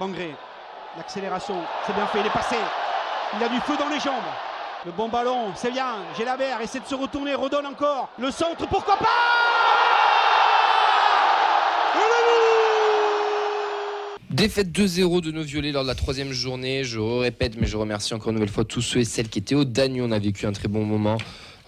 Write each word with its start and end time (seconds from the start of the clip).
Bangré, 0.00 0.34
l'accélération, 0.96 1.56
c'est 1.86 1.92
bien 1.92 2.06
fait, 2.06 2.20
il 2.20 2.26
est 2.26 2.30
passé. 2.30 2.56
Il 3.36 3.44
a 3.44 3.50
du 3.50 3.60
feu 3.60 3.76
dans 3.78 3.90
les 3.90 4.00
jambes. 4.00 4.14
Le 4.86 4.92
bon 4.92 5.10
ballon, 5.10 5.52
c'est 5.54 5.70
bien. 5.70 5.96
Gélabert 6.16 6.58
essaie 6.62 6.80
de 6.80 6.86
se 6.86 6.94
retourner, 6.94 7.34
redonne 7.34 7.66
encore. 7.66 8.08
Le 8.18 8.30
centre, 8.30 8.66
pourquoi 8.66 8.96
pas? 8.96 9.04
Défaite 14.30 14.68
2-0 14.68 15.20
de 15.20 15.32
nos 15.32 15.42
violets 15.42 15.70
lors 15.70 15.82
de 15.82 15.88
la 15.88 15.94
troisième 15.94 16.32
journée. 16.32 16.82
Je 16.82 16.98
répète, 16.98 17.58
mais 17.58 17.66
je 17.66 17.76
remercie 17.76 18.14
encore 18.14 18.28
une 18.28 18.36
nouvelle 18.36 18.48
fois 18.48 18.64
tous 18.64 18.80
ceux 18.80 19.00
et 19.00 19.04
celles 19.04 19.28
qui 19.28 19.40
étaient 19.40 19.54
au 19.54 19.66
Danube. 19.66 20.04
On 20.08 20.12
a 20.12 20.18
vécu 20.18 20.46
un 20.46 20.52
très 20.52 20.68
bon 20.68 20.82
moment. 20.82 21.18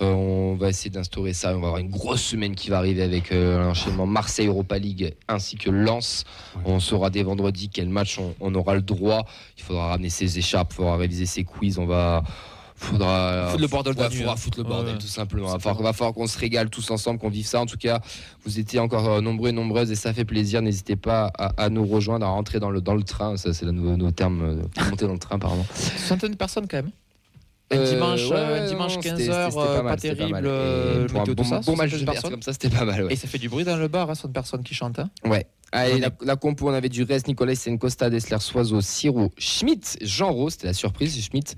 Euh, 0.02 0.12
on 0.12 0.54
va 0.56 0.68
essayer 0.68 0.90
d'instaurer 0.90 1.32
ça. 1.32 1.50
On 1.56 1.60
va 1.60 1.68
avoir 1.68 1.78
une 1.78 1.90
grosse 1.90 2.22
semaine 2.22 2.54
qui 2.54 2.70
va 2.70 2.78
arriver 2.78 3.02
avec 3.02 3.30
euh, 3.32 3.64
l'enchaînement 3.64 4.06
Marseille 4.06 4.48
Europa 4.48 4.78
League 4.78 5.14
ainsi 5.28 5.56
que 5.56 5.70
Lens. 5.70 6.24
On 6.64 6.80
saura 6.80 7.08
dès 7.10 7.22
vendredi 7.22 7.68
quel 7.68 7.88
match 7.88 8.18
on, 8.18 8.34
on 8.40 8.54
aura 8.54 8.74
le 8.74 8.82
droit. 8.82 9.24
Il 9.56 9.62
faudra 9.62 9.88
ramener 9.88 10.10
ses 10.10 10.38
écharpes, 10.38 10.72
il 10.72 10.76
faudra 10.76 10.96
réviser 10.96 11.26
ses 11.26 11.44
quiz. 11.44 11.78
On 11.78 11.86
va 11.86 12.22
faudra 12.74 13.46
Foutre 13.50 13.60
le 13.62 13.68
bordel 13.68 13.94
ouais, 13.96 14.10
faudra 14.10 14.36
foutre 14.36 14.58
le 14.58 14.64
bordel 14.64 14.94
Ouais. 14.94 14.98
tout 14.98 15.06
simplement. 15.06 15.46
Il 15.48 15.52
va 15.52 15.58
falloir, 15.60 15.82
va 15.82 15.92
falloir 15.92 16.14
qu'on 16.14 16.26
se 16.26 16.36
régale 16.36 16.68
tous 16.68 16.90
ensemble, 16.90 17.20
qu'on 17.20 17.28
vive 17.28 17.46
ça. 17.46 17.60
En 17.60 17.66
tout 17.66 17.76
cas, 17.76 18.00
vous 18.44 18.58
étiez 18.58 18.80
encore 18.80 19.08
euh, 19.08 19.20
nombreux 19.20 19.50
et 19.50 19.52
nombreuses 19.52 19.92
et 19.92 19.94
ça 19.94 20.12
fait 20.12 20.24
plaisir. 20.24 20.62
N'hésitez 20.62 20.96
pas 20.96 21.30
à, 21.38 21.52
à 21.62 21.68
nous 21.68 21.86
rejoindre, 21.86 22.26
à 22.26 22.30
rentrer 22.30 22.58
dans 22.58 22.70
le, 22.70 22.80
dans 22.80 22.94
le 22.96 23.04
train. 23.04 23.36
Ça, 23.36 23.54
c'est 23.54 23.64
le 23.66 23.70
nouveau, 23.70 23.96
nouveau 23.96 24.10
terme. 24.10 24.42
euh, 24.42 24.84
monter 24.90 25.06
dans 25.06 25.12
le 25.12 25.18
train, 25.20 25.38
pardon. 25.38 25.64
Centaine 25.74 26.32
de 26.32 26.36
personnes 26.36 26.66
quand 26.68 26.78
même. 26.78 26.90
Un 27.72 27.78
Euh, 27.78 27.90
dimanche, 27.94 28.28
ouais, 28.28 28.36
euh, 28.36 28.60
ouais, 28.64 28.68
dimanche 28.68 28.94
non, 28.96 29.00
15 29.00 29.18
c'était- 29.18 29.32
heures, 29.32 29.50
c'était 29.50 29.64
pas 29.64 29.70
euh, 29.70 29.82
mal, 29.82 29.92
pas 29.94 29.96
terrible, 30.00 30.40
euh, 30.44 31.04
Et 31.04 31.06
pour 31.06 31.20
un 31.20 31.24
bon, 31.24 31.34
tout 31.34 31.44
ça, 31.44 31.60
bon 31.60 31.76
match 31.76 31.90
de 31.92 32.04
personnes. 32.04 32.30
comme 32.30 32.42
ça, 32.42 32.52
c'était 32.52 32.68
pas 32.68 32.84
mal. 32.84 33.06
Et 33.10 33.16
ça 33.16 33.26
fait 33.28 33.38
du 33.38 33.48
bruit 33.48 33.64
dans 33.64 33.76
le 33.76 33.88
bar, 33.88 34.10
hein, 34.10 34.14
60 34.14 34.32
personnes 34.34 34.62
qui 34.62 34.74
chantent. 34.74 34.98
hein. 34.98 35.08
Ouais. 35.24 35.46
Allez, 35.74 36.04
la, 36.20 36.36
compo, 36.36 36.68
on 36.68 36.74
avait 36.74 36.90
du 36.90 37.02
reste, 37.02 37.28
Nicolas 37.28 37.54
Costa, 37.80 38.10
Dessler, 38.10 38.38
Soiseau, 38.40 38.82
Siro, 38.82 39.32
Schmidt, 39.38 39.96
Jean 40.02 40.48
c'était 40.50 40.66
la 40.66 40.74
surprise, 40.74 41.18
Schmidt, 41.24 41.54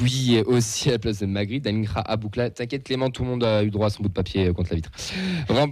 oui 0.00 0.40
aussi 0.46 0.88
à 0.88 0.92
la 0.92 0.98
place 1.00 1.18
de 1.18 1.26
Magri, 1.26 1.60
Damingra, 1.60 2.00
Aboukla. 2.02 2.50
T'inquiète 2.50 2.84
Clément, 2.84 3.10
tout 3.10 3.24
le 3.24 3.30
monde 3.30 3.42
a 3.42 3.64
eu 3.64 3.70
droit 3.70 3.88
à 3.88 3.90
son 3.90 4.04
bout 4.04 4.08
de 4.08 4.14
papier 4.14 4.46
euh, 4.46 4.52
contre 4.52 4.70
la 4.70 4.76
vitre. 4.76 4.90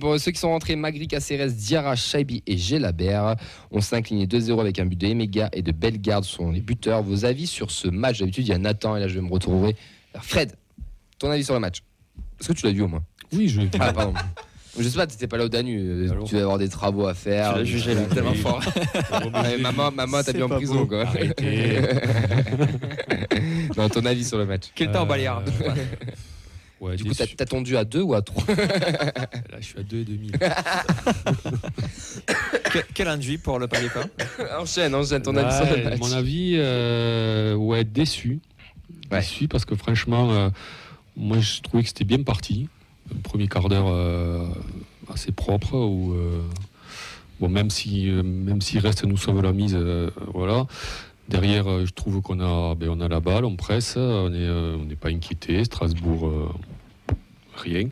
Pour 0.00 0.18
ceux 0.18 0.32
qui 0.32 0.40
sont 0.40 0.48
rentrés, 0.48 0.74
Magri, 0.74 1.06
Caceres, 1.06 1.52
Diarra, 1.52 1.94
Shaibi 1.94 2.42
et 2.46 2.56
Gelabert. 2.56 3.36
On 3.70 3.80
s'est 3.80 3.96
incliné 3.96 4.26
2-0 4.26 4.60
avec 4.60 4.78
un 4.80 4.86
but 4.86 4.98
de 4.98 5.06
Emega 5.06 5.48
et 5.52 5.62
de 5.62 5.70
Bellegarde 5.70 6.24
sont 6.24 6.50
les 6.50 6.60
buteurs. 6.60 7.02
Vos 7.02 7.24
avis 7.24 7.46
sur 7.46 7.70
ce 7.70 7.86
match 7.88 8.18
D'habitude, 8.18 8.46
il 8.46 8.50
y 8.50 8.54
a 8.54 8.58
Nathan 8.58 8.96
et 8.96 9.00
là, 9.00 9.06
je 9.06 9.14
vais 9.14 9.20
me 9.20 9.30
retrouver. 9.30 9.76
Fred, 10.20 10.52
ton 11.18 11.30
avis 11.30 11.44
sur 11.44 11.54
le 11.54 11.60
match? 11.60 11.82
Est-ce 12.40 12.48
que 12.48 12.52
tu 12.52 12.66
l'as 12.66 12.72
vu 12.72 12.82
au 12.82 12.88
moins? 12.88 13.04
Oui, 13.32 13.48
je 13.48 13.62
Ah, 13.78 13.92
pardon. 13.92 14.14
Je 14.78 14.88
sais 14.88 14.96
pas, 14.96 15.06
t'étais 15.06 15.26
pas 15.26 15.36
là 15.38 15.44
au 15.44 15.48
Danu. 15.48 15.78
euh, 15.80 16.22
Tu 16.26 16.34
vas 16.36 16.42
avoir 16.42 16.58
des 16.58 16.68
travaux 16.68 17.06
à 17.06 17.14
faire. 17.14 17.52
Tu 17.52 17.58
l'as 17.60 17.64
jugé 17.64 17.94
là, 17.94 18.02
Euh, 18.02 18.06
tellement 18.14 18.34
fort. 18.34 18.62
Maman, 19.60 19.90
maman, 19.90 20.22
t'as 20.22 20.32
mis 20.32 20.42
en 20.42 20.48
prison, 20.48 20.74
beau. 20.84 20.86
quoi. 20.86 21.04
Non, 23.76 23.88
ton 23.88 24.04
avis 24.04 24.24
sur 24.24 24.38
le 24.38 24.46
match. 24.46 24.64
Quel 24.74 24.90
temps, 24.90 25.06
Baliard 25.06 25.42
Euh, 25.62 25.70
Ouais, 26.78 26.96
Du 26.96 27.04
coup, 27.04 27.14
t'as 27.14 27.24
déçu. 27.24 27.36
t'as 27.36 27.46
tendu 27.46 27.74
à 27.78 27.84
2 27.84 28.02
ou 28.02 28.12
à 28.12 28.20
3 28.20 28.44
Là, 28.54 29.58
je 29.60 29.64
suis 29.64 29.78
à 29.78 29.82
2,5. 29.82 30.38
Quel- 32.70 32.84
Quel 32.92 33.08
enduit 33.08 33.38
pour 33.38 33.58
le 33.58 33.66
palier 33.66 33.88
pain 33.88 34.04
Enchaîne, 34.60 34.94
enchaîne 34.94 35.22
ton 35.22 35.34
avis 35.36 35.56
sur 35.56 35.64
le 35.64 35.72
Ouais, 35.82 35.84
match. 35.90 35.98
Mon 36.00 36.12
avis, 36.12 36.52
euh, 36.58 37.54
ouais, 37.54 37.82
déçu. 37.84 38.40
Ouais. 39.10 39.20
Déçu 39.20 39.48
parce 39.48 39.64
que 39.64 39.74
franchement, 39.74 40.30
euh, 40.32 40.50
moi, 41.16 41.38
je 41.40 41.62
trouvais 41.62 41.82
que 41.82 41.88
c'était 41.88 42.04
bien 42.04 42.22
parti. 42.22 42.68
Premier 43.22 43.48
quart 43.48 43.68
d'heure 43.68 43.86
euh, 43.88 44.46
assez 45.12 45.32
propre. 45.32 45.74
Où, 45.74 46.12
euh, 46.14 46.40
bon, 47.40 47.48
même 47.48 47.70
si, 47.70 48.08
euh, 48.10 48.22
même 48.22 48.60
si 48.60 48.78
reste 48.78 49.04
nous 49.04 49.16
sauve 49.16 49.42
la 49.42 49.52
mise, 49.52 49.74
euh, 49.78 50.10
voilà. 50.34 50.66
Derrière, 51.28 51.66
euh, 51.68 51.84
je 51.86 51.92
trouve 51.92 52.22
qu'on 52.22 52.38
a, 52.40 52.74
ben, 52.76 52.88
on 52.90 53.00
a 53.00 53.08
la 53.08 53.18
balle, 53.20 53.44
on 53.44 53.56
presse, 53.56 53.96
on 53.96 54.30
n'est 54.30 54.38
euh, 54.38 54.76
on 54.76 54.94
pas 54.96 55.08
inquiété. 55.08 55.64
Strasbourg, 55.64 56.28
euh, 56.28 56.48
rien. 57.56 57.88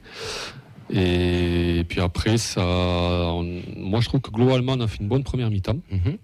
Et 0.91 1.85
puis 1.89 2.01
après, 2.01 2.37
ça, 2.39 2.63
on- 2.65 3.61
moi, 3.77 4.01
je 4.01 4.09
trouve 4.09 4.21
que 4.21 4.31
globalement, 4.31 4.73
on 4.75 4.81
a 4.81 4.87
fait 4.87 5.01
une 5.01 5.09
bonne 5.09 5.25
première 5.25 5.51
mi-temps 5.51 5.79
Mhm. 5.91 6.19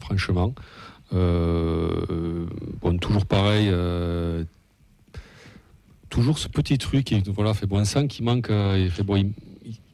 franchement. 0.00 0.54
Euh, 1.12 2.46
bon, 2.80 2.96
toujours 2.98 3.26
pareil. 3.26 3.68
euh, 3.70 4.44
toujours 6.10 6.38
ce 6.38 6.48
petit 6.48 6.76
truc, 6.76 7.12
et 7.12 7.22
voilà, 7.28 7.54
fait 7.54 7.66
bon, 7.66 7.80
on 7.80 7.84
sent 7.84 8.08
qu'il 8.08 8.24
manque, 8.24 8.50
il 8.50 8.90
fait 8.90 9.04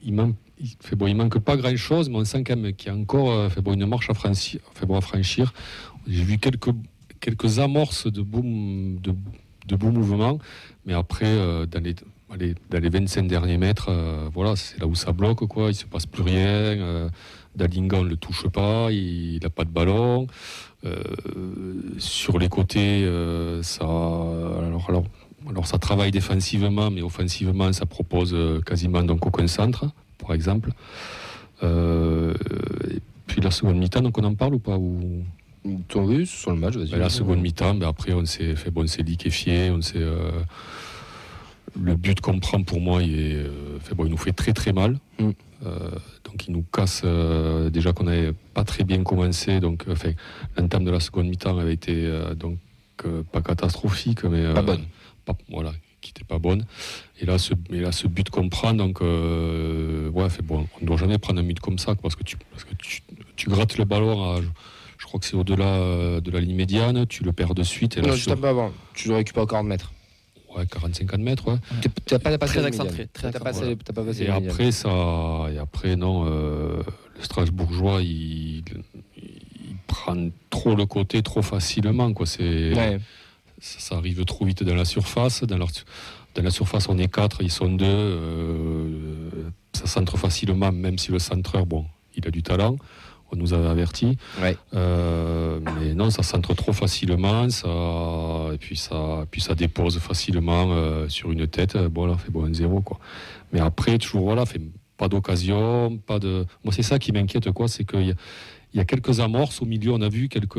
il, 0.02 0.14
manque, 0.14 1.38
pas 1.38 1.56
grand 1.56 1.76
chose, 1.76 2.08
mais 2.08 2.16
on 2.16 2.24
sent 2.24 2.44
quand 2.44 2.56
même 2.56 2.72
qu'il 2.74 2.88
y 2.88 2.94
a 2.94 2.98
encore, 2.98 3.30
euh, 3.30 3.48
fait 3.48 3.60
une 3.66 3.86
marche 3.86 4.08
à 4.10 4.14
franchir. 4.14 4.60
Fait 4.74 4.86
bon, 4.86 4.96
à 4.96 5.00
franchir. 5.00 5.52
J'ai 6.06 6.22
vu 6.22 6.38
quelques 6.38 6.70
quelques 7.20 7.58
amorces 7.58 8.06
de 8.06 8.22
beaux, 8.22 8.42
de, 8.42 9.14
de 9.66 9.76
mouvements, 9.90 10.38
mais 10.84 10.94
après, 10.94 11.26
euh, 11.26 11.66
dans 11.66 11.82
les 11.82 11.94
allez, 12.30 12.54
dans 12.70 12.80
les 12.80 12.88
25 12.88 13.26
derniers 13.26 13.58
mètres, 13.58 13.88
euh, 13.88 14.28
voilà, 14.32 14.56
c'est 14.56 14.78
là 14.78 14.86
où 14.86 14.94
ça 14.94 15.12
bloque, 15.12 15.44
quoi. 15.46 15.70
Il 15.70 15.74
se 15.74 15.86
passe 15.86 16.06
plus 16.06 16.22
rien. 16.22 16.38
euh, 16.38 17.08
on 17.58 18.02
ne 18.02 18.08
le 18.08 18.16
touche 18.16 18.48
pas, 18.48 18.92
il 18.92 19.40
n'a 19.42 19.50
pas 19.50 19.64
de 19.64 19.70
ballon. 19.70 20.26
Sur 21.98 22.38
les 22.38 22.48
côtés, 22.48 23.04
ça, 23.62 23.84
alors, 23.84 25.04
alors 25.48 25.66
ça 25.66 25.78
travaille 25.78 26.10
défensivement, 26.10 26.90
mais 26.90 27.02
offensivement, 27.02 27.72
ça 27.72 27.86
propose 27.86 28.32
euh, 28.34 28.60
quasiment 28.60 29.02
donc 29.02 29.26
aucun 29.26 29.46
centre, 29.46 29.86
par 30.18 30.32
exemple. 30.32 30.70
Euh, 31.62 32.34
et 32.90 33.00
puis 33.26 33.40
la 33.40 33.50
seconde 33.50 33.76
mi-temps, 33.76 34.02
donc 34.02 34.18
on 34.18 34.24
en 34.24 34.34
parle 34.34 34.54
ou 34.54 34.58
pas 34.58 34.76
ou... 34.76 35.22
Sur 36.26 36.52
le 36.52 36.58
match, 36.58 36.76
vas-y. 36.76 36.90
Ben, 36.90 36.98
la 36.98 37.08
seconde 37.08 37.40
mi-temps, 37.40 37.74
ben, 37.74 37.88
après 37.88 38.12
on 38.12 38.24
s'est 38.24 38.54
fait 38.54 38.70
bon, 38.70 38.84
on 38.84 38.86
s'est 38.86 39.02
liquéfié, 39.02 39.70
on 39.70 39.82
s'est 39.82 39.98
euh, 39.98 40.30
le 41.80 41.96
but 41.96 42.20
qu'on 42.20 42.38
prend 42.38 42.62
pour 42.62 42.80
moi, 42.80 43.02
il, 43.02 43.18
est, 43.18 43.34
euh, 43.34 43.80
fait, 43.80 43.96
bon, 43.96 44.04
il 44.04 44.10
nous 44.10 44.16
fait 44.16 44.32
très 44.32 44.52
très 44.52 44.72
mal. 44.72 44.98
Mm. 45.18 45.30
Donc 46.24 46.46
il 46.46 46.52
nous 46.52 46.64
casse 46.70 47.02
déjà 47.72 47.92
qu'on 47.92 48.04
n'avait 48.04 48.34
pas 48.52 48.62
très 48.62 48.84
bien 48.84 49.02
commencé. 49.02 49.58
Donc 49.58 49.86
l'entame 50.56 50.84
de 50.84 50.90
la 50.90 51.00
seconde 51.00 51.28
mi-temps 51.28 51.58
avait 51.58 51.72
été 51.72 52.08
donc 52.36 52.58
pas 53.32 53.40
catastrophique, 53.40 54.22
mais 54.24 54.52
Pas 54.52 54.62
bonne. 54.62 54.84
Pas- 55.26 55.36
voilà, 55.50 55.72
qui 56.00 56.10
n'était 56.10 56.24
pas 56.24 56.38
bonne. 56.38 56.64
Et 57.20 57.26
là, 57.26 57.36
ce, 57.38 57.52
et 57.70 57.80
là, 57.80 57.92
ce 57.92 58.06
but 58.06 58.30
qu'on 58.30 58.48
prend, 58.48 58.72
donc 58.74 59.02
euh, 59.02 60.08
ouais, 60.10 60.30
fait, 60.30 60.42
bon, 60.42 60.66
on 60.78 60.80
ne 60.82 60.86
doit 60.86 60.96
jamais 60.96 61.18
prendre 61.18 61.40
un 61.40 61.44
but 61.44 61.60
comme 61.60 61.78
ça, 61.78 61.92
quoi, 61.94 62.02
parce 62.02 62.16
que 62.16 62.22
tu, 62.24 62.36
parce 62.52 62.64
que 62.64 62.74
tu, 62.78 63.02
tu 63.36 63.50
grattes 63.50 63.76
le 63.76 63.84
ballon 63.84 64.32
à, 64.34 64.40
je, 64.40 64.46
je 64.98 65.04
crois 65.06 65.20
que 65.20 65.26
c'est 65.26 65.36
au-delà 65.36 65.64
euh, 65.66 66.20
de 66.20 66.30
la 66.30 66.40
ligne 66.40 66.54
médiane, 66.54 67.06
tu 67.06 67.24
le 67.24 67.32
perds 67.32 67.54
de 67.54 67.62
suite. 67.62 67.96
Et 67.98 68.00
là, 68.00 68.08
Non, 68.08 68.14
juste 68.14 68.30
un 68.30 68.36
peu 68.36 68.48
avant. 68.48 68.72
Tu 68.94 69.08
le 69.08 69.16
récupères 69.16 69.42
au 69.42 69.46
40 69.46 69.66
mètres. 69.66 69.92
ouais, 70.56 70.64
40-50 70.64 71.18
mètres, 71.20 71.48
ouais. 71.48 71.58
T'es- 71.82 71.88
T'as 72.06 72.18
pas 72.18 72.38
passé 72.38 72.52
Très 72.54 72.62
la 72.62 72.68
excentré, 72.68 72.90
médiane. 72.92 73.08
très 73.12 73.30
T'as 73.32 73.38
pas 73.40 73.44
passé- 73.52 73.76
pas 73.76 73.92
passé 74.04 74.22
Et 74.22 74.28
médiane. 74.30 74.48
après, 74.48 74.72
ça, 74.72 75.46
et 75.52 75.58
après, 75.58 75.96
non, 75.96 76.24
euh, 76.26 76.82
le 77.16 77.22
Strasbourgeois, 77.22 78.00
il, 78.02 78.62
il 79.16 79.76
prend 79.86 80.16
trop 80.50 80.74
le 80.74 80.86
côté 80.86 81.22
trop 81.22 81.42
facilement, 81.42 82.12
quoi. 82.12 82.26
C'est, 82.26 82.72
Ouais. 82.74 82.98
Ça, 83.60 83.96
arrive 83.96 84.24
trop 84.24 84.44
vite 84.44 84.62
dans 84.62 84.74
la 84.74 84.84
surface. 84.84 85.42
Dans, 85.44 85.58
leur- 85.58 85.68
dans 86.34 86.42
la 86.42 86.50
surface, 86.50 86.88
on 86.88 86.98
est 86.98 87.12
quatre, 87.12 87.38
ils 87.42 87.50
sont 87.50 87.70
deux. 87.72 87.84
euh, 87.86 89.50
ça 89.72 89.86
centre 89.86 90.16
facilement, 90.16 90.72
même 90.72 90.98
si 90.98 91.10
le 91.12 91.18
centreur, 91.18 91.66
bon, 91.66 91.84
il 92.14 92.26
a 92.26 92.30
du 92.30 92.42
talent. 92.42 92.76
On 93.32 93.36
nous 93.36 93.52
avait 93.54 93.66
averti. 93.68 94.16
Ouais. 94.40 94.56
Euh, 94.74 95.58
mais 95.80 95.94
non, 95.94 96.10
ça 96.10 96.22
centre 96.22 96.54
trop 96.54 96.72
facilement. 96.72 97.50
Ça, 97.50 97.68
et 98.54 98.58
puis 98.58 98.76
ça, 98.76 99.26
puis 99.30 99.40
ça 99.40 99.54
dépose 99.56 99.98
facilement 99.98 100.68
euh, 100.70 101.08
sur 101.08 101.32
une 101.32 101.46
tête. 101.48 101.76
Bon, 101.76 102.06
là, 102.06 102.16
fait 102.16 102.30
bon 102.30 102.46
1-0, 102.48 102.82
quoi. 102.84 102.98
Mais 103.52 103.58
après, 103.60 103.98
toujours, 103.98 104.24
voilà, 104.26 104.46
fait 104.46 104.60
pas 104.96 105.08
d'occasion, 105.08 105.98
pas 106.06 106.18
de. 106.20 106.46
Moi, 106.64 106.72
c'est 106.72 106.84
ça 106.84 106.98
qui 107.00 107.10
m'inquiète, 107.12 107.50
quoi. 107.50 107.66
C'est 107.68 107.84
qu'il 107.84 108.14
y, 108.74 108.76
y 108.78 108.80
a 108.80 108.84
quelques 108.84 109.18
amorces 109.18 109.60
au 109.60 109.66
milieu. 109.66 109.90
On 109.92 110.00
a 110.02 110.08
vu 110.08 110.28
quelques 110.28 110.56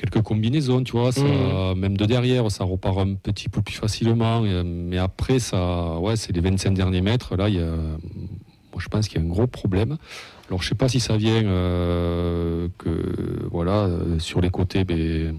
quelques 0.00 0.22
combinaisons, 0.22 0.82
tu 0.82 0.92
vois, 0.92 1.12
ça, 1.12 1.20
Mhm. 1.22 1.78
même 1.78 1.96
de 1.96 2.06
derrière, 2.06 2.50
ça 2.50 2.64
repart 2.64 2.98
un 2.98 3.14
petit 3.14 3.48
peu 3.50 3.60
plus 3.60 3.74
facilement. 3.74 4.40
mais 4.64 4.96
après, 4.98 5.38
ça, 5.38 5.98
ouais, 5.98 6.16
c'est 6.16 6.32
les 6.32 6.40
25 6.40 6.72
derniers 6.74 7.02
mètres. 7.02 7.36
Là, 7.36 7.48
il 7.50 7.56
y 7.56 7.60
a, 7.60 7.66
moi, 7.66 8.78
je 8.78 8.88
pense 8.88 9.08
qu'il 9.08 9.20
y 9.20 9.22
a 9.22 9.26
un 9.26 9.28
gros 9.28 9.46
problème. 9.46 9.98
Alors, 10.48 10.62
je 10.62 10.68
sais 10.68 10.74
pas 10.74 10.88
si 10.88 11.00
ça 11.00 11.16
vient 11.16 11.44
euh, 11.44 12.68
que, 12.78 13.46
voilà, 13.50 13.84
euh, 13.84 14.18
sur 14.18 14.40
les 14.40 14.50
côtés, 14.50 14.84
ben, 14.84 15.38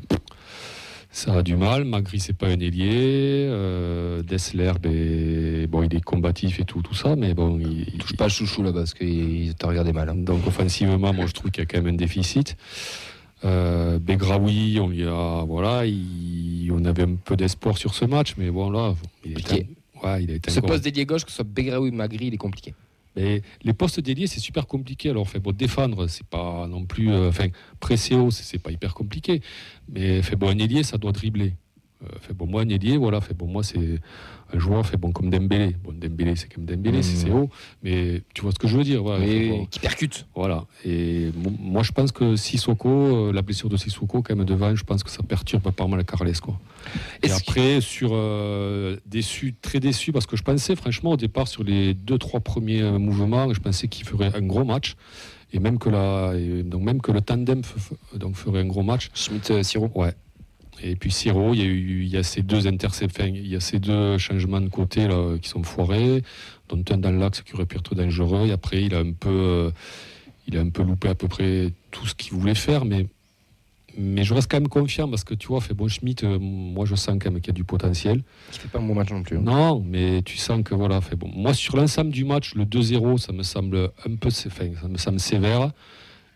ça 1.12 1.34
a 1.34 1.42
du 1.44 1.56
mal. 1.58 1.84
Magri, 1.84 2.20
c'est 2.20 2.38
pas 2.38 2.48
un 2.48 2.60
ailier. 2.60 3.48
Euh, 3.50 4.22
Dessler, 4.24 4.72
ben, 4.82 5.66
bon, 5.68 5.84
il 5.84 5.94
est 5.96 6.02
combatif 6.02 6.60
et 6.60 6.66
tout, 6.66 6.82
tout 6.82 6.94
ça, 6.94 7.16
mais 7.18 7.34
bon, 7.34 7.60
il, 7.60 7.98
Touche 7.98 8.16
pas 8.16 8.26
le 8.26 8.30
chouchou 8.30 8.64
là-bas 8.64 8.82
parce 8.82 8.94
qu'il 8.94 9.54
t'a 9.56 9.68
regardé 9.68 9.92
mal. 9.92 10.08
hein. 10.10 10.16
donc 10.16 10.46
offensivement, 10.48 11.12
moi 11.14 11.26
je 11.26 11.34
trouve 11.34 11.52
qu'il 11.52 11.62
y 11.64 11.66
a 11.66 11.66
quand 11.66 11.80
même 11.82 11.94
un 11.96 11.98
déficit. 11.98 12.56
Euh, 13.44 13.98
Begraoui, 14.00 14.80
on 14.80 14.90
lui 14.90 15.04
a, 15.04 15.44
voilà, 15.48 15.86
il- 15.86 16.72
on 16.72 16.86
avait 16.86 17.04
un 17.04 17.16
peu 17.16 17.36
d'espoir 17.36 17.78
sur 17.78 17.94
ce 17.96 18.06
match, 18.06 18.36
mais 18.38 18.50
bon 18.52 18.70
là, 18.70 18.96
il 19.26 19.34
ouais, 20.04 20.10
a 20.10 20.20
été 20.20 20.52
Ce 20.52 20.60
poste 20.60 20.84
d'ailier 20.84 21.06
gauche, 21.06 21.24
que 21.26 21.32
ce 21.32 21.38
soit 21.38 21.46
Begraoui 21.46 21.90
ou 21.90 21.94
Magri, 21.94 22.28
il 22.28 22.34
est 22.34 22.38
compliqué. 22.38 22.74
Mais 23.16 23.42
les 23.64 23.74
postes 23.74 24.00
déliés, 24.00 24.28
c'est 24.28 24.40
super 24.40 24.68
compliqué. 24.68 25.10
Alors, 25.10 25.28
fait, 25.28 25.40
bon, 25.40 25.52
défendre, 25.52 26.08
c'est 26.08 26.26
pas 26.26 26.66
non 26.68 26.86
plus. 26.86 27.12
euh, 27.12 27.28
Enfin, 27.28 27.48
presser 27.82 28.16
haut, 28.16 28.32
c'est 28.32 28.44
c'est 28.44 28.58
pas 28.58 28.72
hyper 28.72 28.94
compliqué. 28.94 29.42
Mais 29.92 30.22
fait, 30.22 30.38
bon, 30.38 30.48
un 30.50 30.58
ailier, 30.60 30.84
ça 30.84 30.98
doit 30.98 31.12
dribbler. 31.12 31.54
Euh, 32.04 32.08
fait, 32.20 32.34
bon, 32.34 32.48
moi, 32.48 32.62
un 32.64 32.70
ailier, 32.70 32.98
voilà. 32.98 33.22
Fait, 33.22 33.34
bon, 33.34 33.46
moi, 33.48 33.64
c'est 33.64 34.00
un 34.54 34.60
joueur 34.60 34.86
fait, 34.86 34.98
bon, 34.98 35.12
comme 35.12 35.30
Dembélé. 35.30 35.76
Bon, 35.84 35.94
Dembélé, 35.94 36.36
c'est 36.36 36.52
comme 36.52 36.66
Dembélé, 36.66 37.00
Mmh. 37.00 37.04
c'est 37.04 37.30
haut. 37.32 37.50
Mais 37.84 38.22
tu 38.34 38.42
vois 38.42 38.52
ce 38.52 38.58
que 38.60 38.68
je 38.68 38.76
veux 38.78 38.84
dire. 38.84 39.04
Voilà, 39.04 39.24
bon, 39.26 39.66
qui 39.66 39.80
percute. 39.80 40.26
voilà. 40.36 40.66
Et 40.84 41.30
mo- 41.36 41.54
moi, 41.60 41.84
je 41.84 41.92
pense 41.92 42.12
que 42.12 42.36
Sissoko, 42.36 42.90
euh, 42.90 43.32
la 43.34 43.42
blessure 43.44 43.70
de 43.70 43.78
Sissoko, 43.78 44.22
quand 44.22 44.36
même 44.36 44.46
devant, 44.46 44.76
je 44.76 44.84
pense 44.84 45.04
que 45.04 45.10
ça 45.12 45.22
perturbe 45.24 45.70
pas 45.72 45.88
mal 45.88 46.04
Carles. 46.04 46.34
Quoi. 46.42 46.60
Et 47.24 47.32
après, 47.32 47.82
sur 47.82 48.10
euh, 48.14 48.98
déçu, 49.06 49.54
très 49.62 49.80
déçu, 49.80 50.12
parce 50.12 50.26
que 50.26 50.36
je 50.36 50.44
pensais, 50.44 50.76
franchement, 50.76 51.12
au 51.12 51.18
départ, 51.18 51.48
sur 51.48 51.64
les 51.64 51.94
deux, 51.94 52.18
trois 52.18 52.40
premiers 52.40 52.84
mouvements, 52.98 53.54
je 53.54 53.60
pensais 53.60 53.88
qu'il 53.88 54.06
ferait 54.08 54.32
un 54.36 54.42
gros 54.42 54.64
match. 54.66 54.96
Et 55.54 55.60
même 55.60 55.78
que, 55.80 55.90
la, 55.90 56.34
donc 56.64 56.82
même 56.82 57.02
que 57.02 57.12
le 57.12 57.20
tandem 57.20 57.62
donc 58.16 58.36
ferait 58.36 58.62
un 58.62 58.66
gros 58.66 58.84
match. 58.84 59.10
Schmitt, 59.14 59.52
euh, 59.52 59.64
Siro. 59.64 59.92
Ouais. 59.96 60.14
Et 60.84 60.96
puis 60.96 61.12
Siro, 61.12 61.54
il 61.54 61.60
y 61.60 61.64
a 61.64 61.66
eu 61.66 62.02
il 62.04 62.10
y 62.10 62.18
a 62.18 62.24
ces 62.24 62.42
deux 62.42 62.68
interceptions, 62.68 63.26
il 63.26 63.48
y 63.48 63.56
a 63.56 63.60
ces 63.60 63.80
deux 63.80 64.18
changements 64.18 64.62
de 64.62 64.70
côté 64.70 65.08
là, 65.08 65.38
qui 65.42 65.50
sont 65.50 65.64
foirés, 65.64 66.24
dont 66.70 66.84
un 66.90 66.98
dans 66.98 67.12
l'axe 67.12 67.42
qui 67.42 67.54
aurait 67.54 67.66
pu 67.66 67.78
être 67.78 67.94
dangereux. 67.96 68.48
Et 68.48 68.52
après, 68.52 68.84
il 68.84 68.96
a 68.96 69.00
un 69.00 69.12
peu, 69.12 69.30
euh, 69.30 69.72
il 70.48 70.58
a 70.58 70.62
un 70.62 70.70
peu 70.70 70.84
loupé 70.84 71.10
à 71.10 71.16
peu 71.16 71.28
près 71.28 71.72
tout 71.92 72.06
ce 72.08 72.16
qu'il 72.16 72.34
voulait 72.34 72.56
faire, 72.56 72.86
mais 72.86 73.08
mais 73.98 74.24
je 74.24 74.34
reste 74.34 74.50
quand 74.50 74.58
même 74.58 74.70
confiant 74.70 75.10
parce 75.10 75.26
que 75.26 75.34
tu 75.34 75.48
vois, 75.50 75.60
fait 75.60 75.74
bon 75.74 75.90
Schmitt, 75.90 76.24
euh, 76.24 76.40
moi 76.40 76.86
je 76.86 76.96
sens 76.96 77.18
quand 77.22 77.30
même 77.30 77.42
qu'il 77.42 77.48
y 77.50 77.56
a 77.56 77.60
du 77.60 77.66
potentiel. 77.66 78.24
Qui 78.52 78.60
fait 78.60 78.70
pas 78.70 78.80
un 78.80 78.84
bon 78.84 78.96
match 78.96 79.12
non 79.12 79.22
plus. 79.22 79.38
hein. 79.38 79.42
Non, 79.44 79.84
mais 79.86 80.22
tu 80.24 80.38
sens 80.38 80.64
que 80.64 80.74
voilà, 80.74 81.02
fait 81.02 81.18
bon. 81.18 81.30
Moi 81.36 81.54
sur 81.54 81.76
l'ensemble 81.76 82.12
du 82.12 82.24
match, 82.24 82.56
le 82.56 82.64
2-0, 82.64 83.18
ça 83.18 83.34
me 83.34 83.44
semble 83.44 83.92
un 84.06 84.16
peu, 84.16 84.30
enfin, 84.48 84.66
ça 84.82 84.88
me 84.88 84.98
semble 84.98 85.20
sévère 85.20 85.72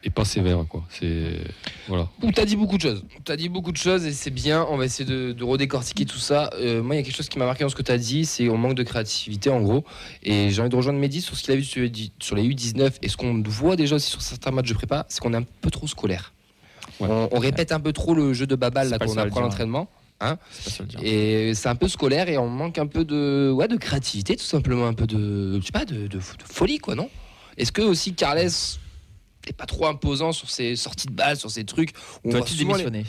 et 0.06 0.10
pas 0.12 0.24
sévère 0.24 0.64
quoi. 0.70 0.84
C'est 0.90 1.40
voilà. 1.88 2.08
T'as 2.34 2.46
dit 2.46 2.56
beaucoup 2.56 2.78
de 2.78 2.82
choses. 2.84 3.04
T'as 3.26 3.36
dit 3.36 3.50
beaucoup 3.50 3.72
de 3.72 3.78
choses 3.78 4.06
et 4.06 4.12
c'est 4.14 4.30
bien. 4.30 4.66
On 4.70 4.78
va 4.78 4.86
essayer 4.86 5.10
de, 5.10 5.32
de 5.32 5.44
redécortiquer 5.44 6.06
tout 6.06 6.20
ça. 6.20 6.52
Euh, 6.60 6.84
moi, 6.84 6.96
il 6.96 7.00
y 7.00 7.02
a 7.02 7.04
quelque 7.04 7.16
chose 7.18 7.28
qui 7.28 7.40
m'a 7.40 7.46
marqué 7.46 7.64
dans 7.64 7.70
ce 7.70 7.76
que 7.76 7.82
t'as 7.82 7.98
dit, 7.98 8.26
c'est 8.26 8.48
on 8.48 8.58
manque 8.58 8.76
de 8.76 8.84
créativité 8.84 9.50
en 9.50 9.62
gros. 9.62 9.84
Et 10.24 10.52
j'ai 10.52 10.62
envie 10.62 10.70
de 10.70 10.76
rejoindre 10.76 11.00
Mehdi 11.00 11.22
sur 11.22 11.36
ce 11.36 11.44
qu'il 11.44 11.54
a 11.54 11.56
vu 11.58 11.64
sur, 11.64 11.82
les 11.82 11.90
dix- 11.90 12.12
sur 12.20 12.36
les 12.36 12.44
U19 12.48 12.92
et 13.02 13.10
ce 13.10 13.18
qu'on 13.18 13.42
voit 13.48 13.76
déjà 13.76 13.96
aussi 13.96 14.12
sur 14.12 14.22
certains 14.22 14.52
matchs 14.52 14.70
de 14.70 14.74
prépa, 14.76 15.06
c'est 15.10 15.20
qu'on 15.20 15.34
est 15.34 15.38
un 15.38 15.46
peu 15.62 15.72
trop 15.72 15.88
scolaire. 15.88 16.34
Ouais. 17.00 17.08
On, 17.10 17.30
on 17.32 17.40
répète 17.40 17.72
un 17.72 17.80
peu 17.80 17.92
trop 17.92 18.14
le 18.14 18.34
jeu 18.34 18.46
de 18.46 18.56
babal 18.56 18.90
là 18.90 19.00
qu'on 19.00 19.06
apprend 19.18 19.22
à 19.22 19.30
dire, 19.30 19.42
l'entraînement. 19.42 19.90
Dire. 20.88 21.00
Et 21.04 21.54
c'est 21.56 21.68
un 21.68 21.76
peu 21.76 21.88
scolaire 21.88 22.30
et 22.30 22.38
on 22.38 22.48
manque 22.48 22.78
un 22.78 22.88
peu 22.88 23.04
de, 23.06 23.52
ouais, 23.54 23.68
de 23.68 23.76
créativité, 23.76 24.36
tout 24.38 24.46
simplement, 24.46 24.86
un 24.88 24.94
peu 24.94 25.08
de, 25.08 25.60
je 25.60 25.66
sais 25.66 25.72
pas, 25.74 25.84
de, 25.86 26.08
de- 26.08 26.08
de 26.08 26.20
folie, 26.20 26.78
quoi, 26.78 26.94
non? 26.96 27.10
Est-ce 27.58 27.72
que 27.72 27.82
aussi 27.82 28.14
Carles 28.14 28.50
est 29.50 29.54
pas 29.54 29.66
trop 29.66 29.86
imposant 29.88 30.32
sur 30.32 30.50
ses 30.50 30.76
sorties 30.76 31.08
de 31.08 31.14
balle, 31.14 31.38
sur 31.38 31.50
ses 31.52 31.64
trucs 31.66 31.92
on 32.24 32.32
Dois-tu 32.32 32.54
souvent 32.54 32.76
les- 32.76 32.84
démissionner 32.90 33.06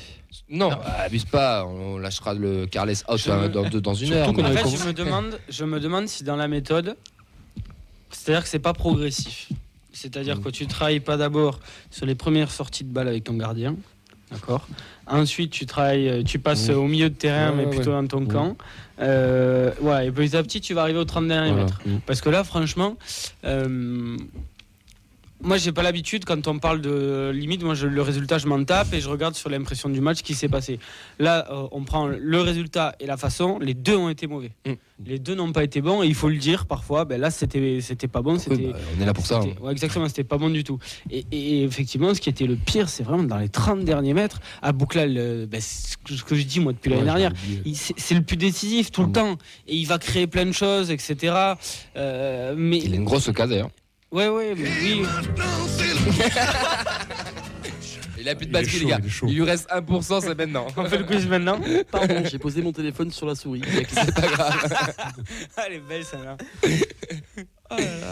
Non, 0.51 0.69
bah, 0.71 0.85
abuse 1.05 1.25
pas, 1.25 1.65
on 1.67 1.99
lâchera 1.99 2.35
le 2.35 2.67
Carles 2.67 2.91
out 2.91 3.19
Je 3.19 3.79
dans, 3.79 3.95
une 3.95 4.13
heure. 4.13 4.33
mais- 4.33 4.43
En 4.43 4.47
avait 4.47 4.57
fait, 4.57 4.63
com- 4.65 4.73
je 4.81 4.87
me 4.87 4.93
demande, 4.93 5.39
je 5.49 5.65
me 5.65 5.81
demande 5.81 6.09
si 6.09 6.25
dans 6.25 6.37
la 6.37 6.49
méthode, 6.49 6.97
c'est-à-dire 8.11 8.43
que 8.43 8.49
c'est 8.49 8.59
pas 8.59 8.73
progressif. 8.73 9.49
C'est-à-dire 9.93 10.37
Mm. 10.39 10.43
que 10.43 10.49
tu 10.51 10.67
travailles 10.67 11.01
pas 11.01 11.17
d'abord 11.17 11.59
sur 11.91 12.05
les 12.07 12.15
premières 12.15 12.51
sorties 12.51 12.85
de 12.85 12.93
balle 12.93 13.09
avec 13.09 13.25
ton 13.25 13.35
gardien, 13.35 13.77
d'accord? 14.31 14.67
Ensuite, 15.07 15.51
tu 15.53 15.65
travailles, 15.67 16.09
euh, 16.09 16.23
tu 16.23 16.39
passes 16.39 16.69
Mm. 16.69 16.75
au 16.75 16.87
milieu 16.87 17.09
de 17.09 17.15
terrain, 17.15 17.51
Ouais, 17.51 17.57
mais 17.57 17.65
ouais, 17.65 17.71
plutôt 17.71 17.91
ouais. 17.95 18.03
dans 18.03 18.07
ton 18.07 18.21
Mm. 18.21 18.29
camp. 18.29 18.57
Euh, 19.01 19.73
ouais, 19.81 20.07
et 20.09 20.13
petit 20.13 20.37
à 20.37 20.43
petit, 20.43 20.61
tu 20.61 20.75
vas 20.75 20.83
arriver 20.83 20.99
aux 20.99 21.05
30 21.05 21.29
derniers 21.29 21.51
Voilà. 21.51 21.65
mètres. 21.65 21.81
Parce 22.07 22.21
que 22.21 22.29
là, 22.29 22.45
franchement, 22.45 22.97
euh, 23.45 24.17
moi, 25.47 25.57
j'ai 25.59 25.73
pas 25.73 25.83
l'habitude 25.83 26.25
quand 26.25 26.47
on 26.49 26.59
parle 26.59 26.81
de 26.81 27.31
limite. 27.35 27.63
Moi, 27.63 27.75
je- 27.75 27.87
le 27.87 28.03
résultat, 28.03 28.39
je 28.39 28.47
m'en 28.47 28.63
tape 28.65 28.93
et 28.93 29.01
je 29.01 29.09
regarde 29.09 29.35
sur 29.35 29.49
l'impression 29.49 29.89
du 29.89 30.01
match 30.01 30.23
qui 30.23 30.35
s'est 30.35 30.49
passé. 30.49 30.79
Là, 31.19 31.47
euh, 31.51 31.69
on 31.71 31.85
prend 31.85 32.07
le 32.09 32.41
résultat 32.41 32.95
et 33.01 33.07
la 33.07 33.17
façon. 33.17 33.59
Les 33.61 33.75
deux 33.75 33.97
ont 33.97 34.09
été 34.09 34.27
mauvais. 34.27 34.51
Mm. 34.67 34.73
Les 35.07 35.19
deux 35.19 35.35
n'ont 35.35 35.53
pas 35.53 35.63
été 35.65 35.81
bons 35.81 36.03
et 36.03 36.07
il 36.07 36.15
faut 36.15 36.29
le 36.29 36.37
dire 36.39 36.67
parfois. 36.67 37.05
Ben 37.05 37.21
là, 37.21 37.31
c'était 37.31 37.81
c'était 37.81 38.09
pas 38.09 38.23
bon. 38.23 38.37
Oui, 38.49 38.69
bah, 38.73 38.79
on 38.99 39.03
est 39.03 39.07
là 39.07 39.13
pour 39.15 39.27
ça. 39.27 39.41
hein. 39.41 39.49
ouais, 39.61 39.73
exactement, 39.73 40.09
c'était 40.09 40.25
pas 40.25 40.39
bon 40.39 40.51
du 40.51 40.65
tout. 40.65 40.79
Et, 41.11 41.25
et 41.33 41.63
effectivement, 41.65 42.13
ce 42.15 42.21
qui 42.21 42.29
était 42.31 42.47
le 42.47 42.57
pire, 42.57 42.89
c'est 42.89 43.03
vraiment 43.03 43.23
dans 43.25 43.39
les 43.39 43.49
30 43.51 43.85
derniers 43.85 44.15
mètres. 44.15 44.41
À 44.63 44.73
Bouclal, 44.73 45.15
euh, 45.17 45.47
ben, 45.47 45.61
ce 45.61 45.97
que- 46.25 46.35
je 46.35 46.43
dis 46.45 46.61
moi 46.61 46.73
depuis 46.73 46.91
l'année 46.91 47.05
dernière, 47.05 47.33
c'est 47.75 48.15
le 48.15 48.23
plus 48.23 48.37
décisif 48.37 48.91
tout 48.91 49.03
le 49.03 49.09
Mm. 49.09 49.13
temps. 49.13 49.37
Et 49.69 49.77
il 49.77 49.87
va 49.87 49.99
créer 49.99 50.27
plein 50.27 50.47
de 50.47 50.53
choses, 50.53 50.91
etc. 50.91 51.35
Euh, 51.97 52.55
mais 52.57 52.79
Il 52.79 52.93
a 52.93 52.97
une 52.97 53.05
grosse 53.05 53.31
case 53.33 53.51
d'ailleurs. 53.51 53.71
Ouais, 54.17 54.29
ouais, 54.29 54.55
mais 54.57 54.71
oui. 54.81 55.03
Il 58.19 58.31
a 58.31 58.35
plus 58.35 58.47
de 58.47 58.53
batterie, 58.53 58.71
chaud, 58.71 58.87
les 58.87 58.91
gars. 58.91 58.99
il 59.29 59.35
lui 59.35 59.45
reste 59.45 59.69
1%, 59.71 60.21
c'est 60.21 60.35
maintenant. 60.35 60.67
On 60.77 60.85
fait 60.87 60.99
le 60.99 61.05
quiz 61.05 61.29
maintenant. 61.29 61.61
Pardon, 61.93 62.23
j'ai 62.29 62.41
posé 62.41 62.61
mon 62.61 62.73
téléphone 62.73 63.13
sur 63.13 63.25
la 63.25 63.37
souris. 63.37 63.63
c'est 63.89 64.13
pas 64.13 64.27
grave. 64.27 64.75
Ah, 65.57 65.63
elle 65.69 65.75
est 65.75 65.81
belle 65.81 66.05
celle-là. 66.05 66.37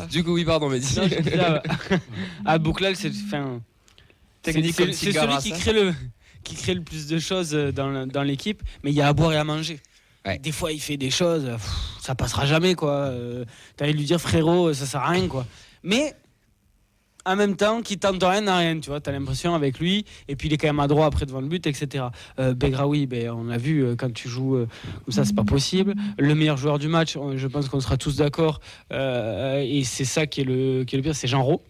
Du 0.09 0.23
coup, 0.23 0.35
oui, 0.35 0.45
pardon, 0.45 0.69
mais 0.69 0.79
dis. 0.79 0.97
À 2.45 2.59
Bouclal, 2.59 2.95
c'est 2.95 3.11
enfin, 3.27 3.61
c'est- 4.45 4.53
celui 4.53 4.73
qui 4.93 5.13
ça. 5.13 5.27
crée 5.59 5.73
le 5.73 5.93
qui 6.45 6.55
crée 6.55 6.75
le 6.75 6.83
plus 6.83 7.07
de 7.09 7.19
choses 7.19 7.55
euh, 7.55 7.73
dans, 7.73 8.23
l'équipe, 8.23 8.63
mais 8.85 8.91
il 8.91 8.95
y 8.95 9.01
a 9.01 9.09
à 9.09 9.13
boire 9.15 9.33
et 9.33 9.37
à 9.37 9.45
manger. 9.45 9.81
Ouais. 10.27 10.39
Des 10.39 10.53
fois, 10.53 10.73
il 10.73 10.81
fait 10.81 10.97
des 10.99 11.11
choses, 11.11 11.45
euh, 11.47 11.55
pff, 11.55 11.71
ça 12.01 12.15
passera 12.15 12.47
jamais 12.47 12.75
quoi. 12.75 12.93
Euh, 12.93 13.45
T'as 13.77 13.87
envie 13.87 13.95
de 13.95 13.99
lui 13.99 14.05
dire 14.05 14.21
frérot, 14.21 14.73
ça 14.75 14.87
sert 14.87 15.01
à 15.01 15.09
rien 15.09 15.27
quoi. 15.27 15.47
Mais 15.85 16.15
en 17.27 17.37
même 17.37 17.57
temps, 17.57 17.81
qui 17.81 17.99
tente 17.99 18.23
rien 18.23 18.43
n'a 18.43 18.59
rien, 18.59 18.79
tu 18.81 18.91
vois. 18.91 19.01
T'as 19.01 19.13
l'impression 19.13 19.55
avec 19.55 19.79
lui, 19.79 20.05
et 20.29 20.37
puis 20.37 20.49
il 20.49 20.53
est 20.53 20.59
quand 20.59 20.67
même 20.67 20.81
à 20.81 20.89
droit 20.89 21.07
après 21.07 21.25
devant 21.25 21.41
le 21.41 21.47
but, 21.47 21.67
etc. 21.67 22.07
Euh, 22.39 22.53
Begraoui, 22.53 23.07
ben, 23.07 23.31
on 23.31 23.45
l'a 23.45 23.57
vu 23.57 23.83
euh, 23.83 23.97
quand 23.97 24.13
tu 24.13 24.29
joues 24.29 24.57
euh, 24.57 24.69
comme 25.05 25.15
ça, 25.15 25.25
c'est 25.25 25.35
pas 25.35 25.45
possible. 25.45 25.95
Le 26.19 26.35
meilleur 26.35 26.59
joueur 26.59 26.79
du 26.79 26.89
match, 26.89 27.17
on- 27.17 27.37
je 27.39 27.47
pense 27.47 27.69
qu'on 27.71 27.81
sera 27.81 27.97
tous 27.97 28.17
d'accord, 28.17 28.61
euh, 28.93 29.63
et 29.67 29.85
c'est 29.85 30.05
ça 30.05 30.27
qui 30.27 30.43
est 30.43 30.45
le, 30.45 30.85
qui 30.85 30.97
est 30.97 30.99
le 30.99 31.03
pire, 31.03 31.17
c'est 31.17 31.29
Jean 31.29 31.43
Rau. 31.43 31.63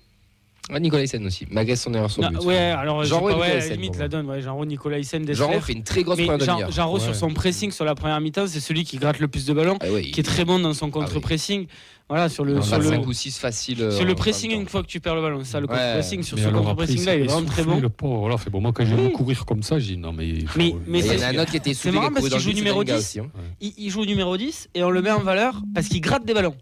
Ouais, 0.72 0.80
Nicolas 0.80 1.02
Hyssen 1.02 1.26
aussi, 1.26 1.46
malgré 1.50 1.76
son 1.76 1.92
erreur 1.92 2.10
sur 2.10 2.22
le 2.22 2.28
Non, 2.28 2.38
but. 2.40 2.46
ouais, 2.46 2.56
alors 2.56 2.96
Rau 3.20 3.28
et 3.28 3.34
ouais, 3.34 3.58
Hyssen, 3.58 3.72
limite 3.74 3.98
la 3.98 4.08
donne, 4.08 4.26
ouais, 4.30 4.40
Nicolas 4.66 4.98
Hyssen, 4.98 5.22
Jean 5.34 5.48
Dessler. 5.48 5.60
fait 5.60 5.72
une 5.74 5.82
très 5.82 6.02
grosse 6.02 6.16
Mais 6.16 6.24
première 6.24 6.46
demi-heure. 6.46 6.72
Jean 6.72 6.88
Rau 6.88 6.98
sur 6.98 7.08
Ouais. 7.10 7.14
son 7.14 7.28
pressing 7.34 7.70
sur 7.70 7.84
la 7.84 7.94
première 7.94 8.18
mi-temps, 8.22 8.46
c'est 8.46 8.60
celui 8.60 8.84
qui 8.84 8.96
gratte 8.96 9.18
le 9.18 9.28
plus 9.28 9.44
de 9.44 9.52
ballons, 9.52 9.76
Ah 9.82 9.90
ouais, 9.92 10.02
qui 10.04 10.20
est 10.20 10.22
très 10.24 10.46
bon 10.46 10.58
dans 10.58 10.72
son 10.72 10.90
contre-pressing. 10.90 11.66
Voilà, 12.08 12.28
sur 12.30 12.44
le, 12.44 12.56
On 12.58 12.62
sur 12.62 12.78
le, 12.78 12.84
5 12.84 13.06
ou 13.06 13.12
6 13.12 13.38
faciles. 13.38 13.82
euh, 13.82 13.90
sur 13.90 14.04
le 14.06 14.14
pressing 14.14 14.52
une 14.52 14.66
fois 14.68 14.82
que 14.82 14.86
tu 14.88 15.00
perds 15.00 15.14
le 15.16 15.22
ballon. 15.22 15.42
Ça, 15.44 15.60
le 15.60 15.66
Ouais. 15.66 15.72
contre-pressing, 15.74 16.22
sur 16.22 16.36
Mais 16.38 16.44
ce 16.44 16.48
contre-pressing 16.48 17.04
là, 17.04 17.14
il 17.14 17.22
est 17.22 17.26
vraiment 17.26 17.46
très 17.46 17.62
bon. 17.64 17.80
Le 17.80 17.88
pauvre, 17.90 18.18
voilà, 18.20 18.36
fait 18.38 18.50
bon. 18.50 18.60
Moi, 18.62 18.72
quand 18.74 18.84
j'ai 18.86 18.94
vu 18.96 19.10
courir 19.12 19.44
comme 19.44 19.62
ça, 19.62 19.78
j'ai 19.78 19.94
dit 19.94 19.98
non, 19.98 20.12
mais. 20.12 20.34
Mais- 20.56 20.74
Il 20.88 20.96
y 20.96 20.98
en 21.10 21.12
c'est- 21.18 21.22
a 21.24 21.28
un 21.28 21.38
autre 21.38 21.50
qui 21.50 21.56
était 21.58 21.74
c'est 21.74 21.90
marrant 21.92 22.10
parce 22.10 22.24
qu'il 22.26 22.34
le 22.34 22.40
joue 22.40 22.52
numéro 22.52 22.80
c'est 22.80 22.86
Dalinga 22.86 23.00
10. 23.02 23.04
aussi, 23.06 23.20
hein. 23.20 23.26
Il, 23.60 23.72
il 23.78 23.90
joue 23.90 24.04
numéro 24.06 24.36
10 24.38 24.68
et 24.74 24.82
on 24.82 24.90
le 24.90 25.02
met 25.02 25.10
en 25.10 25.20
valeur 25.20 25.60
parce 25.74 25.88
qu'il 25.88 26.00
gratte 26.00 26.24
des 26.24 26.32
ballons. 26.34 26.54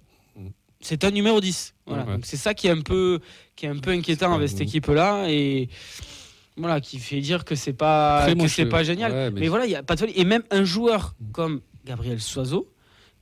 Mm. 0.82 0.84
C'est 0.84 1.04
un 1.04 1.10
numéro 1.10 1.40
10. 1.40 1.74
Voilà. 1.86 2.02
Ouais, 2.02 2.08
ouais. 2.08 2.14
Donc 2.16 2.26
C'est 2.26 2.36
ça 2.36 2.54
qui 2.54 2.66
est 2.66 2.70
un 2.70 2.80
peu, 2.80 3.20
qui 3.56 3.66
est 3.66 3.68
un 3.68 3.78
peu 3.78 3.90
inquiétant 3.90 4.34
avec 4.34 4.48
cette 4.48 4.60
équipe-là 4.60 5.26
et 5.28 5.68
voilà, 6.56 6.80
qui 6.80 6.98
fait 6.98 7.20
dire 7.20 7.44
que 7.44 7.54
c'est 7.54 7.72
pas, 7.72 8.26
que 8.32 8.48
c'est 8.48 8.66
pas 8.66 8.82
génial. 8.82 9.12
ouais, 9.12 9.30
mais... 9.30 9.40
mais- 9.40 9.48
voilà, 9.48 9.64
il 9.64 9.70
y 9.70 9.76
a 9.76 9.82
pas 9.82 9.94
de 9.94 10.00
folie. 10.00 10.12
Et 10.16 10.24
même 10.24 10.42
un 10.50 10.64
joueur 10.64 11.14
comme 11.32 11.60
Gabriel 11.84 12.20
Soiseau, 12.20 12.68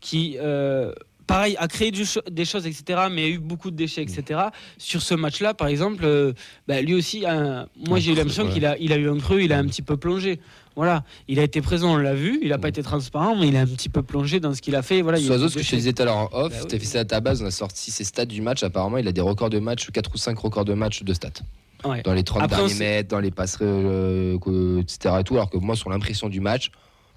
qui 0.01 0.37
euh, 0.41 0.93
pareil 1.27 1.57
a 1.59 1.69
créé 1.69 1.91
du 1.93 2.05
des 2.31 2.45
choses, 2.45 2.67
etc., 2.67 3.03
mais 3.11 3.25
a 3.25 3.29
eu 3.29 3.39
beaucoup 3.39 3.71
de 3.71 3.77
déchets, 3.77 4.03
etc. 4.03 4.41
Sur 4.79 5.01
ce 5.01 5.15
match-là, 5.15 5.55
par 5.55 5.69
exemple, 5.69 6.05
euh, 6.05 6.33
bah, 6.67 6.81
lui 6.83 6.95
aussi, 6.95 7.25
moi 7.87 8.01
j'ai 8.01 8.13
eu 8.13 8.15
l'impression 8.17 8.47
ouais. 8.47 8.53
qu'il 8.53 8.67
a, 8.67 8.77
il 8.79 8.93
a 8.93 8.97
eu 8.97 9.09
un 9.09 9.19
creux, 9.19 9.41
il 9.41 9.53
a 9.53 9.59
un 9.59 9.67
petit 9.67 9.83
peu 9.83 9.97
plongé. 9.97 10.41
Voilà, 10.77 11.05
il 11.29 11.39
a 11.41 11.43
été 11.43 11.61
présent, 11.61 11.93
on 11.95 11.97
l'a 11.97 12.15
vu, 12.15 12.39
il 12.43 12.49
n'a 12.51 12.59
pas 12.59 12.69
Mm. 12.69 12.71
été 12.71 12.83
transparent, 12.83 13.37
mais 13.37 13.49
il 13.49 13.57
a 13.57 13.61
un 13.63 13.67
petit 13.67 13.89
peu 13.89 14.03
plongé 14.03 14.41
dans 14.41 14.55
ce 14.55 14.63
qu'il 14.63 14.75
a 14.77 14.83
fait. 14.83 15.03
Voilà, 15.03 15.19
il 15.19 15.23
y 15.23 15.25
a 15.25 15.27
eu 15.27 15.29
Soiseau, 15.29 15.47
des 15.47 15.51
ce 15.53 15.59
que 15.59 15.65
je 15.65 15.71
te 15.71 15.77
disais 15.77 15.93
tout 15.93 16.03
à 16.03 16.05
l'heure 16.07 16.17
en 16.17 16.29
off, 16.33 16.53
Bah 16.63 16.67
tu 16.69 16.77
as 16.77 16.79
fait 16.79 16.85
ça 16.85 17.01
à 17.01 17.05
ta 17.05 17.21
base, 17.21 17.43
on 17.43 17.47
a 17.47 17.51
sorti 17.51 17.91
ses 17.91 18.05
stats 18.05 18.25
du 18.25 18.41
match. 18.41 18.63
Apparemment, 18.63 18.99
il 18.99 19.07
a 19.09 19.13
des 19.13 19.21
records 19.21 19.51
de 19.51 19.59
match, 19.59 19.91
4 19.91 20.11
ou 20.15 20.17
5 20.19 20.39
records 20.39 20.65
de 20.65 20.75
match 20.75 21.03
de 21.03 21.13
stats. 21.13 21.31
Ouais. 21.85 22.03
Dans 22.03 22.13
les 22.15 22.23
30 22.23 22.43
Après, 22.43 22.57
on 22.57 22.67
derniers 22.67 22.75
sait- 22.75 22.85
mètres, 22.85 23.09
dans 23.09 23.21
les 23.21 23.31
euh, 23.63 24.39
que- 24.39 24.81
etc. 24.81 25.17
Et 25.21 25.25
tout, 25.25 25.35
alors 25.35 25.51
que 25.51 25.59
moi, 25.59 25.75
sur 25.77 25.91
l'impression 25.91 26.29
du 26.29 26.41
match, 26.41 26.71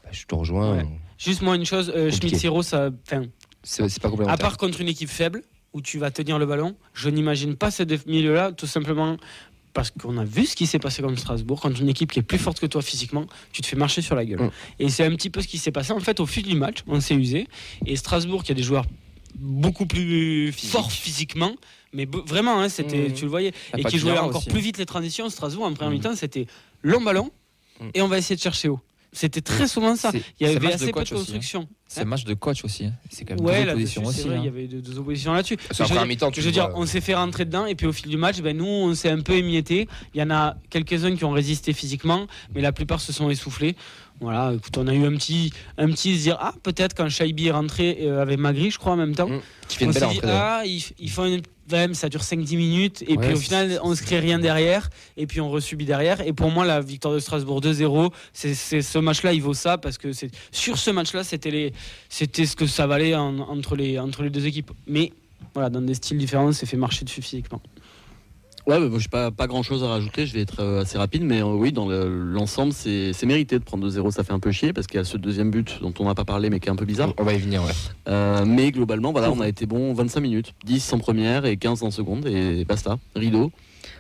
bah, 0.04 0.10
je 0.12 0.26
te 0.26 0.34
rejoins. 0.36 0.78
Ouais. 0.78 0.86
Juste 1.18 1.42
moi 1.42 1.56
une 1.56 1.66
chose, 1.66 1.90
euh, 1.90 2.06
Compliqué. 2.10 2.18
Schmidt 2.30 2.40
Siro, 2.40 2.64
ça, 2.64 2.90
enfin, 3.06 3.24
C'est 3.62 3.88
c'est 3.90 4.02
pas 4.02 4.08
à 4.08 4.12
complémentaire. 4.12 4.40
part 4.40 4.58
contre 4.58 4.82
une 4.82 4.88
équipe 4.90 5.10
faible 5.10 5.44
où 5.74 5.82
tu 5.82 5.98
vas 6.00 6.12
tenir 6.12 6.40
le 6.40 6.46
ballon, 6.46 6.76
je 6.94 7.10
n'imagine 7.10 7.56
pas 7.56 7.72
ce 7.72 7.84
def- 7.84 8.06
milieu-là, 8.06 8.52
tout 8.52 8.68
simplement 8.68 9.18
parce 9.74 9.92
qu'on 9.92 10.18
a 10.18 10.24
vu 10.24 10.46
ce 10.46 10.56
qui 10.56 10.68
s'est 10.68 10.80
passé 10.80 11.02
contre 11.02 11.20
Strasbourg, 11.20 11.60
contre 11.60 11.82
une 11.82 11.90
équipe 11.90 12.12
qui 12.12 12.20
est 12.20 12.24
plus 12.24 12.38
forte 12.38 12.60
que 12.60 12.66
toi 12.66 12.82
physiquement, 12.82 13.26
tu 13.52 13.62
te 13.62 13.68
fais 13.68 13.76
marcher 13.76 14.02
sur 14.02 14.16
la 14.16 14.24
gueule. 14.26 14.40
Mm. 14.42 14.52
Et 14.80 14.90
c'est 14.90 15.04
un 15.06 15.10
petit 15.16 15.30
peu 15.30 15.42
ce 15.42 15.48
qui 15.48 15.58
s'est 15.58 15.72
passé 15.72 15.92
en 15.94 16.00
fait 16.00 16.20
au 16.20 16.26
fil 16.26 16.44
du 16.44 16.56
match, 16.56 16.80
on 16.88 17.00
s'est 17.02 17.16
usé. 17.16 17.48
Et 17.86 17.96
Strasbourg, 17.96 18.44
qui 18.44 18.52
a 18.52 18.56
des 18.56 18.64
joueurs 18.64 18.86
beaucoup 19.36 19.86
plus 19.88 20.52
forts 20.52 20.92
physiquement, 20.92 21.56
mais 21.92 22.08
vraiment, 22.28 22.60
hein, 22.62 22.70
c'était, 22.70 23.10
Mm. 23.10 23.14
tu 23.14 23.24
le 23.24 23.30
voyais, 23.30 23.52
et 23.78 23.84
qui 23.84 23.98
jouait 23.98 24.12
Cunara 24.12 24.28
encore 24.28 24.42
aussi, 24.42 24.50
plus 24.50 24.62
vite 24.62 24.78
les 24.78 24.86
transitions. 24.86 25.30
Strasbourg 25.30 25.66
en 25.66 25.74
première 25.74 25.92
Mm. 25.92 25.96
mi-temps, 25.96 26.16
c'était 26.16 26.46
long 26.84 27.02
ballon 27.02 27.32
et 27.96 28.02
on 28.02 28.08
va 28.08 28.18
essayer 28.20 28.36
de 28.36 28.42
chercher 28.42 28.70
haut. 28.70 28.80
C'était 29.14 29.42
très 29.42 29.68
souvent 29.68 29.96
ça. 29.96 30.12
Il 30.40 30.48
y 30.48 30.50
avait 30.50 30.60
match 30.60 30.70
de 30.72 30.76
assez 30.76 30.92
peu 30.92 31.00
de 31.00 31.04
aussi, 31.04 31.14
hein. 31.14 31.18
construction. 31.18 31.70
C'est 31.88 32.02
un 32.02 32.06
match 32.06 32.24
de 32.26 32.34
coach 32.34 32.66
aussi. 32.66 32.86
hein. 32.86 32.94
C'est 33.10 33.24
quand 33.24 33.36
même 33.36 33.46
Ouais, 33.46 33.64
deux 33.64 33.70
oppositions 33.72 34.06
aussi. 34.06 34.22
vrai, 34.22 34.36
hein. 34.36 34.40
il 34.40 34.46
y 34.46 34.48
avait 34.48 34.68
deux, 34.68 34.82
deux 34.82 34.98
oppositions 34.98 35.34
là-dessus. 35.34 35.58
Je 35.70 35.84
Je 35.84 36.42
veux 36.42 36.52
dire, 36.52 36.70
vois, 36.70 36.80
on 36.80 36.86
s'est 36.88 37.02
fait 37.02 37.14
rentrer 37.14 37.46
dedans 37.46 37.66
et 37.68 37.76
puis 37.76 37.86
au 37.86 37.94
fil 37.94 38.10
du 38.10 38.18
match, 38.18 38.42
ben, 38.42 38.58
nous, 38.58 38.66
on 38.66 38.96
s'est 38.96 39.10
un 39.10 39.22
peu 39.22 39.34
émietté. 39.34 39.88
Il 40.16 40.20
y 40.20 40.24
en 40.24 40.32
a 40.32 40.58
quelques-uns 40.72 41.16
qui 41.16 41.24
ont 41.24 41.32
résisté 41.32 41.74
physiquement, 41.74 42.26
mais 42.56 42.62
la 42.62 42.72
plupart 42.72 43.00
se 43.00 43.14
sont 43.14 43.30
essoufflés. 43.30 43.76
Voilà, 44.20 44.54
écoute, 44.56 44.78
on 44.78 44.88
a 44.88 44.94
eu 44.94 45.06
un 45.06 45.16
petit, 45.16 45.52
un 45.78 45.88
petit 45.90 46.18
se 46.18 46.22
dire, 46.24 46.38
ah, 46.40 46.54
peut-être 46.64 46.96
quand 46.96 47.10
Shaibi 47.10 47.48
est 47.48 47.52
rentré 47.52 48.00
euh, 48.02 48.22
avec 48.22 48.40
Magri, 48.40 48.72
je 48.72 48.78
crois, 48.80 48.94
en 48.94 48.98
même 48.98 49.16
temps. 49.16 49.28
Mm. 49.28 49.42
qui 49.68 49.78
fait 49.78 49.86
on 49.86 49.92
une 49.92 49.94
belle 50.00 50.10
dit, 50.10 50.20
ah, 50.24 50.62
ils, 50.66 50.84
ils 51.00 51.10
font 51.12 51.26
une. 51.26 51.42
Même, 51.72 51.94
ça 51.94 52.10
dure 52.10 52.22
5-10 52.24 52.58
minutes 52.58 53.04
et 53.08 53.16
Ouais, 53.16 53.26
puis 53.28 53.34
au 53.34 53.40
final 53.40 53.80
on 53.84 53.96
se 53.96 54.04
crée 54.04 54.20
rien 54.20 54.38
derrière 54.38 54.90
et 55.16 55.26
puis 55.28 55.40
on 55.40 55.50
resubit 55.50 55.86
derrière 55.86 56.20
et 56.20 56.34
pour 56.34 56.52
moi 56.52 56.66
la 56.66 56.82
victoire 56.82 57.14
de 57.14 57.20
Strasbourg 57.20 57.62
2-0 57.62 58.12
c'est 58.34 58.54
c'est- 58.54 58.82
ce 58.82 59.00
match 59.00 59.24
là 59.24 59.32
il 59.32 59.42
vaut 59.42 59.54
ça 59.54 59.78
parce 59.78 59.98
que 59.98 60.12
c'est 60.12 60.30
sur 60.52 60.78
ce 60.78 60.92
match 60.92 61.14
là 61.14 61.24
c'était 61.24 61.72
ce 62.46 62.56
que 62.58 62.68
ça 62.68 62.86
valait 62.86 63.16
en- 63.16 63.40
entre 63.40 63.76
les 63.78 63.98
entre 63.98 64.24
les 64.24 64.30
deux 64.30 64.46
équipes. 64.46 64.72
Mais 64.88 65.14
voilà 65.54 65.70
dans 65.70 65.82
des 65.82 65.94
styles 65.94 66.18
différents 66.18 66.52
c'est 66.52 66.66
fait 66.66 66.76
marcher 66.78 67.06
dessus 67.06 67.22
physiquement 67.22 67.62
Ouais, 68.66 68.80
moi, 68.80 68.98
j'ai 69.00 69.10
pas, 69.10 69.30
pas 69.30 69.48
grand 69.48 69.62
chose 69.62 69.84
à 69.84 69.88
rajouter, 69.88 70.26
je 70.26 70.34
vais 70.34 70.40
être 70.42 70.62
euh, 70.62 70.82
assez 70.84 70.98
rapide, 70.98 71.24
mais 71.24 71.42
euh, 71.42 71.48
oui, 71.48 71.74
dans 71.74 71.86
le- 71.86 72.08
l'ensemble, 72.24 72.72
c'est 72.72 73.12
c'est 73.12 73.26
mérité 73.26 73.60
de 73.60 73.64
prendre 73.64 73.86
2-0, 73.90 74.10
ça 74.12 74.24
fait 74.24 74.32
un 74.32 74.40
peu 74.40 74.52
chier, 74.52 74.72
parce 74.72 74.88
qu'il 74.88 74.98
y 74.98 75.02
a 75.02 75.04
ce 75.04 75.18
deuxième 75.18 75.52
but 75.52 75.80
dont 75.82 75.94
on 76.00 76.06
n'a 76.06 76.16
pas 76.16 76.24
parlé, 76.24 76.50
mais 76.50 76.62
qui 76.62 76.70
est 76.70 76.72
un 76.72 76.78
peu 76.78 76.86
bizarre. 76.86 77.14
On 77.18 77.24
va 77.26 77.34
y 77.34 77.40
venir, 77.40 77.62
ouais. 77.64 77.72
Euh, 78.08 78.46
mais 78.46 78.72
globalement, 78.72 79.12
voilà, 79.12 79.32
on 79.32 79.42
a 79.42 79.50
été 79.50 79.66
bon 79.66 79.94
25 79.94 80.22
minutes, 80.22 80.54
10 80.66 80.94
en 80.94 81.00
première 81.00 81.46
et 81.46 81.58
15 81.58 81.84
en 81.84 81.92
seconde, 81.92 82.26
et 82.26 82.64
basta, 82.64 82.98
rideau. 83.18 83.52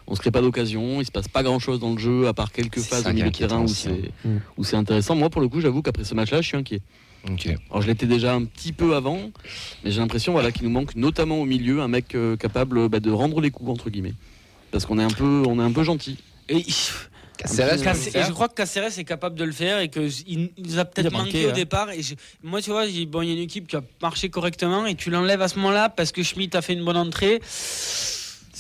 On 0.08 0.16
se 0.16 0.22
crée 0.22 0.32
pas 0.32 0.42
d'occasion, 0.42 1.02
il 1.02 1.06
se 1.06 1.12
passe 1.12 1.28
pas 1.28 1.44
grand 1.44 1.60
chose 1.60 1.82
dans 1.82 1.92
le 1.92 1.98
jeu, 2.00 2.28
à 2.28 2.34
part 2.34 2.54
quelques 2.54 2.80
phases 2.80 3.04
au 3.06 3.14
milieu 3.14 3.26
de 3.32 3.36
terrain 3.50 3.62
où 3.62 3.66
aussi, 3.66 3.90
c'est 3.90 4.30
où 4.58 4.64
c'est 4.64 4.78
intéressant. 4.78 5.16
Moi, 5.16 5.30
pour 5.30 5.42
le 5.42 5.50
coup, 5.50 5.60
j'avoue 5.60 5.82
qu'après 5.82 6.06
ce 6.06 6.16
match-là, 6.16 6.42
je 6.42 6.48
suis 6.48 6.58
inquiet. 6.58 6.80
Ok. 7.30 7.48
Alors 7.70 7.82
je 7.82 7.88
l'étais 7.88 8.06
déjà 8.06 8.34
un 8.34 8.44
petit 8.44 8.72
peu 8.74 8.96
avant, 8.96 9.32
mais 9.84 9.92
j'ai 9.92 10.00
l'impression 10.02 10.32
voilà, 10.34 10.52
qu'il 10.54 10.64
nous 10.64 10.70
manque 10.70 10.96
notamment 10.96 11.38
au 11.42 11.46
milieu 11.46 11.82
un 11.82 11.88
mec 11.90 12.16
capable 12.40 12.88
bah, 12.90 13.00
de 13.02 13.12
rendre 13.12 13.40
les 13.42 13.50
coups 13.52 13.70
entre 13.70 13.90
guillemets. 13.90 14.14
Parce 14.74 14.88
qu'on 14.88 14.98
est 14.98 15.04
un 15.04 15.08
peu, 15.10 15.44
on 15.48 15.60
est 15.60 15.64
un 15.64 15.72
peu 15.72 15.84
gentil. 15.84 16.18
et, 16.50 16.66
Caceres, 17.38 17.74
et 18.16 18.24
je 18.24 18.32
crois 18.32 18.48
que 18.48 18.56
Caceres 18.56 18.98
est 18.98 19.04
capable 19.04 19.36
de 19.36 19.44
le 19.44 19.52
faire 19.52 19.80
et 19.80 19.90
qu'il 19.90 20.10
il 20.28 20.50
nous 20.58 20.80
a 20.80 20.86
peut-être 20.86 21.12
manqué, 21.12 21.26
manqué, 21.26 21.46
au 21.46 21.50
hein. 21.50 21.54
départ. 21.54 21.92
Et 21.92 22.02
je- 22.02 22.16
moi, 22.42 22.60
tu 22.60 22.72
vois, 22.72 22.86
bon, 23.08 23.22
il 23.22 23.28
y 23.28 23.32
a 23.32 23.34
une 23.36 23.40
équipe 23.42 23.68
qui 23.68 23.76
a 23.76 23.84
marché 24.02 24.30
correctement 24.30 24.88
et 24.88 24.96
tu 24.96 25.12
l'enlèves 25.12 25.44
à 25.44 25.48
ce 25.48 25.58
moment-là 25.58 25.90
parce 25.90 26.12
que 26.12 26.24
Schmitt 26.24 26.56
a 26.56 26.64
fait 26.64 26.74
une 26.74 26.84
bonne 26.84 26.98
entrée. 26.98 27.40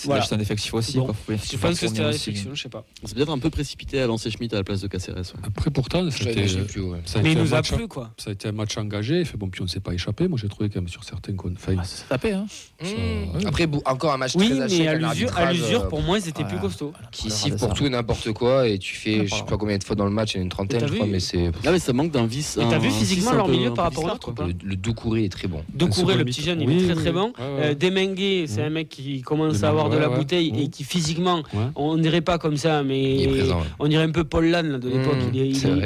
C'est 0.04 0.08
Voilà. 0.08 0.22
juste 0.22 0.34
un 0.34 0.40
effectif 0.40 0.74
aussi. 0.74 0.98
Bon. 0.98 1.06
quoi. 1.06 1.16
Je 1.30 1.56
pense 1.58 1.80
que 1.80 1.88
c'était 1.88 2.02
la 2.02 2.10
aussi. 2.10 2.30
réflexion, 2.32 2.52
je 2.54 2.62
sais 2.64 2.68
pas. 2.70 2.84
C'est 3.06 3.16
peut-être 3.16 3.32
un 3.32 3.40
peu 3.40 3.50
précipité 3.50 4.02
à 4.02 4.08
lancer 4.08 4.30
Schmitt 4.30 4.54
à 4.54 4.58
la 4.58 4.64
place 4.66 4.82
de 4.82 4.88
Caceres. 4.88 5.16
ouais. 5.16 5.24
Après, 5.44 5.72
pourtant, 5.72 6.10
c'était- 6.12 6.46
je 6.46 6.60
sais 6.60 6.66
plus, 6.66 6.82
ouais. 6.82 7.00
ça 7.06 7.20
a 7.20 7.22
Mais 7.22 7.32
il 7.32 7.38
un 7.38 7.44
nous 7.44 7.54
a 7.54 7.62
plu, 7.62 7.88
quoi. 7.88 8.12
Ça 8.18 8.32
a 8.32 8.34
été 8.34 8.50
un 8.50 8.52
match 8.52 8.78
engagé. 8.78 9.20
Il 9.22 9.26
fait 9.26 9.38
bon, 9.38 9.48
puis 9.48 9.62
on 9.62 9.64
ne 9.64 9.70
s'est 9.70 9.80
pas 9.80 9.94
échappé. 9.94 10.28
Moi, 10.28 10.38
j'ai 10.42 10.50
trouvé 10.50 10.68
quand 10.70 10.82
même 10.82 10.90
sur 10.90 11.06
certains 11.06 11.34
comptes. 11.36 11.54
Enfin, 11.56 11.76
Ah, 11.80 11.84
ça 11.86 11.96
s'est 11.98 12.04
tapé, 12.10 12.34
hein. 12.34 12.46
Mmh. 12.82 13.48
Après, 13.48 13.68
encore 13.86 14.12
un 14.14 14.18
match 14.18 14.34
Oui, 14.36 14.50
très 14.50 14.60
haché 14.62 14.80
mais 14.80 14.88
à 14.88 14.92
un 14.92 14.94
l'usure, 14.96 15.08
à 15.08 15.42
arbitrage, 15.44 15.58
l'usure, 15.62 15.82
euh, 15.84 15.88
pour 15.88 16.02
moi, 16.02 16.20
ils 16.20 16.28
étaient 16.28 16.44
plus 16.44 16.58
costauds. 16.60 16.92
qui 17.12 17.32
siffle 17.32 17.58
pour 17.58 17.74
tout 17.74 17.86
et 17.86 17.90
n'importe 17.90 18.32
quoi 18.34 18.68
et 18.68 18.78
tu 18.78 18.96
fais 18.96 19.20
je 19.20 19.24
sais 19.24 19.30
parlera. 19.30 19.46
pas 19.48 19.58
combien 19.58 19.78
de 19.78 19.84
fois 19.84 19.96
dans 19.96 20.06
le 20.06 20.12
match 20.12 20.34
il 20.34 20.38
y 20.38 20.40
en 20.40 20.42
a 20.42 20.44
une 20.44 20.50
trentaine 20.50 20.86
je 20.88 20.94
crois 20.94 21.06
mais 21.08 21.20
c'est 21.20 21.46
Là, 21.64 21.72
mais 21.72 21.80
ça 21.80 21.94
manque 21.94 22.12
d'un 22.12 22.26
vice. 22.26 22.58
Et 22.58 22.60
t'as 22.62 22.76
un- 22.76 22.80
vu 22.80 22.88
un 22.88 22.92
physiquement 22.92 23.32
un 23.32 23.36
leur 23.36 23.48
milieu 23.48 23.68
un 23.70 23.72
par 23.72 23.86
rapport 23.86 24.06
à 24.06 24.14
l'autre 24.14 24.34
quoi. 24.34 24.48
le, 24.48 24.76
Doucouré 24.76 25.24
est 25.26 25.30
très 25.30 25.48
bon 25.48 25.64
Doucouré, 25.74 26.16
le 26.16 26.26
petit 26.26 26.42
jeune, 26.42 26.60
il 26.62 26.70
est 26.70 26.86
très 26.86 26.96
très 26.96 27.12
bon. 27.12 27.32
Euh, 27.40 27.74
Demengue, 27.76 28.46
c'est 28.48 28.62
Mm. 28.62 28.66
un 28.66 28.70
mec 28.70 28.90
qui 28.90 29.22
commence 29.22 29.64
à 29.64 29.70
avoir 29.70 29.90
de 29.94 30.00
la 30.00 30.10
bouteille 30.10 30.52
et 30.58 30.66
Mm. 30.66 30.70
qui 30.70 30.84
physiquement, 30.84 31.44
on 31.76 31.98
dirait 31.98 32.22
pas 32.22 32.38
comme 32.38 32.58
ça, 32.58 32.84
mais 32.84 33.28
présent 33.28 33.62
on 33.80 33.88
dirait 33.88 34.04
un 34.04 34.12
peu 34.12 34.24
Paul 34.24 34.46
Lann 34.48 34.78
de 34.80 34.90
l'époque. 34.90 35.18
Mm, 35.34 35.36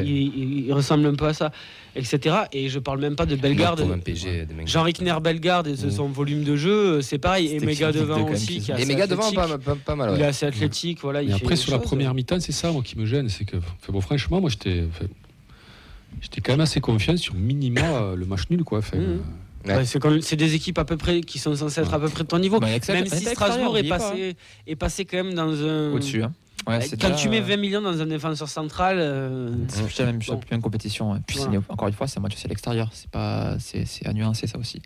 il, 0.05 0.73
ressemble 0.73 1.05
un 1.07 1.15
peu 1.15 1.25
à 1.25 1.33
ça, 1.33 1.51
etc. 1.95 2.35
Et 2.51 2.69
je 2.69 2.79
parle 2.79 2.99
même 2.99 3.15
pas 3.15 3.25
de 3.25 3.35
Bellegarde. 3.35 3.81
pour 3.81 3.91
un 3.91 3.97
PG 3.99 4.45
des 4.45 4.53
mecs. 4.53 4.67
Jean 4.67 4.83
Rickner 4.83 5.15
Bellegarde 5.21 5.67
et 5.67 5.75
ce- 5.75 5.87
Mm. 5.87 5.91
son 5.91 6.07
volume 6.09 6.43
de 6.43 6.55
jeu, 6.55 7.01
c'est 7.01 7.17
pareil. 7.17 7.47
Et 7.53 7.59
Méga 7.59 7.91
devant 7.91 8.23
aussi, 8.29 8.59
qui 8.59 8.71
et 8.71 8.73
assez 8.75 8.85
méga 8.85 9.07
devant 9.07 9.31
pas, 9.31 9.57
pas, 9.57 9.75
pas 9.75 9.95
mal 9.95 10.13
Il 10.15 10.21
est 10.21 10.25
assez 10.25 10.45
athlétique, 10.45 10.99
voilà. 11.01 11.21
il 11.23 11.29
fait 11.29 11.35
après, 11.35 11.55
sur 11.55 11.71
la 11.71 11.79
première 11.79 12.13
mi-temps, 12.13 12.39
c'est 12.39 12.51
ça 12.51 12.71
moi, 12.71 12.81
qui 12.83 12.97
me 12.97 13.05
gêne. 13.05 13.29
C'est 13.29 13.45
que, 13.45 13.57
bon, 13.89 14.01
franchement, 14.01 14.39
moi, 14.41 14.49
j'étais 14.49 14.83
j'étais 16.21 16.41
quand 16.41 16.53
même 16.53 16.61
assez 16.61 16.79
confiant 16.79 17.15
sur 17.17 17.33
minima 17.35 17.81
euh, 17.81 18.15
le 18.15 18.25
match 18.25 18.43
nul. 18.49 18.63
Quoi. 18.63 18.79
Enfin, 18.79 18.97
Mhm. 18.97 19.19
Ouais, 19.67 20.21
c'est 20.21 20.35
des 20.35 20.55
équipes 20.55 20.79
à 20.79 20.85
peu 20.85 20.97
près 20.97 21.21
qui 21.21 21.39
sont 21.39 21.55
censées 21.55 21.81
être 21.81 21.93
à 21.93 21.99
peu 21.99 22.09
près 22.09 22.23
de 22.23 22.27
ton 22.29 22.39
niveau. 22.39 22.59
Bah, 22.59 22.67
Même 22.67 23.05
si 23.07 23.25
Strasbourg 23.25 23.77
est 23.77 23.83
passé, 23.89 24.35
est 24.65 24.75
passé 24.75 25.05
quand 25.05 25.17
même 25.17 25.33
dans 25.33 25.51
un. 25.63 25.91
Au-dessus. 25.93 26.23
hein. 26.23 26.31
Ouais, 26.67 26.79
Quand 26.99 27.11
tu 27.15 27.29
mets 27.29 27.39
20 27.39 27.57
millions 27.57 27.81
dans 27.81 28.01
un 28.01 28.05
défenseur 28.07 28.49
central, 28.49 28.97
euh, 28.99 29.53
C'est 29.69 29.85
plus 29.85 29.99
la 29.99 30.05
même 30.07 30.21
chose, 30.21 30.35
Bon. 30.35 30.41
plus 30.41 30.55
une 30.55 30.61
compétition. 30.61 31.21
Puis 31.25 31.37
Voilà. 31.39 31.59
encore 31.69 31.87
une 31.87 31.93
fois, 31.93 32.07
c'est 32.07 32.19
un 32.19 32.21
match 32.21 32.33
aussi 32.33 32.45
à 32.45 32.49
l'extérieur. 32.49 32.89
C'est 32.91 33.09
pas, 33.09 33.57
c'est 33.59 33.85
c'est 33.85 34.05
à 34.07 34.11
nuancer 34.11 34.47
ça 34.47 34.57
aussi. 34.57 34.81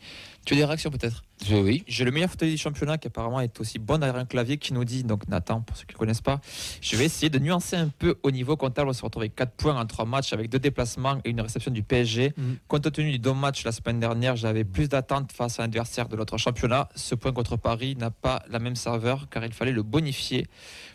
Tu 0.46 0.54
as 0.54 0.58
des 0.58 0.66
réactions 0.66 0.90
peut-être? 0.90 1.24
Oui 1.52 1.84
J'ai 1.88 2.04
le 2.04 2.12
meilleur 2.12 2.30
fauteuil 2.30 2.52
du 2.52 2.58
championnat 2.58 2.98
qui 2.98 3.08
apparemment 3.08 3.40
est 3.42 3.60
aussi 3.60 3.78
bon 3.80 4.00
derrière 4.00 4.16
un 4.18 4.26
clavier 4.26 4.58
qui 4.58 4.74
nous 4.74 4.84
dit, 4.86 5.04
donc 5.04 5.28
Nathan, 5.28 5.62
pour 5.62 5.76
ceux 5.78 5.86
qui 5.86 5.94
ne 5.94 5.98
connaissent 6.00 6.22
pas, 6.22 6.40
je 6.82 6.96
vais 6.96 7.06
essayer 7.06 7.30
de 7.30 7.38
nuancer 7.40 7.76
un 7.76 7.90
peu 7.90 8.16
au 8.24 8.32
niveau 8.32 8.58
comptable. 8.58 8.90
On 8.90 8.94
se 8.94 9.04
retrouve 9.04 9.22
avec 9.24 9.36
4 9.36 9.52
points 9.54 9.80
en 9.80 9.86
3 9.86 10.06
matchs 10.06 10.34
avec 10.34 10.50
deux 10.50 10.60
déplacements 10.60 11.20
et 11.24 11.30
une 11.30 11.42
réception 11.42 11.72
du 11.72 11.84
PSG. 11.84 12.34
Mhm. 12.38 12.58
Compte 12.68 12.92
tenu 12.92 13.12
du 13.12 13.20
deux 13.20 13.34
match 13.34 13.64
la 13.64 13.72
semaine 13.72 14.00
dernière, 14.00 14.36
j'avais 14.36 14.64
plus 14.66 14.90
d'attentes 14.90 15.32
face 15.32 15.60
à 15.60 15.64
l'adversaire 15.64 16.08
de 16.10 16.16
l'autre 16.16 16.38
championnat. 16.38 16.90
Ce 16.96 17.14
point 17.16 17.32
contre 17.34 17.56
Paris 17.58 17.96
n'a 17.96 18.10
pas 18.12 18.44
la 18.50 18.60
même 18.60 18.76
saveur 18.76 19.30
car 19.30 19.46
il 19.46 19.54
fallait 19.54 19.72
le 19.72 19.84
bonifier. 19.84 20.48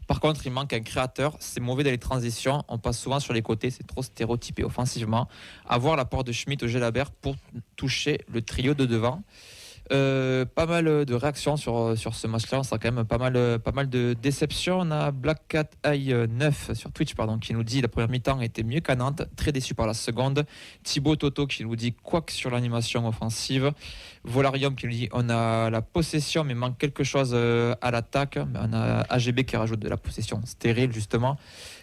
Par 0.06 0.20
contre, 0.20 0.46
il 0.46 0.52
manque 0.52 0.72
un 0.72 0.80
créateur. 0.80 1.36
C'est 1.40 1.60
mauvais 1.60 1.84
dans 1.84 1.90
les 1.90 1.98
transitions. 1.98 2.64
On 2.68 2.78
passe 2.78 2.98
souvent 2.98 3.20
sur 3.20 3.32
les 3.32 3.42
côtés. 3.42 3.70
C'est 3.70 3.86
trop 3.86 4.02
stéréotypé 4.02 4.64
offensivement. 4.64 5.28
Avoir 5.66 5.96
l'apport 5.96 6.24
de 6.24 6.32
Schmitt 6.32 6.62
au 6.62 6.68
Gelabert 6.68 7.10
pour 7.10 7.36
toucher 7.76 8.20
le 8.28 8.42
trio 8.42 8.74
de 8.74 8.86
devant. 8.86 9.22
Euh, 9.92 10.44
pas 10.44 10.66
mal 10.66 11.04
de 11.04 11.14
réactions 11.14 11.56
sur, 11.56 11.96
sur 11.96 12.14
ce 12.14 12.26
match-là. 12.26 12.60
On 12.60 12.62
sent 12.62 12.76
quand 12.82 12.92
même 12.92 13.04
pas 13.04 13.18
mal, 13.18 13.58
pas 13.60 13.72
mal 13.72 13.88
de 13.88 14.14
déceptions. 14.20 14.80
On 14.80 14.90
a 14.90 15.10
Black 15.10 15.42
Cat 15.48 15.70
Eye 15.84 16.14
9 16.28 16.72
sur 16.74 16.92
Twitch 16.92 17.14
pardon, 17.14 17.38
qui 17.38 17.54
nous 17.54 17.62
dit 17.62 17.80
la 17.80 17.88
première 17.88 18.08
mi-temps 18.08 18.40
était 18.40 18.62
mieux 18.62 18.80
qu'à 18.80 18.96
Nantes. 18.96 19.22
Très 19.36 19.52
déçu 19.52 19.74
par 19.74 19.86
la 19.86 19.94
seconde. 19.94 20.44
Thibaut 20.82 21.16
Toto 21.16 21.46
qui 21.46 21.64
nous 21.64 21.76
dit 21.76 21.92
que 21.92 22.32
sur 22.32 22.50
l'animation 22.50 23.06
offensive. 23.06 23.72
Volarium 24.24 24.74
qui 24.74 24.86
nous 24.86 24.92
dit 24.92 25.08
on 25.12 25.28
a 25.28 25.70
la 25.70 25.82
possession 25.82 26.44
mais 26.44 26.54
manque 26.54 26.78
quelque 26.78 27.04
chose 27.04 27.30
euh, 27.34 27.74
à 27.80 27.90
l'attaque. 27.90 28.38
On 28.54 28.72
a 28.72 29.04
AGB 29.08 29.44
qui 29.44 29.56
rajoute 29.56 29.80
de 29.80 29.88
la 29.88 29.96
possession 29.96 30.40
stérile 30.44 30.92
justement. 30.92 31.38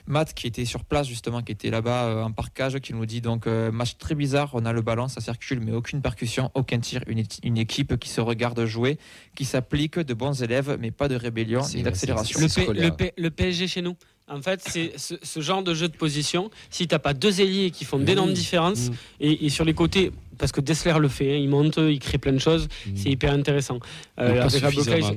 Matt 0.06 0.34
qui 0.34 0.48
était 0.48 0.66
sur 0.66 0.84
place 0.84 1.08
justement, 1.08 1.42
qui 1.42 1.52
était 1.52 1.70
là-bas 1.70 2.04
euh, 2.06 2.24
en 2.24 2.32
parcage, 2.32 2.80
qui 2.80 2.94
nous 2.94 3.06
dit 3.06 3.22
donc 3.22 3.48
euh, 3.48 3.72
match 3.72 3.98
très 3.98 4.16
bizarre, 4.16 4.50
on 4.54 4.66
a 4.66 4.74
le 4.74 4.82
ballon, 4.82 5.08
ça 5.08 5.22
circule 5.22 5.60
mais 5.62 5.72
aucune 5.72 6.02
percussion, 6.02 6.52
aucun 6.56 6.80
tir, 6.80 7.02
une, 7.08 7.58
équipe 7.58 7.98
qui 7.98 8.10
se 8.10 8.20
regarde 8.22 8.66
jouer, 8.66 8.98
qui 9.36 9.46
s'applique, 9.46 10.00
de 10.00 10.14
bons 10.14 10.44
élèves 10.44 10.78
mais 10.80 10.92
pas 10.92 11.08
de 11.08 11.16
rébellion 11.16 11.64
C'est- 11.64 11.78
ni 11.78 11.84
d'accélération. 11.84 12.40
le, 12.40 12.48
P- 12.48 12.74
le 12.82 12.92
P- 12.92 13.14
le 13.18 13.30
PSG 13.32 13.68
chez 13.68 13.82
nous. 13.82 13.96
En 14.30 14.42
fait, 14.42 14.62
c'est 14.66 14.94
ce, 14.98 15.16
ce 15.22 15.42
genre 15.42 15.64
de 15.64 15.74
jeu 15.74 15.90
de 15.90 15.98
position. 15.98 16.50
Si 16.70 16.88
t'as 16.88 16.98
pas 16.98 17.14
deux 17.14 17.42
ailiers 17.42 17.72
qui 17.72 17.84
font 17.84 18.00
d'énormes 18.00 18.32
différences 18.34 18.90
Mm. 18.90 18.94
et, 19.20 19.46
et 19.46 19.50
sur 19.50 19.66
les 19.66 19.74
côtés, 19.74 20.12
parce 20.38 20.52
que 20.52 20.62
Dessler 20.62 20.94
le 21.00 21.08
fait, 21.08 21.34
hein, 21.34 21.38
il 21.38 21.50
monte, 21.50 21.78
il 21.78 22.00
crée 22.00 22.18
plein 22.18 22.34
de 22.34 22.40
choses, 22.40 22.68
Mm. 22.86 22.92
c'est 22.96 23.10
hyper 23.10 23.34
intéressant. 23.34 23.80
Avec 24.18 24.40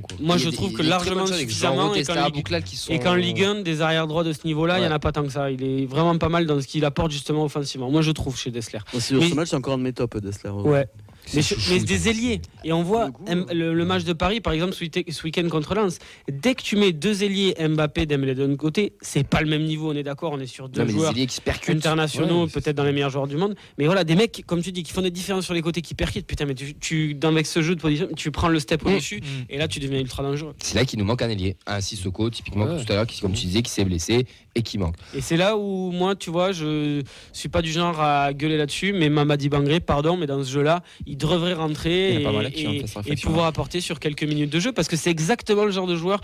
quoi. 0.02 0.16
moi, 0.20 0.36
je 0.36 0.48
trouve 0.50 0.72
que 0.72 0.82
largement 0.82 1.26
suffisamment. 1.26 1.94
Et 1.94 2.02
qu'en 2.04 2.14
Ligue- 2.26 2.34
Bouclal 2.34 2.62
qui 2.64 2.76
sont- 2.76 2.92
Et 2.92 2.98
qu'en 2.98 3.14
Ligue 3.14 3.42
1, 3.42 3.62
des 3.62 3.80
arrières 3.82 4.06
droits 4.06 4.24
de 4.24 4.32
ce 4.32 4.46
niveau-là, 4.46 4.78
il 4.78 4.82
n'y 4.82 4.86
en 4.88 4.92
a 4.92 4.98
pas 4.98 5.12
tant 5.12 5.22
que 5.24 5.30
ça. 5.32 5.50
Il 5.50 5.62
est 5.62 5.86
vraiment 5.86 6.16
pas 6.18 6.28
mal 6.28 6.46
dans 6.46 6.60
ce 6.60 6.66
qu'il 6.66 6.84
apporte 6.84 7.10
justement 7.10 7.44
offensivement. 7.44 7.90
Moi, 7.90 8.02
je 8.02 8.10
trouve 8.10 8.36
chez 8.38 8.50
Dessler. 8.50 8.80
Moi, 8.92 9.00
Sur 9.00 9.20
Mais- 9.20 9.28
ce 9.30 9.34
match, 9.34 9.48
c'est 9.50 9.56
encore 9.56 9.74
un 9.74 9.78
de 9.78 9.82
mes 9.84 9.92
tops, 9.92 10.20
Dessler. 10.20 10.50
Ouais. 10.50 10.86
Mais, 11.34 11.42
chouchou, 11.42 11.72
mais 11.72 11.80
des 11.80 12.08
ailiers. 12.08 12.40
Et 12.64 12.72
on 12.72 12.82
voit 12.82 13.10
le 13.28 13.84
match 13.84 14.04
de 14.04 14.12
Paris, 14.12 14.40
par 14.40 14.52
exemple, 14.52 14.72
ce 14.74 14.84
week- 14.84 15.06
ce 15.10 15.22
week-end 15.24 15.48
contre 15.48 15.74
Lens. 15.74 15.98
Dès 16.30 16.54
que 16.54 16.62
tu 16.62 16.76
mets 16.76 16.92
deux 16.92 17.22
ailiers 17.24 17.54
Mbappé, 17.58 18.06
Dembélé 18.06 18.34
de 18.34 18.44
l'autre 18.44 18.56
côté, 18.56 18.92
c'est 19.00 19.26
pas 19.26 19.40
le 19.40 19.48
même 19.48 19.64
niveau. 19.64 19.90
On 19.92 19.94
est 19.96 20.02
d'accord, 20.02 20.32
on 20.32 20.40
est 20.40 20.46
sur 20.46 20.68
deux 20.68 20.80
Non, 20.80 20.86
mais 20.86 20.92
des 20.92 20.98
joueurs 20.98 21.10
ailiers 21.12 21.26
qui 21.26 21.34
se 21.36 21.40
percutent 21.40 21.76
internationaux, 21.76 22.44
Ouais, 22.44 22.50
peut-être 22.50 22.76
dans 22.76 22.84
les 22.84 22.92
meilleurs 22.92 23.10
joueurs 23.10 23.26
du 23.26 23.36
monde. 23.36 23.54
Mais 23.78 23.86
voilà, 23.86 24.04
des 24.04 24.14
mecs, 24.14 24.44
comme 24.46 24.62
tu 24.62 24.72
dis, 24.72 24.82
qui 24.82 24.92
font 24.92 25.02
des 25.02 25.10
différences 25.10 25.44
sur 25.44 25.54
les 25.54 25.62
côtés, 25.62 25.82
qui 25.82 25.94
percutent. 25.94 26.26
Putain, 26.26 26.46
mais 26.46 26.54
tu, 26.54 26.74
tu 26.74 27.14
dans 27.14 27.28
avec 27.32 27.46
ce 27.46 27.60
jeu 27.62 27.74
de 27.74 27.80
position, 27.80 28.08
tu 28.16 28.30
prends 28.30 28.48
le 28.48 28.58
step 28.60 28.84
Mm. 28.84 28.88
au-dessus, 28.88 29.20
et 29.50 29.58
là, 29.58 29.68
tu 29.68 29.80
deviens 29.80 29.98
ultra 30.00 30.22
dangereux. 30.22 30.54
c'est 30.58 30.74
là 30.76 30.84
qu'il 30.84 30.98
nous 30.98 31.04
manque 31.04 31.22
un 31.22 31.28
ailier 31.28 31.56
un 31.66 31.80
Sissoko 31.80 32.30
typiquement 32.30 32.64
Ouais. 32.66 32.84
tout 32.84 32.92
à 32.92 32.96
l'heure 32.96 33.06
qui 33.06 33.20
comme 33.20 33.32
tu 33.32 33.46
disais 33.46 33.62
qui 33.62 33.70
s'est 33.70 33.84
blessé 33.84 34.26
et 34.56 34.62
qui 34.62 34.78
manque. 34.78 34.96
Et 35.14 35.20
c'est 35.20 35.36
là 35.36 35.56
où 35.56 35.92
moi, 35.92 36.16
tu 36.16 36.30
vois, 36.30 36.50
je 36.50 37.02
suis 37.32 37.48
pas 37.48 37.62
du 37.62 37.70
genre 37.70 38.00
à 38.00 38.32
gueuler 38.32 38.56
là-dessus, 38.56 38.92
mais 38.92 39.08
Mamadi 39.08 39.48
Bangré, 39.48 39.78
pardon, 39.80 40.16
mais 40.16 40.26
dans 40.26 40.42
ce 40.42 40.50
jeu-là, 40.50 40.82
il 41.06 41.16
devrait 41.16 41.52
rentrer 41.52 42.14
Il 42.14 43.12
et, 43.12 43.16
pouvoir 43.16 43.46
apporter 43.46 43.80
sur 43.80 44.00
quelques 44.00 44.24
minutes 44.24 44.50
de 44.50 44.58
jeu, 44.58 44.72
parce 44.72 44.88
que 44.88 44.96
c'est 44.96 45.10
exactement 45.10 45.64
le 45.64 45.70
genre 45.70 45.86
de 45.86 45.96
joueur 45.96 46.20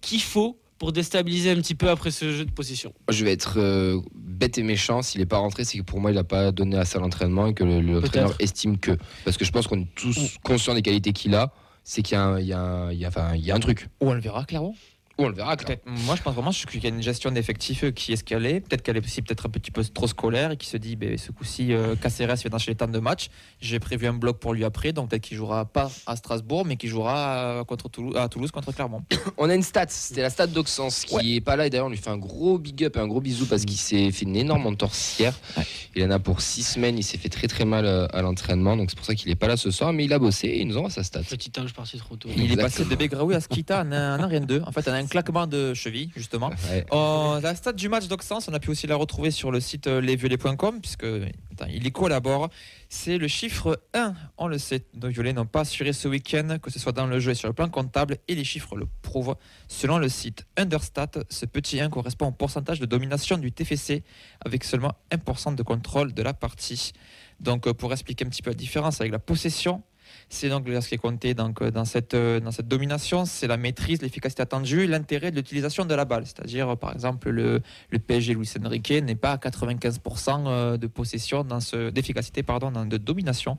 qu'il 0.00 0.20
faut 0.20 0.58
pour 0.78 0.92
déstabiliser 0.92 1.50
un 1.50 1.56
petit 1.56 1.74
peu 1.74 1.90
après 1.90 2.10
ce 2.10 2.32
jeu 2.32 2.44
de 2.44 2.50
position. 2.50 2.94
je 3.10 3.24
vais 3.24 3.32
être 3.32 3.58
euh, 3.58 4.00
bête 4.14 4.56
et 4.56 4.62
méchant 4.62 5.02
s'il 5.02 5.20
n'est 5.20 5.26
pas 5.26 5.36
rentré 5.36 5.64
c'est 5.64 5.76
que 5.76 5.82
pour 5.82 6.00
moi 6.00 6.10
il 6.10 6.14
n'a 6.14 6.24
pas 6.24 6.52
donné 6.52 6.78
assez 6.78 6.96
à 6.96 7.00
l'entraînement 7.00 7.48
et 7.48 7.52
que 7.52 7.64
le, 7.64 7.82
le 7.82 7.98
entraîneur 7.98 8.34
estime 8.38 8.78
que. 8.78 8.96
Parce 9.26 9.36
que 9.36 9.44
je 9.44 9.52
pense 9.52 9.66
qu'on 9.66 9.80
est 9.80 9.94
tous 9.94 10.38
conscients 10.42 10.74
des 10.74 10.80
qualités 10.80 11.12
qu'il 11.12 11.34
a 11.34 11.52
c'est 11.84 12.02
qu'il 12.02 12.16
y 12.16 13.06
enfin, 13.06 13.34
y 13.36 13.50
a 13.50 13.54
un 13.54 13.60
truc. 13.60 13.88
Ou 14.00 14.10
on 14.10 14.14
le 14.14 14.20
verra 14.20 14.44
clairement. 14.44 14.74
On 15.24 15.28
le 15.28 15.34
verra. 15.34 15.56
Peut-être- 15.56 15.82
moi, 15.86 16.16
je 16.16 16.22
pense 16.22 16.34
vraiment 16.34 16.50
qu'il 16.50 16.82
y 16.82 16.86
a 16.86 16.90
une 16.90 17.02
gestion 17.02 17.30
d'effectifs 17.30 17.84
euh, 17.84 17.90
qui 17.90 18.12
est 18.12 18.16
ce 18.16 18.24
qu'elle 18.24 18.46
est. 18.46 18.60
Peut-être 18.60 18.82
qu'elle 18.82 18.96
est 18.96 19.04
aussi 19.04 19.22
peut-être 19.22 19.46
un 19.46 19.50
petit 19.50 19.70
peu 19.70 19.84
trop 19.84 20.06
scolaire 20.06 20.52
et 20.52 20.56
qui 20.56 20.66
se 20.66 20.76
dit 20.76 20.96
ben, 20.96 21.16
ce 21.18 21.30
coup-ci, 21.32 21.72
euh, 21.72 21.94
Caceres 21.96 22.34
vient 22.36 22.50
d'enchaîner 22.50 22.76
tant 22.76 22.88
de 22.88 22.98
matchs. 22.98 23.28
J'ai 23.60 23.78
prévu 23.78 24.06
un 24.06 24.12
bloc 24.12 24.38
pour 24.38 24.54
lui 24.54 24.64
après, 24.64 24.92
donc 24.92 25.10
peut-être 25.10 25.22
qu'il 25.22 25.36
jouera 25.36 25.64
pas 25.64 25.90
à 26.06 26.16
Strasbourg, 26.16 26.64
mais 26.64 26.76
qu'il 26.76 26.88
jouera 26.90 27.60
euh, 27.60 27.64
contre 27.64 27.88
Toulouse, 27.88 28.16
à 28.16 28.28
Toulouse 28.28 28.50
contre 28.50 28.72
Clermont. 28.72 29.02
On 29.38 29.48
a 29.50 29.54
une 29.54 29.62
stat, 29.62 29.86
c'était 29.88 30.22
la 30.22 30.30
stat 30.30 30.46
d'Oxens 30.48 31.04
qui 31.06 31.36
est 31.36 31.40
pas 31.40 31.56
là 31.56 31.66
et 31.66 31.70
d'ailleurs 31.70 31.86
on 31.86 31.90
lui 31.90 31.96
fait 31.96 32.10
un 32.10 32.18
gros 32.18 32.58
big 32.58 32.84
up 32.84 32.96
et 32.96 33.00
un 33.00 33.06
gros 33.06 33.20
bisou 33.20 33.46
parce 33.46 33.64
qu'il 33.64 33.76
s'est 33.76 34.10
fait 34.10 34.24
une 34.24 34.36
énorme 34.36 34.66
entorsière. 34.66 35.34
Ouais. 35.56 35.64
Il 35.94 36.04
en 36.04 36.10
a 36.10 36.18
pour 36.18 36.40
six 36.40 36.62
semaines, 36.62 36.98
il 36.98 37.02
s'est 37.02 37.18
fait 37.18 37.28
très 37.28 37.46
très 37.46 37.64
mal 37.64 37.84
euh, 37.84 38.06
à 38.12 38.22
l'entraînement 38.22 38.76
donc 38.76 38.90
c'est 38.90 38.96
pour 38.96 39.06
ça 39.06 39.14
qu'il 39.14 39.30
est 39.30 39.34
pas 39.36 39.48
là 39.48 39.56
ce 39.56 39.70
soir 39.70 39.92
mais 39.92 40.04
il 40.04 40.12
a 40.12 40.18
bossé 40.18 40.48
et 40.48 40.60
il 40.62 40.68
nous 40.68 40.76
envoie 40.76 40.90
sa 40.90 41.02
stat. 41.02 41.20
Petit 41.28 41.52
ange 41.58 41.72
parti 41.74 41.98
trop 41.98 42.16
tôt. 42.16 42.28
Il 42.36 42.52
est 42.52 42.56
passé 42.56 42.84
de 42.84 42.94
Begraoui 42.94 43.34
à 43.34 43.40
Skita 43.40 43.82
en 43.82 43.92
un, 43.92 44.18
en 44.18 44.22
un 44.22 44.26
rien 44.26 44.40
de 44.40 44.46
deux. 44.46 44.62
En 44.66 44.72
fait, 44.72 44.86
en 44.88 44.92
un 44.92 45.06
claquement 45.10 45.46
de 45.46 45.74
cheville, 45.74 46.10
justement. 46.16 46.50
Ouais. 46.70 46.86
Euh, 46.92 47.40
la 47.40 47.54
stat 47.54 47.74
du 47.74 47.88
match 47.88 48.08
d'Oxens, 48.08 48.48
on 48.48 48.54
a 48.54 48.60
pu 48.60 48.70
aussi 48.70 48.86
la 48.86 48.96
retrouver 48.96 49.30
sur 49.30 49.50
le 49.50 49.60
site 49.60 49.86
euh, 49.86 50.00
lesviolets.com, 50.00 50.80
puisque 50.80 51.04
attends, 51.04 51.70
il 51.70 51.86
y 51.86 51.92
collabore. 51.92 52.48
C'est 52.88 53.18
le 53.18 53.28
chiffre 53.28 53.80
1. 53.92 54.14
On 54.38 54.46
le 54.46 54.58
sait, 54.58 54.86
nos 54.94 55.08
violets 55.08 55.32
n'ont 55.32 55.44
pas 55.44 55.60
assuré 55.60 55.92
ce 55.92 56.08
week-end, 56.08 56.56
que 56.62 56.70
ce 56.70 56.78
soit 56.78 56.92
dans 56.92 57.06
le 57.06 57.20
jeu 57.20 57.32
et 57.32 57.34
sur 57.34 57.48
le 57.48 57.54
plan 57.54 57.68
comptable, 57.68 58.16
et 58.28 58.34
les 58.34 58.44
chiffres 58.44 58.76
le 58.76 58.86
prouvent. 59.02 59.36
Selon 59.68 59.98
le 59.98 60.08
site 60.08 60.46
Understat, 60.56 61.10
ce 61.28 61.44
petit 61.44 61.80
1 61.80 61.90
correspond 61.90 62.28
au 62.28 62.32
pourcentage 62.32 62.80
de 62.80 62.86
domination 62.86 63.36
du 63.36 63.52
TFC, 63.52 64.02
avec 64.44 64.64
seulement 64.64 64.94
1% 65.10 65.54
de 65.54 65.62
contrôle 65.62 66.14
de 66.14 66.22
la 66.22 66.32
partie. 66.32 66.92
Donc, 67.40 67.66
euh, 67.66 67.74
pour 67.74 67.92
expliquer 67.92 68.24
un 68.24 68.28
petit 68.28 68.42
peu 68.42 68.50
la 68.50 68.54
différence 68.54 69.00
avec 69.00 69.12
la 69.12 69.18
possession, 69.18 69.82
c'est 70.28 70.48
donc 70.48 70.66
ce 70.68 70.88
qui 70.88 70.94
est 70.94 70.98
compté 70.98 71.34
donc, 71.34 71.62
dans, 71.62 71.84
cette, 71.84 72.14
dans 72.14 72.50
cette 72.50 72.68
domination, 72.68 73.24
c'est 73.24 73.46
la 73.46 73.56
maîtrise, 73.56 74.02
l'efficacité 74.02 74.42
attendue, 74.42 74.86
l'intérêt 74.86 75.30
de 75.30 75.36
l'utilisation 75.36 75.84
de 75.84 75.94
la 75.94 76.04
balle. 76.04 76.24
C'est-à-dire, 76.26 76.70
euh, 76.70 76.76
par 76.76 76.92
exemple, 76.92 77.30
le, 77.30 77.60
le 77.90 77.98
PSG 77.98 78.34
Luis 78.34 78.50
Enrique 78.64 78.90
n'est 78.90 79.14
pas 79.14 79.32
à 79.32 79.36
95% 79.36 80.44
euh, 80.46 80.76
de 80.76 80.86
possession, 80.86 81.44
dans 81.44 81.60
ce, 81.60 81.90
d'efficacité, 81.90 82.42
pardon, 82.42 82.70
de 82.70 82.96
domination 82.96 83.58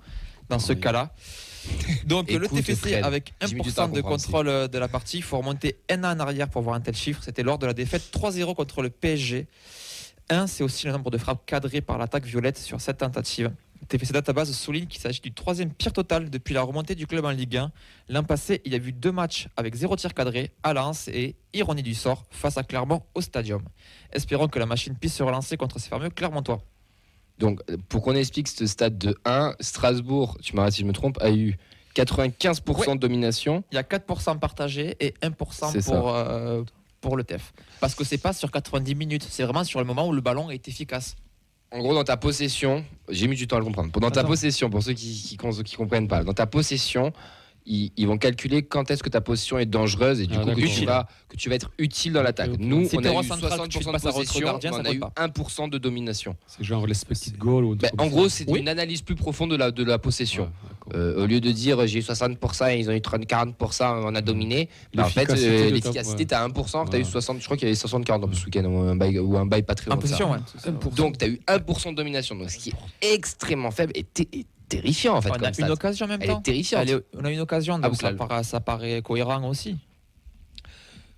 dans 0.50 0.60
ce 0.60 0.74
Oui. 0.74 0.79
cas-là. 0.79 1.13
Donc 2.05 2.31
le 2.31 2.48
TFC 2.48 2.96
avec 2.96 3.34
j'ai 3.41 3.55
mis 3.55 3.62
du 3.62 3.72
temps 3.72 3.84
à 3.84 3.88
1% 3.88 3.93
de 3.93 4.01
contrôle 4.01 4.48
euh, 4.48 4.67
de 4.67 4.77
la 4.79 4.88
partie, 4.88 5.17
il 5.17 5.24
faut 5.24 5.38
remonter 5.38 5.77
un 5.89 6.03
an 6.03 6.15
en 6.15 6.20
arrière 6.20 6.50
pour 6.50 6.62
voir 6.63 6.75
un 6.75 6.81
tel 6.81 6.96
chiffre. 6.96 7.22
C'était 7.24 7.43
lors 7.43 7.60
de 7.60 7.67
la 7.67 7.74
défaite 7.74 8.03
3-0 8.12 8.55
contre 8.55 8.81
le 8.81 8.89
PSG. 8.89 9.48
1, 10.29 10.48
c'est 10.48 10.63
aussi 10.63 10.88
le 10.88 10.93
nombre 10.93 11.12
de 11.12 11.17
frappes 11.17 11.46
cadrées 11.46 11.81
par 11.81 11.98
l'attaque 11.98 12.25
violette 12.25 12.58
sur 12.58 12.81
cette 12.81 12.98
tentative. 12.98 13.51
TFC 13.88 14.13
Database 14.13 14.51
souligne 14.55 14.85
qu'il 14.85 15.01
s'agit 15.01 15.21
du 15.21 15.33
troisième 15.33 15.71
pire 15.73 15.91
total 15.93 16.29
depuis 16.29 16.53
la 16.53 16.61
remontée 16.61 16.95
du 16.95 17.07
club 17.07 17.25
en 17.25 17.31
Ligue 17.31 17.57
1. 17.57 17.71
L'an 18.09 18.23
passé, 18.23 18.61
il 18.63 18.71
y 18.71 18.75
a 18.75 18.77
eu 18.77 18.91
deux 18.91 19.11
matchs 19.11 19.47
avec 19.57 19.75
zéro 19.75 19.95
tir 19.95 20.13
cadré 20.13 20.51
à 20.63 20.73
Lens 20.73 21.07
et, 21.07 21.35
ironie 21.53 21.83
du 21.83 21.93
sort, 21.93 22.23
face 22.29 22.57
à 22.57 22.63
Clermont 22.63 23.01
au 23.15 23.21
Stadium. 23.21 23.63
Espérons 24.11 24.47
que 24.47 24.59
la 24.59 24.65
machine 24.65 24.95
puisse 24.95 25.15
se 25.15 25.23
relancer 25.23 25.57
contre 25.57 25.79
ces 25.79 25.89
fameux 25.89 26.09
Clermontois. 26.09 26.61
Donc 27.38 27.59
pour 27.89 28.01
qu'on 28.03 28.15
explique 28.15 28.47
ce 28.47 28.65
stade 28.67 28.97
de 28.97 29.17
1, 29.25 29.55
Strasbourg, 29.59 30.38
tu 30.41 30.55
m'arrêtes 30.55 30.73
si 30.73 30.81
je 30.81 30.85
me 30.85 30.93
trompe, 30.93 31.17
a 31.21 31.31
eu 31.31 31.57
95% 31.95 32.88
Ouais. 32.88 32.95
de 32.95 33.00
domination. 33.00 33.63
Il 33.71 33.75
y 33.75 33.77
a 33.77 33.83
4% 33.83 34.38
partagés 34.39 34.95
et 35.00 35.13
1% 35.21 35.71
C'est 35.71 35.81
ça. 35.81 35.91
pour, 35.97 36.15
euh, 36.15 36.63
pour 37.01 37.17
le 37.17 37.23
TEF. 37.23 37.51
Parce 37.79 37.95
que 37.95 38.03
c'est 38.03 38.19
pas 38.19 38.31
sur 38.31 38.51
90 38.51 38.95
minutes, 38.95 39.25
c'est 39.29 39.43
vraiment 39.43 39.63
sur 39.63 39.79
le 39.79 39.85
moment 39.85 40.07
où 40.07 40.13
le 40.13 40.21
ballon 40.21 40.50
est 40.51 40.67
efficace. 40.67 41.15
En 41.74 41.80
gros, 41.80 41.94
dans 41.94 42.04
ta 42.04 42.18
possession, 42.18 42.84
j'ai 43.08 43.28
mis 43.28 43.36
du 43.38 43.48
temps 43.48 43.56
à 43.56 43.60
le 43.60 43.66
comprendre. 43.66 43.92
Dans 43.92 44.12
ta 44.12 44.20
Attends. 44.20 44.30
possession, 44.30 44.70
pour 44.70 44.84
ceux 44.84 44.94
qui, 44.94 45.38
qui, 45.38 45.38
qui 45.63 45.75
comprennent 45.75 46.08
pas, 46.10 46.24
dans 46.24 46.34
ta 46.34 46.46
possession, 46.46 47.13
ils, 47.65 47.91
ils 47.98 48.08
vont 48.08 48.18
calculer 48.18 48.63
quand 48.63 48.89
est-ce 48.91 49.03
que 49.03 49.10
ta 49.10 49.22
possession 49.22 49.60
est 49.60 49.65
dangereuse 49.65 50.20
et 50.22 50.27
du 50.27 50.36
Ah, 50.36 50.44
coup 50.44 50.51
que 50.60 50.65
tu, 50.68 50.86
vas, 50.86 51.08
que 51.30 51.36
tu 51.38 51.50
vas 51.50 51.56
être 51.56 51.72
utile 51.77 52.13
dans 52.13 52.24
l'attaque. 52.24 52.51
Nous, 52.58 52.88
on 52.94 53.03
a 53.03 53.08
eu 53.08 53.10
roi 53.12 53.24
central, 53.24 53.51
60% 53.51 53.63
que 53.63 53.70
tu 53.70 53.80
de 53.80 53.91
possession, 53.91 54.60
on 54.74 54.86
a 54.86 54.91
eu 54.91 55.00
compte 55.00 55.13
1% 55.15 55.70
de 55.70 55.77
domination. 55.77 56.36
C'est 56.48 56.63
genre 56.63 56.88
l'expected 56.88 57.38
goal 57.38 57.63
ou 57.65 57.72
un 57.74 57.75
Ben, 57.75 57.91
en 57.98 58.08
gros, 58.08 58.30
c'est 58.30 58.50
Oui. 58.50 58.60
une 58.60 58.68
analyse 58.70 59.01
plus 59.01 59.15
profonde 59.15 59.51
de 59.51 59.56
la, 59.56 59.72
de 59.72 59.84
la 59.84 60.00
possession. 60.00 60.51
Ouais. 60.88 60.96
Euh, 60.98 61.24
au 61.24 61.27
lieu 61.27 61.39
de 61.39 61.51
dire 61.51 61.86
j'ai 61.88 62.00
eu 62.00 62.01
60% 62.01 62.75
et 62.75 62.80
ils 62.80 62.89
ont 62.89 62.94
eu 62.94 63.01
30, 63.01 63.24
40%, 63.25 64.03
on 64.06 64.15
a 64.15 64.22
dominé. 64.22 64.68
ben, 64.94 65.03
en 65.03 65.08
fait, 65.08 65.22
L'efficacité 65.22 65.50
euh, 65.68 65.70
l'efficacité, 65.70 66.18
ouais. 66.18 66.25
t'as 66.25 66.48
1%, 66.48 66.89
t'as 66.89 66.98
eu 66.98 67.01
Ouais. 67.01 67.08
60, 67.08 67.39
je 67.39 67.46
crois 67.46 67.58
qu'il 67.58 67.68
y 67.68 67.72
avait 67.72 67.80
60-40 67.80 68.22
dans 68.22 68.34
ce 68.34 68.46
week-end, 68.46 68.65
ou 68.65 68.80
un 68.80 68.96
bail, 68.96 69.20
ou 69.20 69.38
un 69.38 69.46
bail 69.46 69.63
pas 69.63 69.75
très 69.75 69.89
long 69.91 69.98
position. 69.98 70.36
Donc, 70.96 71.18
tu 71.20 71.25
as 71.25 71.27
eu 71.30 71.39
1% 71.48 71.91
de 71.91 71.96
domination, 71.96 72.36
donc 72.36 72.50
ce 72.50 72.58
qui 72.58 72.70
est 73.01 73.14
extrêmement 73.14 73.72
faible 73.72 73.94
et 73.96 74.05
terrifiant 74.72 75.16
en 75.18 75.22
fait. 75.22 75.29
On 75.29 75.34
comme 75.34 75.44
a 75.46 75.51
une 75.57 75.70
occasion 75.72 76.05
en 76.05 76.10
même 76.10 76.22
Elle 76.22 76.27
temps. 76.29 76.40
est 76.40 76.44
terrifiante. 76.44 76.81
Elle 76.84 76.90
est- 76.96 77.05
on 77.18 77.25
a 77.25 77.31
une 77.31 77.40
occasion, 77.40 77.79
Ah, 77.81 77.88
donc 77.90 77.96
ça, 77.98 78.14
paraît, 78.14 78.44
ça 78.44 78.60
paraît 78.60 79.01
cohérent 79.01 79.48
aussi. 79.48 79.77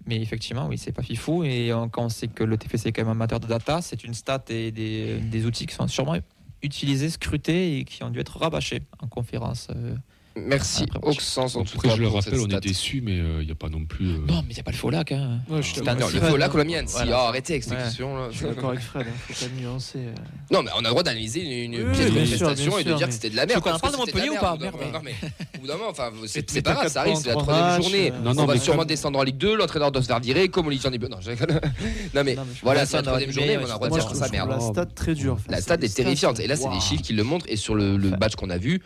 Mais 0.05 0.21
effectivement, 0.21 0.67
oui, 0.67 0.77
c'est 0.77 0.91
pas 0.91 1.01
fifou. 1.03 1.43
Et 1.45 1.71
quand 1.91 2.03
on 2.05 2.09
sait 2.09 2.27
que 2.27 2.43
le 2.43 2.57
TFC 2.57 2.89
est 2.89 2.91
quand 2.91 3.03
même 3.03 3.11
amateur 3.11 3.39
de 3.39 3.47
data, 3.47 3.81
c'est 3.81 4.03
une 4.03 4.13
stat 4.13 4.43
et 4.49 4.71
des, 4.71 5.19
des 5.19 5.45
outils 5.45 5.65
qui 5.65 5.73
sont 5.75 5.87
sûrement 5.87 6.17
utilisés, 6.61 7.09
scrutés 7.09 7.77
et 7.79 7.85
qui 7.85 8.03
ont 8.03 8.09
dû 8.09 8.19
être 8.19 8.37
rabâchés 8.37 8.81
en 9.01 9.07
conférence. 9.07 9.67
euh. 9.73 9.95
Merci 10.35 10.85
Après, 10.95 11.11
Oxens 11.11 11.55
en 11.55 11.63
tout 11.63 11.73
Après, 11.75 11.89
cas. 11.89 11.95
je 11.95 12.01
le 12.01 12.07
rappelle, 12.07 12.39
on 12.39 12.47
est 12.47 12.59
déçus, 12.59 13.01
mais 13.01 13.17
il 13.17 13.45
n'y 13.45 13.51
a 13.51 13.55
pas 13.55 13.69
non 13.69 13.85
plus. 13.85 14.07
euh, 14.13 14.17
Non, 14.27 14.41
mais 14.41 14.49
il 14.49 14.53
n'y 14.55 14.59
a 14.59 14.63
pas 14.63 14.71
le 14.71 14.77
faux 14.77 14.89
lac. 14.89 15.11
Hein. 15.11 15.39
Ouais, 15.47 15.61
je 15.61 15.79
Non, 15.81 15.93
le 15.93 15.99
faux 16.01 16.07
Fred, 16.09 16.37
là, 16.37 16.45
hein. 16.45 16.49
Colomienne, 16.49 16.87
si. 16.87 16.97
Oh, 17.07 17.13
arrêtez 17.13 17.53
avec 17.53 17.63
cette 17.63 17.73
Ouais. 17.73 17.83
question 17.83 18.17
là. 18.17 18.27
Je 18.31 18.37
suis 18.37 18.45
d'accord 18.47 18.69
avec 18.71 18.81
Fred, 18.81 19.05
il 19.29 19.35
faut 19.35 19.45
pas 19.45 19.51
nuancer. 19.61 19.99
euh. 19.99 20.13
Non, 20.51 20.63
mais 20.63 20.71
on 20.75 20.79
a 20.79 20.81
le 20.83 20.89
droit 20.89 21.03
d'analyser 21.03 21.41
une, 21.65 21.73
une 21.75 21.87
Oui, 21.87 21.93
pièce 21.93 22.07
de 22.07 22.13
bien 22.55 22.77
et 22.79 22.83
de 22.83 22.93
dire 22.93 23.07
que 23.07 23.13
c'était 23.13 23.29
de 23.29 23.35
la 23.35 23.45
merde. 23.45 23.61
Parce 23.63 23.75
que 23.77 23.81
parle 23.81 23.93
de 23.93 23.97
Montpellier 23.99 24.25
la 24.25 24.33
ou 24.33 24.39
pas 24.39 24.57
merde. 24.57 24.75
Non, 24.91 24.99
mais 25.03 25.13
au 25.55 25.61
bout 25.61 25.67
d'un 25.67 25.73
moment, 25.77 25.89
enfin, 25.91 26.11
c'est 26.25 26.61
pas 26.63 26.73
grave, 26.73 26.87
ça 26.91 27.01
arrive, 27.01 27.15
c'est 27.15 27.27
la 27.27 27.33
trois 27.35 27.43
troisième 27.43 27.81
journée. 27.83 28.11
euh, 28.11 28.33
Non, 28.33 28.43
on 28.43 28.45
va 28.47 28.57
sûrement 28.57 28.85
descendre 28.85 29.19
en 29.19 29.23
Ligue 29.23 29.37
2, 29.37 29.55
l'entraîneur 29.55 29.91
doit 29.91 30.01
se 30.01 30.07
faire 30.07 30.19
virer, 30.19 30.49
comme 30.49 30.65
Olivier 30.65 30.89
en 30.89 30.93
est. 30.93 30.97
Non. 30.97 31.19
Non, 32.15 32.23
mais 32.23 32.33
Non, 32.35 32.43
mais 32.43 32.53
je 32.55 32.61
voilà, 32.63 32.85
c'est 32.87 32.97
la 32.97 33.03
troisième 33.03 33.31
journée, 33.31 33.57
on 33.57 33.61
a 33.61 33.67
le 33.67 33.73
droit 33.73 33.87
de 33.89 33.93
dire 33.93 34.15
ça 34.15 34.29
merde. 34.29 34.49
la 34.49 34.59
stat 34.59 34.85
très 34.87 35.13
dure. 35.13 35.37
La 35.47 35.61
stade 35.61 35.83
est 35.83 35.87
des 35.89 35.93
terrifiante. 35.93 36.39
Et 36.39 36.47
là, 36.47 36.55
c'est 36.55 36.69
des 36.69 36.79
chiffres 36.79 37.03
qui 37.03 37.13
le 37.13 37.23
montrent. 37.23 37.45
Et 37.49 37.55
sur 37.55 37.75
le, 37.75 37.97
match 38.19 38.35
qu'on 38.35 38.49
a 38.49 38.57
vu, 38.57 38.81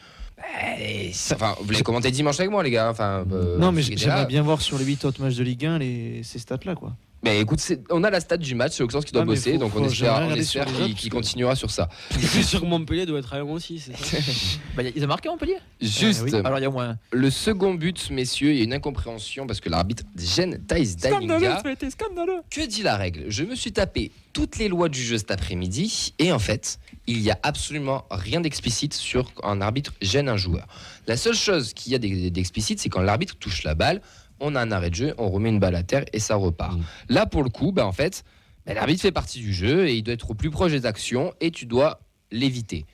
enfin, 1.34 1.56
vous 1.62 1.72
l'avez 1.72 1.84
commenté 1.84 2.12
dimanche 2.12 2.40
avec 2.40 2.52
moi, 2.52 2.64
les 2.64 2.72
gars. 2.72 2.90
Enfin, 2.90 3.26
euh, 3.32 3.58
Non, 3.58 3.72
mais 3.72 3.82
j'aimerais 3.82 4.26
bien 4.26 4.42
voir 4.42 4.62
sur 4.62 4.78
les 4.78 4.86
8 4.86 5.06
autres 5.06 5.22
matchs 5.22 5.36
de 5.36 5.44
Ligue 5.44 5.66
1 5.66 5.80
les, 5.80 6.22
ces 6.24 6.40
stats-là. 6.40 6.76
quoi. 6.76 6.94
Mais 7.24 7.40
écoute, 7.40 7.60
c'est- 7.60 7.82
on 7.90 8.04
a 8.04 8.10
la 8.12 8.20
stat 8.20 8.38
du 8.38 8.54
match, 8.54 8.74
c'est 8.76 8.84
Auxence 8.84 9.04
qui 9.04 9.12
doit 9.12 9.24
Ah, 9.24 9.26
bosser, 9.26 9.54
faut- 9.54 9.58
donc 9.58 9.76
on 9.76 9.84
espère, 9.86 10.22
on 10.30 10.34
qu'il 10.94 11.10
que- 11.10 11.16
continuera 11.16 11.56
sur 11.56 11.72
ça. 11.72 11.90
sur 12.44 12.64
Montpellier 12.66 13.06
doit 13.08 13.20
être 13.20 13.34
à 13.34 13.38
1 13.38 13.44
aussi, 13.44 13.80
c'est 13.80 13.98
ça 13.98 14.18
Bah, 14.78 14.84
ils 14.96 15.04
ont 15.04 15.08
marqué 15.08 15.28
Montpellier? 15.28 15.58
Juste, 15.82 16.22
oui. 16.24 16.36
Alors 16.36 16.60
il 16.60 16.62
y 16.62 16.66
a 16.66 16.70
au 16.70 16.74
moins. 16.74 16.98
le 17.12 17.30
second 17.32 17.74
but, 17.74 18.12
messieurs, 18.12 18.52
il 18.52 18.58
y 18.58 18.62
a 18.62 18.64
une 18.64 18.74
incompréhension 18.74 19.48
parce 19.48 19.60
que 19.60 19.70
l'arbitre 19.70 20.04
gêne 20.16 20.60
Thaïs 20.68 20.96
Dalinga. 20.96 21.62
ça 21.62 21.68
a 21.68 21.72
été 21.72 21.90
scandaleux. 21.90 22.42
Que 22.52 22.66
dit 22.66 22.84
la 22.84 22.96
règle? 22.98 23.26
Je 23.30 23.44
me 23.44 23.56
suis 23.56 23.72
tapé 23.72 24.12
toutes 24.34 24.58
les 24.60 24.68
lois 24.68 24.88
du 24.88 25.02
jeu 25.04 25.18
cet 25.18 25.32
après-midi 25.32 26.14
et 26.20 26.32
en 26.32 26.40
fait, 26.40 26.78
il 27.08 27.20
n'y 27.22 27.32
a 27.32 27.40
absolument 27.42 28.06
rien 28.12 28.42
d'explicite 28.42 28.94
sur 28.94 29.32
un 29.44 29.60
arbitre 29.62 29.92
gêne 30.02 30.30
un 30.30 30.38
joueur. 30.38 30.68
La 31.08 31.18
seule 31.18 31.34
chose 31.36 31.74
qu'il 31.74 31.94
y 31.94 31.96
a 31.96 31.98
d'ex- 31.98 32.32
d'explicite, 32.32 32.80
c'est 32.80 32.90
quand 32.90 33.02
l'arbitre 33.02 33.36
touche 33.40 33.64
la 33.64 33.74
balle, 33.74 34.02
on 34.40 34.56
a 34.56 34.62
un 34.62 34.72
arrêt 34.72 34.90
de 34.90 34.96
jeu, 34.96 35.14
on 35.18 35.30
remet 35.30 35.50
une 35.50 35.60
balle 35.60 35.76
à 35.76 35.84
terre 35.84 36.06
et 36.14 36.20
ça 36.20 36.36
repart. 36.36 36.78
Mm. 36.78 36.84
Là, 37.10 37.26
pour 37.26 37.44
le 37.44 37.50
coup, 37.50 37.72
bah, 37.72 37.86
en 37.86 37.92
fait, 37.92 38.24
bah, 38.66 38.74
l'arbitre 38.74 39.02
fait 39.02 39.12
partie 39.12 39.40
du 39.40 39.54
jeu 39.54 39.88
et 39.88 39.96
il 39.96 40.04
doit 40.04 40.14
être 40.14 40.30
au 40.32 40.34
plus 40.34 40.50
proche 40.50 40.72
des 40.72 40.86
actions 40.86 41.34
et 41.42 41.52
tu 41.52 41.66
dois 41.66 42.00
l'éviter. 42.32 42.86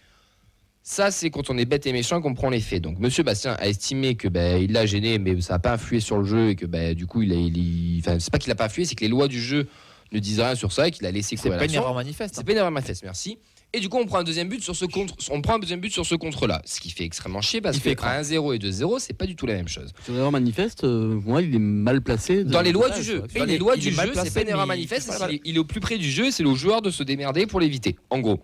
Ça, 0.86 1.12
c'est 1.12 1.30
quand 1.30 1.50
on 1.50 1.58
est 1.58 1.64
bête 1.66 1.86
et 1.88 1.94
méchant 1.94 2.22
qu'on 2.22 2.34
prend 2.34 2.50
les 2.50 2.60
faits. 2.60 2.82
Donc, 2.82 3.00
Monsieur 3.00 3.24
Bastien 3.24 3.54
a 3.58 3.68
estimé 3.70 4.16
que 4.16 4.28
il 4.62 4.74
l'a 4.74 4.86
gêné, 4.86 5.18
mais 5.18 5.40
ça 5.40 5.54
n'a 5.54 5.60
pas 5.60 5.72
influé 5.74 6.02
sur 6.02 6.18
le 6.18 6.26
jeu 6.26 6.50
et 6.50 6.56
que 6.56 6.66
bah, 6.66 6.94
du 6.94 7.08
coup, 7.08 7.22
il 7.22 7.32
a, 7.32 7.36
il, 7.36 7.58
il- 7.58 8.00
enfin, 8.02 8.20
c'est 8.20 8.32
pas 8.32 8.38
qu'il 8.38 8.50
n'a 8.50 8.56
pas 8.56 8.66
influé, 8.66 8.84
c'est 8.84 8.96
que 8.96 9.02
les 9.02 9.08
lois 9.10 9.30
du 9.30 9.42
jeu 9.42 9.68
ne 10.14 10.20
disent 10.20 10.40
rien 10.40 10.56
sur 10.56 10.72
ça 10.72 10.88
et 10.88 10.92
qu'il 10.92 11.06
a 11.06 11.12
laissé 11.12 11.36
C'est 11.36 11.50
pas 11.50 11.66
une 11.66 11.74
erreur 11.74 11.94
manifeste. 11.94 12.36
C'est 12.36 12.44
pas 12.46 12.52
une 12.52 12.58
erreur 12.60 12.72
manifeste, 12.72 13.04
merci. 13.04 13.38
Et 13.76 13.80
du 13.80 13.90
coup, 13.90 13.98
on 13.98 14.06
prend 14.06 14.20
un 14.20 14.24
deuxième 14.24 14.50
but 14.50 14.62
sur 14.62 14.76
ce 14.76 14.86
contre, 14.86 15.16
on 15.32 15.42
prend 15.42 15.56
un 15.56 15.60
deuxième 15.60 15.80
but 15.82 15.92
sur 15.92 16.06
ce 16.06 16.14
contre-là, 16.14 16.62
ce 16.64 16.80
qui 16.80 16.92
fait 16.92 17.04
extrêmement 17.06 17.42
chier 17.42 17.60
parce 17.60 17.80
que 17.80 17.90
à 18.04 18.22
1-0 18.22 18.54
et 18.54 18.60
2-0, 18.60 19.00
c'est 19.00 19.14
pas 19.14 19.26
du 19.26 19.36
tout 19.36 19.48
la 19.48 19.56
même 19.56 19.68
chose. 19.68 19.92
Sur 20.06 20.14
l'erreur 20.14 20.32
manifeste, 20.32 20.84
euh, 20.84 21.20
moi, 21.26 21.42
il 21.42 21.56
est 21.56 21.60
mal 21.60 22.02
placé. 22.04 22.44
Dans 22.44 22.62
les 22.62 22.72
lois 22.72 22.92
du 22.92 23.02
jeu, 23.02 23.22
dans 23.22 23.28
il 23.36 23.46
les 23.48 23.56
est- 23.56 23.58
lois 23.58 23.76
du 23.76 23.92
jeu, 23.92 24.12
c'est 24.14 24.32
pas 24.34 24.42
une 24.44 24.50
erreur 24.50 24.68
manifeste, 24.68 25.12
il 25.30 25.36
est, 25.36 25.42
il 25.44 25.56
est 25.56 25.60
au 25.60 25.64
plus 25.66 25.80
près 25.80 25.98
du 25.98 26.12
jeu, 26.12 26.28
et 26.28 26.32
c'est 26.32 26.46
au 26.46 26.54
joueur 26.54 26.84
de 26.84 26.92
se 26.92 27.02
démerder 27.02 27.48
pour 27.48 27.60
l'éviter. 27.60 27.96
En 28.12 28.20
gros. 28.20 28.40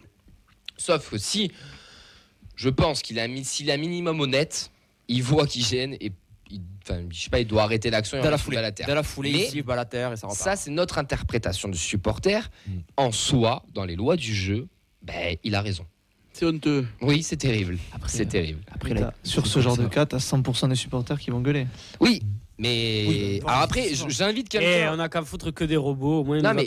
Sauf 0.78 1.12
que 1.12 1.18
si 1.20 1.52
je 2.56 2.70
pense 2.70 3.04
qu'il 3.04 3.20
a 3.20 3.28
mis 3.28 3.46
s'il 3.46 3.70
est 3.70 3.74
un 3.74 3.78
minimum 3.78 4.20
honnête, 4.22 4.72
il 5.08 5.22
voit 5.22 5.46
qu'il 5.46 5.64
gêne 5.64 5.96
et 6.02 6.12
il, 6.50 6.62
je 7.12 7.22
sais 7.24 7.30
pas, 7.30 7.40
il 7.40 7.48
doit 7.48 7.64
arrêter 7.64 7.90
l'action 7.90 8.18
et 8.18 8.22
Dans 8.22 8.30
la 8.32 8.38
foulée. 8.38 8.58
à 8.58 8.72
terre. 8.72 8.88
Dans 8.88 8.96
la 8.96 9.04
foulée, 9.04 9.50
Mais- 9.54 9.62
balle 9.62 9.80
à 9.80 9.86
terre 9.86 10.14
et 10.14 10.18
ça 10.18 10.28
repart. 10.28 10.40
Ça, 10.42 10.56
c'est 10.56 10.72
notre 10.72 10.98
interprétation 10.98 11.70
de 11.70 11.76
supporter. 11.76 12.50
Mm. 12.68 12.72
En 12.98 13.12
soi, 13.12 13.64
dans 13.74 13.86
les 13.86 13.96
lois 13.96 14.16
du 14.16 14.34
jeu, 14.34 14.68
ben, 15.02 15.36
il 15.44 15.56
a 15.56 15.62
raison. 15.62 15.86
C'est 16.34 16.46
honteux. 16.46 16.88
Oui, 17.02 17.22
c'est 17.24 17.38
terrible. 17.38 17.78
Après, 17.92 18.10
C'est 18.10 18.26
terrible. 18.26 18.62
Après, 18.72 18.94
t'as- 18.96 19.14
sur 19.24 19.46
ce 19.46 19.60
genre 19.60 19.76
de 19.78 19.88
cas, 19.88 20.06
tu 20.06 20.16
as 20.16 20.20
100% 20.20 20.68
des 20.70 20.76
supporters 20.76 21.20
qui 21.20 21.32
vont 21.32 21.42
gueuler. 21.42 21.68
Oui, 22.00 22.22
Mais 22.60 23.06
Oui, 23.08 23.40
bah, 23.42 23.52
alors 23.52 23.64
après, 23.64 23.90
j'invite 24.10 24.48
Eh, 24.54 24.60
quelqu'un. 24.60 24.94
on 24.96 25.00
a 25.00 25.08
qu'à 25.08 25.22
foutre 25.22 25.52
que 25.54 25.64
des 25.64 25.78
robots. 25.78 26.20
Au 26.20 26.24
moins, 26.26 26.38
il 26.38 26.44
Non 26.44 26.54
mais 26.54 26.66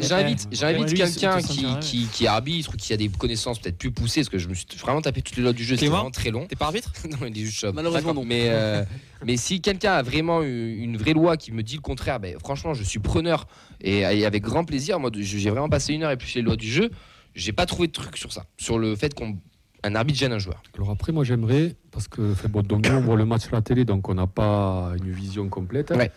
j'invite, 0.00 0.48
j'invite 0.52 0.94
quelqu'un 0.94 1.40
c'est- 1.40 1.48
qui, 1.52 1.66
qui, 1.80 2.06
qui 2.06 2.26
arbitre 2.28 2.70
ou 2.72 2.76
qui 2.76 2.92
a 2.92 2.96
des 2.96 3.08
connaissances 3.08 3.58
peut-être 3.58 3.76
plus 3.76 3.90
poussées, 3.90 4.20
parce 4.20 4.28
que 4.28 4.38
je 4.38 4.48
me 4.48 4.54
suis 4.54 4.64
vraiment 4.78 5.00
tapé 5.02 5.22
toutes 5.22 5.36
les 5.36 5.42
lois 5.42 5.52
du 5.52 5.64
jeu, 5.64 5.74
c'était 5.74 5.86
Clément 5.86 5.96
vraiment 5.96 6.10
très 6.12 6.30
long. 6.30 6.46
T'es 6.46 6.54
pas 6.56 6.66
arbitre? 6.66 6.92
Non, 7.10 7.26
il 7.26 7.36
est 7.36 7.44
juste 7.44 7.58
chauve. 7.58 7.74
Malheureusement, 7.74 8.14
non. 8.14 8.24
Mais, 8.24 8.44
euh, 8.46 8.84
mais 9.26 9.36
si 9.36 9.60
quelqu'un 9.60 9.94
a 9.94 10.02
vraiment 10.02 10.40
une 10.42 10.96
vraie 10.96 11.14
loi 11.14 11.36
qui 11.36 11.50
me 11.50 11.62
dit 11.64 11.74
le 11.76 11.82
contraire, 11.82 12.20
ben, 12.20 12.38
franchement, 12.38 12.72
je 12.74 12.84
suis 12.84 13.00
preneur 13.00 13.46
et, 13.80 13.98
et 14.00 14.24
avec 14.26 14.42
grand 14.44 14.64
plaisir. 14.64 15.00
Moi, 15.00 15.10
j'ai 15.18 15.50
vraiment 15.50 15.68
passé 15.68 15.94
une 15.94 16.04
heure 16.04 16.10
éplucher 16.12 16.38
les 16.40 16.44
lois 16.44 16.56
du 16.56 16.70
jeu. 16.70 16.90
J'ai 17.34 17.52
pas 17.52 17.66
trouvé 17.66 17.88
de 17.88 17.92
truc 17.92 18.16
sur 18.16 18.32
ça, 18.32 18.44
sur 18.56 18.78
le 18.78 18.94
fait 18.94 19.12
qu'on 19.14 19.36
un 19.84 19.94
arbitre 19.94 20.18
gêne 20.18 20.32
un 20.32 20.38
joueur. 20.38 20.62
Alors 20.74 20.90
après, 20.90 21.12
moi 21.12 21.22
j'aimerais, 21.24 21.76
parce 21.90 22.08
que 22.08 22.32
enfin, 22.32 22.48
bon, 22.48 22.62
donc, 22.62 22.88
nous, 22.88 22.94
on 22.96 23.00
voit 23.00 23.16
le 23.16 23.24
match 23.26 23.42
à 23.52 23.56
la 23.56 23.62
télé, 23.62 23.84
donc 23.84 24.08
on 24.08 24.14
n'a 24.14 24.26
pas 24.26 24.92
une 24.98 25.10
vision 25.12 25.48
complète. 25.48 25.90
Ouais. 25.90 26.10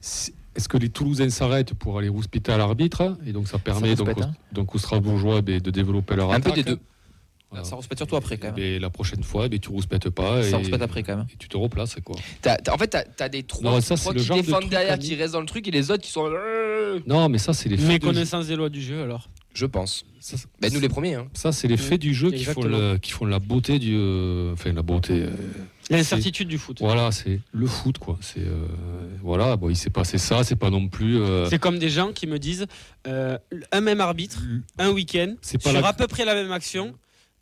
Est-ce 0.00 0.68
que 0.68 0.76
les 0.76 0.88
Toulousains 0.88 1.30
s'arrêtent 1.30 1.74
pour 1.74 1.98
aller 1.98 2.08
rouspéter 2.08 2.50
à 2.52 2.56
l'arbitre 2.56 3.16
Et 3.26 3.32
donc 3.32 3.46
ça 3.48 3.58
permet 3.58 3.94
donc, 3.94 4.08
rouspète, 4.08 4.24
aux, 4.24 4.28
hein. 4.28 4.34
donc 4.52 4.74
aux 4.74 4.78
Strasbourgeois 4.78 5.40
ben, 5.42 5.60
de 5.60 5.70
développer 5.70 6.16
leur 6.16 6.32
Un 6.32 6.40
peu 6.40 6.50
attaque. 6.50 6.64
des 6.64 6.70
deux. 6.72 6.78
Voilà. 7.50 7.64
Ça 7.64 7.76
respecte 7.76 7.98
surtout 7.98 8.16
après 8.16 8.36
quand 8.36 8.48
même. 8.48 8.58
Et 8.58 8.78
la 8.78 8.90
prochaine 8.90 9.22
fois, 9.22 9.48
ben, 9.48 9.58
tu 9.58 9.68
rouspètes 9.70 10.10
pas 10.10 10.40
et, 10.40 10.50
Ça 10.50 10.58
respecte 10.58 10.82
après 10.82 11.02
quand 11.02 11.16
même. 11.16 11.26
et 11.32 11.36
tu 11.38 11.48
te 11.48 11.56
replaces. 11.56 11.96
Quoi. 12.04 12.16
En 12.70 12.76
fait, 12.78 12.88
t'as 12.88 13.24
as 13.24 13.28
des 13.28 13.42
trois, 13.42 13.70
Non, 13.70 13.80
ça, 13.80 13.94
trois 13.96 14.12
c'est 14.12 14.18
le 14.18 14.20
qui 14.20 14.26
genre 14.26 14.36
de 14.36 14.42
défendent 14.42 14.60
truc, 14.62 14.70
derrière, 14.70 14.98
qui 14.98 15.14
restent 15.14 15.32
dans 15.34 15.40
le 15.40 15.46
truc, 15.46 15.66
et 15.66 15.70
les 15.70 15.90
autres 15.90 16.02
qui 16.02 16.10
sont. 16.10 16.26
euh, 16.26 17.00
Non, 17.06 17.28
mais 17.28 17.38
ça, 17.38 17.52
c'est 17.54 17.68
les 17.68 17.76
faits. 17.76 17.86
de- 17.86 17.92
Méconnaissance 17.92 18.46
des 18.48 18.56
lois 18.56 18.68
du 18.68 18.82
jeu 18.82 19.02
alors. 19.02 19.28
Je 19.58 19.66
pense. 19.66 20.04
Ça, 20.20 20.36
Ben, 20.60 20.72
nous 20.72 20.78
les 20.78 20.88
premiers. 20.88 21.14
Hein. 21.16 21.26
ça, 21.32 21.50
c'est 21.50 21.66
les 21.66 21.76
faits 21.76 22.00
du 22.00 22.14
jeu 22.14 22.30
qui 22.30 22.44
font, 22.44 22.62
qui 23.02 23.12
la 23.26 23.38
beauté 23.40 23.80
du. 23.80 23.96
euh, 23.96 24.52
Enfin, 24.52 24.72
la 24.72 24.82
beauté. 24.82 25.22
euh, 25.22 25.30
L'incertitude 25.90 26.46
du 26.46 26.58
foot. 26.58 26.78
Voilà, 26.80 27.10
c'est 27.10 27.40
le 27.50 27.66
foot, 27.66 27.98
quoi. 27.98 28.18
C'est 28.20 28.38
euh, 28.40 28.66
voilà, 29.20 29.56
bon, 29.56 29.68
il 29.68 29.76
s'est 29.76 29.90
passé 29.90 30.16
ça, 30.18 30.44
c'est 30.44 30.54
pas 30.54 30.70
non 30.70 30.86
plus. 30.86 31.16
euh, 31.18 31.48
C'est 31.50 31.58
comme 31.58 31.78
des 31.80 31.88
gens 31.88 32.12
qui 32.12 32.28
me 32.28 32.38
disent 32.38 32.66
euh, 33.08 33.36
un 33.72 33.80
même 33.80 34.00
arbitre, 34.00 34.40
un 34.78 34.90
week-end, 34.90 35.34
sur 35.42 35.72
la- 35.72 35.88
à 35.88 35.92
peu 35.92 36.06
près 36.06 36.24
la 36.24 36.34
même 36.34 36.52
action, 36.52 36.94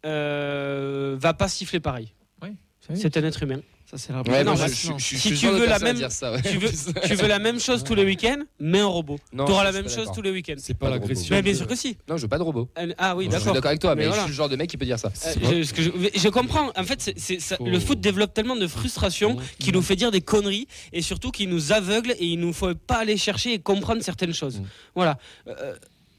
euh, 0.07 1.17
va 1.21 1.35
pas 1.35 1.49
siffler 1.49 1.81
pareil. 1.81 2.13
C'est 2.95 3.17
un 3.17 3.25
être 3.25 3.43
humain. 3.43 3.61
Ça, 3.89 3.97
c'est 3.99 4.09
Ouais, 4.11 4.17
l'arbitre. 4.17 4.39
non, 4.39 4.51
non, 4.51 4.57
je, 4.57 4.63
bah, 4.63 4.67
je- 4.69 4.99
je- 4.99 5.15
je 5.17 5.21
si 5.21 5.35
tu 5.35 5.47
veux 5.47 5.65
la 5.67 5.79
même- 5.79 5.97
dire 5.97 6.11
ça, 6.11 6.33
ouais. 6.33 6.43
Tu 6.43 6.59
veux, 6.59 6.69
tu 7.07 7.15
veux 7.15 7.29
la 7.29 7.39
même 7.39 7.61
chose 7.61 7.85
tous 7.85 7.95
les 7.95 8.05
week-ends, 8.05 8.41
mets 8.59 8.81
un 8.81 8.87
robot. 8.87 9.17
Tu 9.31 9.39
auras 9.41 9.63
la 9.63 9.71
même 9.71 9.85
chose 9.85 9.97
d'accord. 9.99 10.15
tous 10.17 10.23
les 10.23 10.33
week-ends. 10.33 10.57
c'est 10.59 10.75
pas 10.75 10.87
Pas 10.87 10.91
l'agression. 10.91 11.33
Mais 11.37 11.41
bien 11.41 11.53
que- 11.53 11.59
sûr 11.59 11.67
que 11.69 11.77
si. 11.77 11.97
Non, 12.09 12.17
je 12.17 12.23
veux 12.23 12.29
pas 12.29 12.39
de 12.39 12.43
robot. 12.43 12.69
Euh, 12.79 12.93
Ah 12.99 13.15
oui, 13.15 13.27
Je 13.27 13.31
suis 13.31 13.39
d'accord. 13.39 13.55
d'accord 13.55 13.69
avec 13.69 13.81
toi, 13.81 13.95
mais, 13.95 14.07
Mais 14.09 14.13
je 14.13 14.19
suis 14.19 14.29
le 14.29 14.35
genre 14.35 14.49
de 14.49 14.57
mec 14.57 14.69
qui 14.69 14.77
peut 14.77 14.85
dire 14.87 14.99
ça. 14.99 15.13
Euh, 15.29 15.63
je, 15.63 16.29
comprends. 16.31 16.73
En 16.77 16.83
fait, 16.83 17.01
ça- 17.39 17.57
le 17.65 17.79
foot 17.79 18.01
développe 18.01 18.35
tellement 18.35 18.57
de 18.57 18.67
frustration 18.67 19.37
qui 19.61 19.71
nous 19.71 19.83
fait 19.83 19.95
dire 19.97 20.11
des 20.11 20.21
conneries 20.21 20.67
et 20.93 21.01
surtout 21.01 21.31
qui 21.31 21.47
nous 21.47 21.71
aveugle 21.71 22.11
et 22.19 22.27
il 22.27 22.41
nous 22.41 22.53
faut 22.53 22.75
pas 22.75 22.97
aller 22.97 23.17
chercher 23.17 23.53
et 23.53 23.59
comprendre 23.61 24.03
certaines 24.03 24.35
choses. 24.35 24.59
Mm. 24.59 24.65
Voilà. 24.97 25.19
Euh, 25.47 25.77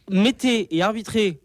mettez 0.09 0.73
et 0.73 0.81
arbitrez 0.81 1.39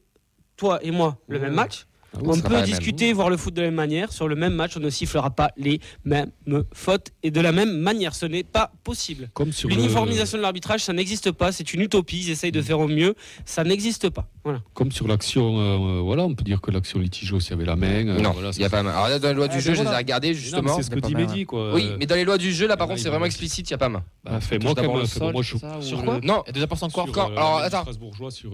toi 0.56 0.78
et 0.84 0.92
moi 0.92 1.18
le 1.26 1.40
même 1.40 1.54
match. 1.54 1.86
Ah 2.14 2.18
oui, 2.22 2.28
on 2.36 2.40
peut 2.40 2.54
même. 2.54 2.64
discuter, 2.64 3.12
voir 3.12 3.30
le 3.30 3.36
foot 3.36 3.54
de 3.54 3.60
la 3.62 3.68
même 3.68 3.74
manière. 3.76 4.12
Sur 4.12 4.28
le 4.28 4.34
même 4.34 4.52
match, 4.54 4.76
on 4.76 4.80
ne 4.80 4.90
sifflera 4.90 5.30
pas 5.30 5.50
les 5.56 5.80
mêmes 6.04 6.30
fautes 6.74 7.08
et 7.22 7.30
de 7.30 7.40
la 7.40 7.52
même 7.52 7.76
manière. 7.78 8.14
Ce 8.14 8.26
n'est 8.26 8.42
pas 8.44 8.70
possible. 8.84 9.30
Comme 9.32 9.52
sur 9.52 9.68
le- 9.68 9.74
L'uniformisation 9.76 10.36
de 10.38 10.42
l'arbitrage, 10.42 10.82
ça 10.84 10.92
n'existe 10.92 11.30
pas. 11.32 11.52
C'est 11.52 11.72
une 11.72 11.80
utopie. 11.80 12.20
Ils 12.20 12.30
essayent 12.30 12.52
de 12.52 12.60
faire 12.62 12.80
au 12.80 12.88
mieux. 12.88 13.14
Ça 13.46 13.64
n'existe 13.64 14.10
pas. 14.10 14.28
Voilà. 14.44 14.60
Comme 14.74 14.92
sur 14.92 15.06
l'action, 15.08 15.58
euh, 15.58 16.00
voilà, 16.02 16.24
on 16.24 16.34
peut 16.34 16.44
dire 16.44 16.60
que 16.60 16.70
l'action 16.70 16.98
litige 16.98 17.32
aussi 17.32 17.52
avait 17.52 17.64
la 17.64 17.76
main. 17.76 18.06
euh, 18.08 18.20
Non, 18.20 18.32
voilà, 18.32 18.50
il 18.54 18.60
y 18.60 18.64
a 18.64 18.70
pas 18.70 18.82
main. 18.82 18.90
Alors 18.90 19.08
là, 19.08 19.18
dans 19.18 19.28
les 19.28 19.34
lois 19.34 19.48
du 19.48 19.56
Ah, 19.56 19.60
jeu, 19.60 19.70
ben 19.70 19.74
je 19.74 19.78
les 19.78 19.80
ai 19.80 19.84
voilà. 19.84 19.98
regardées 19.98 20.34
justement. 20.34 20.76
C'est 20.76 20.82
ce 20.82 20.90
que 20.90 20.98
y 20.98 21.00
dit. 21.02 21.14
Mehdi, 21.14 21.46
quoi. 21.46 21.72
Oui, 21.74 21.86
Euh, 21.90 21.96
mais 21.98 22.06
dans 22.06 22.14
les 22.16 22.24
lois 22.24 22.38
du 22.38 22.52
jeu, 22.52 22.66
là, 22.66 22.76
par 22.76 22.86
là, 22.86 22.92
contre, 22.92 23.02
c'est 23.02 23.08
vraiment 23.08 23.24
explicite, 23.26 23.68
il 23.70 23.72
n'y 23.72 23.76
a 23.76 23.78
pas 23.78 23.88
main. 23.88 24.02
bah, 24.24 24.40
fait, 24.40 24.56
Touche 24.56 24.64
moi, 24.64 24.74
d'abord 24.74 24.92
quand 24.94 24.98
même, 25.24 25.32
moi, 25.32 25.42
Sur 25.80 26.04
quoi 26.04 26.20
Non, 26.22 26.42
Et 26.46 26.52
déjà 26.52 26.66
Quand- 26.66 27.30
euh, 27.30 27.36
alors, 27.36 27.58
la 27.60 27.64
attends. 27.66 27.84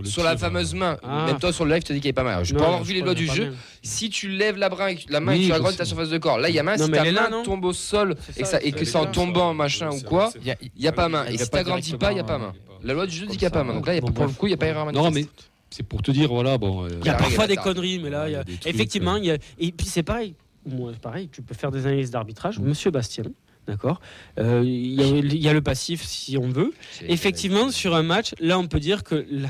Sur, 0.05 0.23
la 0.23 0.37
fameuse 0.37 0.75
euh, 0.75 0.79
main, 0.79 0.97
Ah. 1.03 1.27
même 1.27 1.39
toi 1.39 1.53
sur 1.53 1.65
le 1.65 1.73
live, 1.73 1.83
tu 1.83 1.89
te 1.89 1.93
dis 1.95 2.01
qu'il 2.01 2.09
n'y 2.09 2.19
a 2.19 2.23
pas 2.23 2.25
main. 2.25 2.45
Je 2.45 2.55
peux 2.55 2.63
avoir 2.63 2.83
vu 2.85 2.95
les 2.95 3.01
lois 3.01 3.13
y 3.13 3.17
du 3.17 3.27
jeu. 3.27 3.48
Pas. 3.51 3.57
Si 3.83 4.11
tu 4.11 4.29
lèves 4.29 4.57
la, 4.57 4.69
main, 4.69 4.95
la 5.09 5.21
main 5.21 5.33
et 5.33 5.49
que 5.49 5.55
tu 5.55 5.61
grognes 5.61 5.77
ta 5.77 5.85
surface 5.85 6.11
de 6.11 6.19
corps, 6.19 6.39
là, 6.39 6.49
il 6.49 6.55
y 6.55 6.59
a 6.59 6.63
main. 6.63 6.77
Non, 6.77 6.87
Si 6.87 6.91
ta 6.93 7.05
là, 7.05 7.23
main 7.23 7.31
non 7.31 7.43
tombe 7.43 7.65
au 7.65 7.73
sol 7.73 8.17
et, 8.37 8.45
ça, 8.45 8.53
ça- 8.53 8.63
et 8.63 8.73
que 8.73 8.85
c'est 8.85 8.97
en 8.97 9.07
tombant, 9.07 9.55
machin 9.55 9.91
ou 9.91 10.01
quoi, 10.01 10.31
Il 10.41 10.47
y 10.47 10.51
a- 10.51 10.57
il 10.61 10.71
n'y 10.81 10.89
a 10.89 10.93
pas 10.93 11.09
main. 11.09 11.25
Et 11.27 11.39
si 11.39 11.49
pas 11.51 11.59
tu 11.59 11.65
grandis 11.71 11.97
pas, 11.97 12.13
il 12.13 12.15
n'y 12.15 12.21
a 12.21 12.25
pas 12.25 12.39
main. 12.39 12.53
La 12.83 12.95
loi 12.95 13.07
du 13.07 13.15
jeu 13.17 13.27
dit 13.27 13.33
qu'il 13.33 13.41
n'y 13.41 13.47
a 13.47 13.51
pas 13.51 13.61
ça, 13.61 13.65
main. 13.65 13.75
Donc 13.75 13.87
là, 13.87 13.95
y 13.95 13.99
a- 13.99 14.01
pour 14.01 14.25
le 14.27 14.31
coup, 14.33 14.47
il 14.47 14.51
n'y 14.51 14.55
a 14.55 14.59
pas 14.59 14.67
erreur 14.67 14.85
manifeste. 14.87 15.15
mais 15.15 15.27
c'est 15.71 15.83
pour 15.83 16.01
te 16.03 16.11
dire, 16.11 16.29
voilà, 16.29 16.57
bon. 16.59 16.85
euh, 16.85 16.89
Il 17.01 17.07
y 17.07 17.11
a 17.11 17.15
parfois 17.15 17.47
des 17.47 17.57
conneries, 17.57 17.99
mais 17.99 18.11
là, 18.11 18.29
y 18.29 18.35
a- 18.37 18.45
trucs, 18.45 18.67
effectivement, 18.67 19.15
euh. 19.15 19.19
il 19.19 19.25
y 19.27 19.31
a... 19.31 19.39
et 19.59 19.73
puis 19.73 19.87
c'est 19.87 20.03
pareil. 20.03 20.35
Moi, 20.67 20.91
c'est 20.95 21.01
pareil. 21.01 21.29
Tu 21.33 21.43
peux 21.43 21.55
faire 21.55 21.71
des 21.71 21.87
analyses 21.87 22.11
d'arbitrage. 22.11 22.59
Monsieur 22.59 22.91
Bastien, 22.91 23.25
d'accord. 23.67 24.01
Euh, 24.39 24.63
Il 24.65 25.01
y, 25.33 25.39
y 25.39 25.49
a 25.49 25.53
le 25.53 25.61
passif 25.63 26.05
si 26.05 26.37
on 26.37 26.49
veut. 26.49 26.73
Effectivement, 27.09 27.71
sur 27.71 27.95
un 27.95 28.03
match, 28.03 28.35
là, 28.39 28.59
on 28.59 28.67
peut 28.67 28.81
dire 28.81 29.03
que 29.03 29.27
la- 29.31 29.49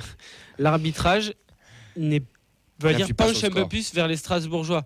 l'arbitrage 0.58 1.32
n'est 1.96 2.22
va 2.78 2.90
dire 2.90 3.00
N'influe 3.00 3.14
pas 3.14 3.26
penche 3.26 3.36
sur 3.36 3.48
un 3.48 3.50
peu 3.50 3.68
plus 3.68 3.94
vers 3.94 4.08
les 4.08 4.16
Strasbourgeois. 4.16 4.84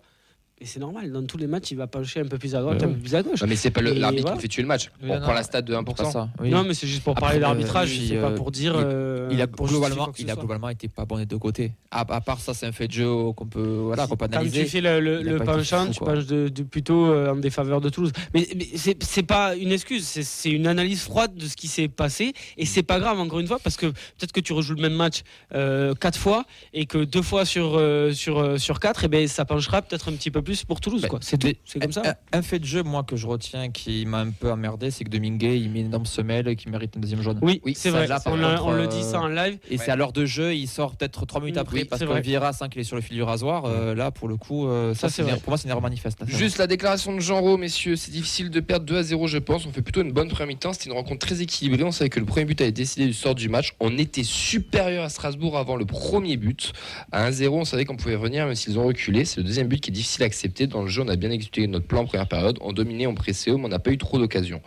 Et 0.63 0.67
c'est 0.67 0.79
normal. 0.79 1.11
Dans 1.11 1.25
tous 1.27 1.39
les 1.39 1.49
matchs, 1.49 1.73
il 1.73 1.77
va 1.77 1.89
pencher 1.89 2.21
un 2.21 2.25
peu 2.27 2.39
plus 2.39 2.55
à 2.55 2.61
droite, 2.61 2.79
Ouais, 2.81 2.87
un 2.87 2.93
peu 2.93 3.01
plus 3.01 3.15
à 3.17 3.23
gauche. 3.25 3.41
Non, 3.43 3.49
mais 3.49 3.57
c'est 3.57 3.73
pas 3.73 3.83
l'arbitre 3.83 4.11
qui 4.15 4.21
voilà. 4.23 4.37
me 4.37 4.41
fait 4.41 4.47
tuer 4.47 4.63
le 4.63 4.69
match. 4.69 4.91
Oui, 5.03 5.09
On 5.11 5.15
non, 5.17 5.21
prend 5.21 5.33
la 5.33 5.43
stat 5.43 5.61
de 5.63 5.75
Pour 5.81 5.95
pas 5.97 6.05
1%. 6.05 6.13
ça. 6.13 6.29
oui. 6.41 6.51
Non, 6.51 6.63
mais 6.63 6.73
c'est 6.75 6.87
juste 6.87 7.03
pour 7.03 7.11
Après, 7.15 7.21
parler 7.23 7.39
euh, 7.39 7.41
d'arbitrage. 7.41 7.99
c'est 8.09 8.15
pas 8.17 8.29
euh, 8.29 8.37
pour 8.37 8.53
dire. 8.53 8.75
il- 8.79 8.85
euh, 8.87 9.29
Il 9.33 9.43
a 9.43 9.47
globalement, 9.49 10.13
ce 10.17 10.23
il 10.23 10.31
a 10.31 10.37
globalement 10.37 10.69
été 10.69 10.87
pas 10.87 11.05
bon 11.05 11.17
des 11.19 11.27
deux 11.27 11.39
côtés. 11.39 11.73
À, 11.91 12.01
à 12.09 12.21
part 12.21 12.39
ça, 12.39 12.55
c'est 12.55 12.67
un 12.67 12.71
fait 12.73 12.87
de 12.87 12.93
jeu 12.93 13.09
qu'on 13.37 13.47
peut, 13.47 13.61
voilà, 13.61 14.07
qu'on 14.07 14.17
peut 14.17 14.29
Quand 14.29 14.37
analyser. 14.37 14.63
tu 14.65 14.71
fais 14.71 14.81
le, 14.81 15.01
le, 15.01 15.21
il 15.23 15.29
a 15.31 15.33
le 15.33 15.39
penchant, 15.41 15.87
fou, 15.87 15.93
tu 15.93 15.99
penches 16.01 16.27
de, 16.27 16.49
de 16.49 16.63
plutôt 16.63 17.07
euh, 17.07 17.33
en 17.33 17.37
défaveur 17.37 17.81
de 17.81 17.89
Toulouse. 17.89 18.13
Mais, 18.33 18.47
mais 18.55 18.69
c'est 18.77 19.03
c'est 19.03 19.25
pas 19.25 19.57
une 19.57 19.73
excuse, 19.73 20.05
c'est- 20.07 20.51
une 20.51 20.69
analyse 20.69 21.03
froide 21.03 21.35
de 21.35 21.47
ce 21.47 21.57
qui 21.57 21.67
s'est 21.67 21.89
passé. 21.89 22.35
Et 22.57 22.67
c'est 22.67 22.85
pas 22.85 23.01
grave, 23.01 23.19
encore 23.19 23.41
une 23.41 23.49
fois, 23.49 23.59
parce 23.59 23.77
que 23.77 23.87
peut-être 23.87 24.33
que 24.33 24.41
tu 24.41 24.53
rejoues 24.53 24.75
le 24.77 24.83
même 24.83 24.95
match 24.95 25.23
euh, 25.55 25.95
quatre 25.95 26.19
fois 26.19 26.45
et 26.73 26.87
que 26.87 26.99
deux 27.05 27.23
fois 27.23 27.45
sur, 27.45 27.73
euh, 27.77 28.13
sur, 28.13 28.39
euh, 28.39 28.59
sur 28.59 28.79
quatre, 28.79 29.03
et 29.05 29.09
ben, 29.09 29.27
ça 29.27 29.45
penchera 29.45 29.83
peut-être 29.83 30.09
un 30.09 30.13
petit 30.13 30.31
peu 30.31 30.41
plus 30.43 30.52
pour 30.67 30.81
Toulouse. 30.81 31.03
Bah, 31.03 31.09
quoi. 31.09 31.19
C'est 31.23 31.39
comme 31.81 31.93
ça. 31.93 32.03
Un, 32.33 32.39
un 32.39 32.43
fait 32.43 32.59
de 32.59 32.65
jeu, 32.65 32.83
moi, 32.83 33.03
que 33.03 33.17
je 33.17 33.27
retiens, 33.27 33.71
qui 33.71 34.05
m'a 34.07 34.21
un 34.21 34.31
peu 34.31 34.51
emmerdé, 34.51 34.91
c'est 34.91 35.05
que 35.05 35.11
Dominguez, 35.11 35.57
il 35.57 35.71
met 35.71 35.81
une 35.81 35.87
énorme 35.87 36.07
semelle 36.07 36.49
et 36.49 36.57
qui 36.57 36.69
mérite 36.69 36.97
un 36.97 37.01
deuxième 37.01 37.23
jaune. 37.23 37.39
Oui, 37.43 37.61
oui, 37.65 37.75
c'est 37.77 37.91
vrai. 37.91 38.07
là, 38.07 38.21
par 38.21 38.33
on, 38.35 38.37
contre, 38.39 38.67
on 38.67 38.73
le 38.73 38.87
dit 38.87 39.03
ça 39.03 39.21
en 39.21 39.29
live. 39.29 39.59
Et 39.71 39.79
c'est 39.79 39.91
à 39.91 39.97
l'heure 39.97 40.13
de 40.13 40.25
jeu, 40.25 40.55
il 40.55 40.67
sort 40.69 40.97
peut-être 40.97 41.25
trois 41.27 41.41
minutes 41.41 41.57
Oui, 41.57 41.61
après 41.61 41.85
parce 41.85 42.01
c'est 42.01 42.07
que. 42.07 42.21
Vieira 42.21 42.53
sent 42.53 42.67
qu'il 42.71 42.81
est 42.81 42.85
sur 42.85 42.97
le 42.97 43.03
fil 43.03 43.17
du 43.17 43.23
rasoir. 43.23 43.65
euh, 43.65 43.95
là, 43.95 44.11
pour 44.11 44.29
le 44.29 44.37
coup, 44.37 44.67
euh, 44.69 44.95
Ça, 44.95 45.09
ça, 45.09 45.23
c'est 45.25 45.31
une- 45.31 45.39
pour 45.41 45.51
moi, 45.51 45.59
c'est 45.59 45.65
une 45.65 45.71
erreur 45.71 45.83
manifeste. 45.83 46.21
là. 46.21 46.27
Juste 46.29 46.59
la 46.59 46.67
déclaration 46.67 47.15
de 47.17 47.23
Rau, 47.33 47.57
messieurs, 47.57 47.97
c'est 47.97 48.11
difficile 48.11 48.51
de 48.51 48.61
perdre 48.61 48.85
2 48.87 48.97
à 48.97 49.03
0, 49.03 49.27
je 49.27 49.39
pense. 49.39 49.65
On 49.67 49.73
fait 49.73 49.81
plutôt 49.83 50.03
une 50.03 50.13
bonne 50.13 50.29
première 50.29 50.49
mi-temps. 50.49 50.73
C'était 50.73 50.87
une 50.87 50.93
rencontre 50.97 51.27
très 51.27 51.41
équilibrée. 51.41 51.83
On 51.83 51.91
savait 51.93 52.11
que 52.11 52.21
le 52.21 52.27
premier 52.27 52.45
but 52.45 52.61
avait 52.61 52.73
décidé 52.73 53.07
du 53.07 53.13
sort 53.15 53.35
du 53.35 53.49
match. 53.49 53.73
On 53.81 53.97
était 53.97 54.23
supérieur 54.25 55.05
à 55.05 55.09
Strasbourg 55.09 55.57
avant 55.57 55.77
le 55.77 55.85
premier 55.87 56.37
but. 56.37 56.73
À 57.11 57.31
1-0, 57.31 57.61
on 57.61 57.65
savait 57.65 57.85
qu'on 57.85 57.97
pouvait 57.97 58.17
revenir 58.17 58.45
même 58.47 58.55
s'ils 58.55 58.79
ont 58.79 58.85
reculé. 58.87 59.25
C'est 59.25 59.39
le 59.39 59.45
deuxième 59.45 59.67
but 59.69 59.81
qui 59.81 59.91
est 59.91 59.93
difficile 59.93 60.23
à 60.25 60.27
accepter. 60.33 60.67
Dans 60.67 60.83
le 60.83 60.89
jeu, 60.89 61.03
on 61.03 61.09
a 61.09 61.17
bien 61.17 61.31
exécuté 61.31 61.67
notre 61.67 61.87
plan 61.87 62.01
en 62.01 62.07
première 62.07 62.29
période. 62.29 62.59
On 62.63 62.73
dominait, 62.73 63.07
on 63.07 63.15
pressait, 63.15 63.53
mais 63.53 63.65
on 63.65 63.69
n'a 63.69 63.79
pas 63.79 63.91
eu 63.91 63.99
trop 63.99 64.19
d'occasions. 64.19 64.63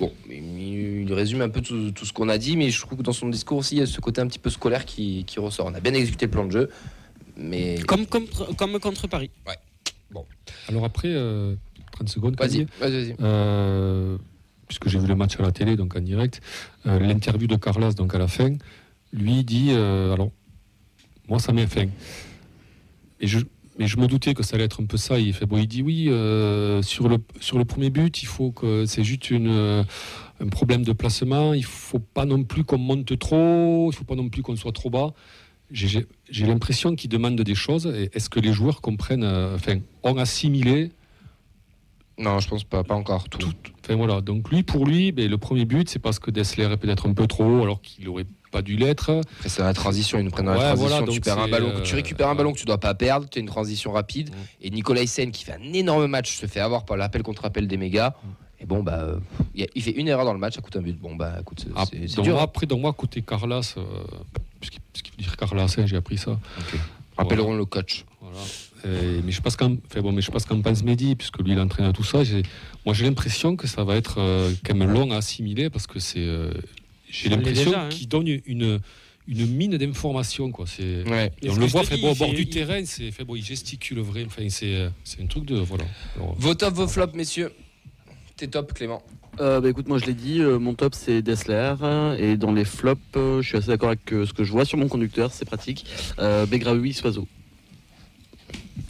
Bon, 0.00 0.12
il 0.28 1.12
résume 1.12 1.40
un 1.40 1.48
peu 1.48 1.60
tout, 1.60 1.92
tout 1.92 2.04
ce 2.04 2.12
qu'on 2.12 2.28
a 2.28 2.36
dit, 2.36 2.56
mais 2.56 2.70
je 2.70 2.80
trouve 2.80 2.98
que 2.98 3.04
dans 3.04 3.12
son 3.12 3.28
discours 3.28 3.58
aussi, 3.58 3.76
il 3.76 3.78
y 3.78 3.82
a 3.82 3.86
ce 3.86 4.00
côté 4.00 4.20
un 4.20 4.26
petit 4.26 4.40
peu 4.40 4.50
scolaire 4.50 4.84
qui, 4.84 5.24
qui 5.24 5.38
ressort. 5.38 5.66
On 5.66 5.74
a 5.74 5.80
bien 5.80 5.94
exécuté 5.94 6.26
le 6.26 6.32
plan 6.32 6.44
de 6.44 6.50
jeu, 6.50 6.70
mais. 7.36 7.78
Comme, 7.86 8.06
comme, 8.06 8.26
comme 8.58 8.80
contre 8.80 9.06
Paris. 9.06 9.30
Alors 10.68 10.84
après, 10.84 11.08
euh, 11.08 11.54
30 11.92 12.08
secondes, 12.08 12.36
Vas-y, 12.36 12.50
Camille. 12.50 12.66
vas-y, 12.80 12.92
vas-y. 12.92 13.16
Euh, 13.20 14.16
puisque 14.66 14.88
j'ai 14.88 14.98
vu 14.98 15.06
le 15.06 15.14
match 15.14 15.38
à 15.38 15.42
la 15.42 15.52
télé, 15.52 15.76
donc 15.76 15.96
en 15.96 16.00
direct, 16.00 16.40
euh, 16.86 16.98
l'interview 16.98 17.46
de 17.46 17.56
Carlas, 17.56 17.94
donc 17.94 18.14
à 18.14 18.18
la 18.18 18.28
fin, 18.28 18.52
lui 19.12 19.44
dit 19.44 19.68
euh, 19.70 20.12
alors, 20.12 20.30
moi, 21.28 21.38
ça 21.38 21.52
met 21.52 21.66
fin. 21.66 21.86
Et 23.20 23.26
je, 23.26 23.38
mais 23.78 23.86
je 23.86 23.98
me 23.98 24.06
doutais 24.06 24.34
que 24.34 24.42
ça 24.42 24.56
allait 24.56 24.64
être 24.64 24.82
un 24.82 24.86
peu 24.86 24.96
ça. 24.96 25.18
Il, 25.18 25.32
fait, 25.32 25.46
il 25.52 25.66
dit 25.68 25.82
oui, 25.82 26.08
euh, 26.08 26.82
sur, 26.82 27.08
le, 27.08 27.18
sur 27.40 27.58
le 27.58 27.64
premier 27.64 27.90
but, 27.90 28.22
il 28.22 28.26
faut 28.26 28.50
que 28.50 28.86
c'est 28.86 29.04
juste 29.04 29.30
une, 29.30 29.48
euh, 29.48 29.82
un 30.40 30.48
problème 30.48 30.84
de 30.84 30.92
placement. 30.92 31.54
Il 31.54 31.64
faut 31.64 31.98
pas 31.98 32.24
non 32.24 32.44
plus 32.44 32.64
qu'on 32.64 32.78
monte 32.78 33.18
trop, 33.18 33.90
il 33.90 33.94
faut 33.94 34.04
pas 34.04 34.14
non 34.14 34.28
plus 34.28 34.42
qu'on 34.42 34.56
soit 34.56 34.72
trop 34.72 34.90
bas. 34.90 35.12
J'ai- 35.70 36.06
l'impression 36.30 36.94
qu'il 36.94 37.10
demande 37.10 37.40
des 37.40 37.54
choses. 37.54 37.86
Est-ce 38.12 38.28
que 38.28 38.38
les 38.38 38.52
joueurs 38.52 38.80
comprennent, 38.80 39.24
euh, 39.24 39.56
enfin, 39.56 39.78
ont 40.02 40.16
assimilé 40.18 40.92
Non, 42.18 42.38
je 42.38 42.48
pense 42.48 42.64
pas, 42.64 42.84
pas 42.84 42.94
encore. 42.94 43.28
Tout. 43.28 43.38
tout. 43.38 43.52
Enfin 43.84 43.96
voilà, 43.96 44.20
donc 44.20 44.50
lui, 44.50 44.62
pour 44.62 44.86
lui, 44.86 45.12
ben, 45.12 45.28
le 45.28 45.36
premier 45.38 45.64
but, 45.64 45.88
c'est 45.88 45.98
parce 45.98 46.18
que 46.18 46.30
Dessler 46.30 46.64
est 46.64 46.76
peut-être 46.76 47.08
un 47.08 47.12
peu 47.12 47.26
trop 47.26 47.44
haut, 47.44 47.62
alors 47.62 47.80
qu'il 47.82 48.08
aurait 48.08 48.24
pas 48.52 48.62
dû 48.62 48.76
l'être. 48.76 49.10
Après, 49.10 49.48
c'est 49.48 49.58
dans 49.60 49.66
la 49.66 49.74
transition. 49.74 50.18
Ils 50.18 50.24
nous 50.24 50.30
prennent 50.30 50.46
dans 50.46 50.52
Ouais, 50.52 50.58
la 50.58 50.74
transition. 50.74 50.98
voilà, 50.98 51.12
tu 51.12 51.20
perds 51.20 51.38
un 51.40 51.48
ballon, 51.48 51.68
euh, 51.74 51.82
tu 51.82 51.94
récupères 51.96 52.28
un 52.28 52.34
ballon 52.36 52.52
que 52.52 52.58
tu 52.58 52.64
dois 52.66 52.78
pas 52.78 52.94
perdre. 52.94 53.28
Tu 53.28 53.38
as 53.38 53.40
une 53.40 53.48
transition 53.48 53.90
rapide. 53.92 54.30
Mm. 54.30 54.34
Et 54.62 54.70
Nicolas 54.70 55.02
Hyssen 55.02 55.32
qui 55.32 55.44
fait 55.44 55.52
un 55.54 55.72
énorme 55.72 56.06
match 56.06 56.36
se 56.38 56.46
fait 56.46 56.60
avoir 56.60 56.84
par 56.84 56.96
l'appel 56.96 57.22
contre 57.24 57.44
appel 57.44 57.66
des 57.66 57.76
mégas. 57.76 58.10
Mm. 58.10 58.28
Et 58.60 58.66
bon, 58.66 58.82
bah, 58.84 59.00
euh, 59.00 59.18
il 59.74 59.82
fait 59.82 59.90
une 59.90 60.06
erreur 60.08 60.24
dans 60.24 60.32
le 60.32 60.38
match, 60.38 60.54
ça 60.54 60.62
coûte 60.62 60.76
un 60.76 60.80
but. 60.82 60.96
Bon, 60.98 61.16
bah, 61.16 61.34
écoute, 61.40 61.64
c'est- 61.66 61.72
Ah, 61.76 61.84
dur. 62.22 62.32
moi, 62.34 62.40
hein. 62.40 62.44
après, 62.44 62.66
donc 62.66 62.80
moi, 62.80 62.92
côté 62.92 63.20
Carlas, 63.22 63.74
euh, 63.76 63.82
puisqu'il 64.60 64.80
faut 65.10 65.16
dire 65.20 65.36
Carlas, 65.36 65.74
hein, 65.76 65.84
j'ai 65.86 65.96
appris 65.96 66.16
ça. 66.16 66.38
Rappellerons 67.18 67.56
le 67.56 67.64
coach. 67.64 68.04
Voilà. 68.20 68.38
Et- 68.84 69.22
mais 69.24 69.32
je 69.32 69.40
pense 69.40 69.56
qu'en 69.56 69.76
enfin, 69.90 70.00
bon, 70.02 70.12
mais 70.12 70.22
je 70.22 70.30
pense 70.30 70.44
qu'en 70.44 70.60
pense 70.60 70.82
Mehdi, 70.82 71.14
puisque 71.16 71.38
lui 71.40 71.52
il 71.52 71.58
entraîne 71.60 71.92
tout 71.92 72.04
ça. 72.04 72.22
j'ai- 72.24 72.42
Moi 72.84 72.94
j'ai 72.94 73.04
l'impression 73.04 73.56
que 73.56 73.66
ça 73.66 73.84
va 73.84 73.96
être 73.96 74.18
euh, 74.18 74.52
quand 74.64 74.74
même 74.74 74.90
long 74.92 75.10
à 75.12 75.16
assimiler 75.16 75.70
parce 75.70 75.86
que 75.86 75.98
c'est. 75.98 76.18
euh, 76.20 76.52
j'ai 77.08 77.28
l'impression 77.28 77.72
hein. 77.74 77.88
qu'il 77.90 78.08
donne 78.08 78.26
une, 78.46 78.80
une 79.26 79.46
mine 79.46 79.76
d'informations. 79.78 80.50
quoi. 80.50 80.66
C'est. 80.66 81.08
Ouais. 81.08 81.32
On 81.48 81.54
le 81.54 81.66
voit 81.66 81.84
fait, 81.84 81.96
dis, 81.96 82.02
bon, 82.02 82.12
au 82.12 82.14
bord 82.14 82.32
du 82.34 82.42
il- 82.42 82.48
terrain, 82.50 82.84
c'est 82.84 83.10
fait, 83.10 83.24
bon, 83.24 83.36
il 83.36 83.44
gesticule 83.44 84.00
vrai. 84.00 84.24
Enfin, 84.26 84.42
c'est 84.48 84.74
euh, 84.74 84.88
c'est 85.04 85.22
un 85.22 85.26
truc 85.26 85.44
de. 85.46 85.56
Voilà. 85.56 85.84
Alors, 86.16 86.34
Vos 86.38 86.54
top, 86.54 86.74
vos 86.74 86.88
flops, 86.88 87.14
messieurs. 87.14 87.52
T'es 88.36 88.48
top, 88.48 88.72
Clément. 88.74 89.02
Euh, 89.40 89.60
bah, 89.60 89.68
écoute, 89.68 89.88
moi 89.88 89.98
je 89.98 90.06
l'ai 90.06 90.14
dit, 90.14 90.40
euh, 90.40 90.58
mon 90.58 90.74
top 90.74 90.94
c'est 90.94 91.20
Dessler. 91.22 91.74
et 92.18 92.36
dans 92.36 92.52
les 92.52 92.64
flops, 92.64 93.00
euh, 93.16 93.42
je 93.42 93.48
suis 93.48 93.56
assez 93.58 93.66
d'accord 93.68 93.88
avec 93.88 94.12
euh, 94.12 94.26
ce 94.26 94.32
que 94.32 94.44
je 94.44 94.52
vois 94.52 94.64
sur 94.64 94.76
mon 94.78 94.88
conducteur, 94.88 95.32
c'est 95.32 95.44
pratique. 95.44 95.86
Euh, 96.18 96.46
Begraoui, 96.46 96.92
Soiseau. 96.92 97.26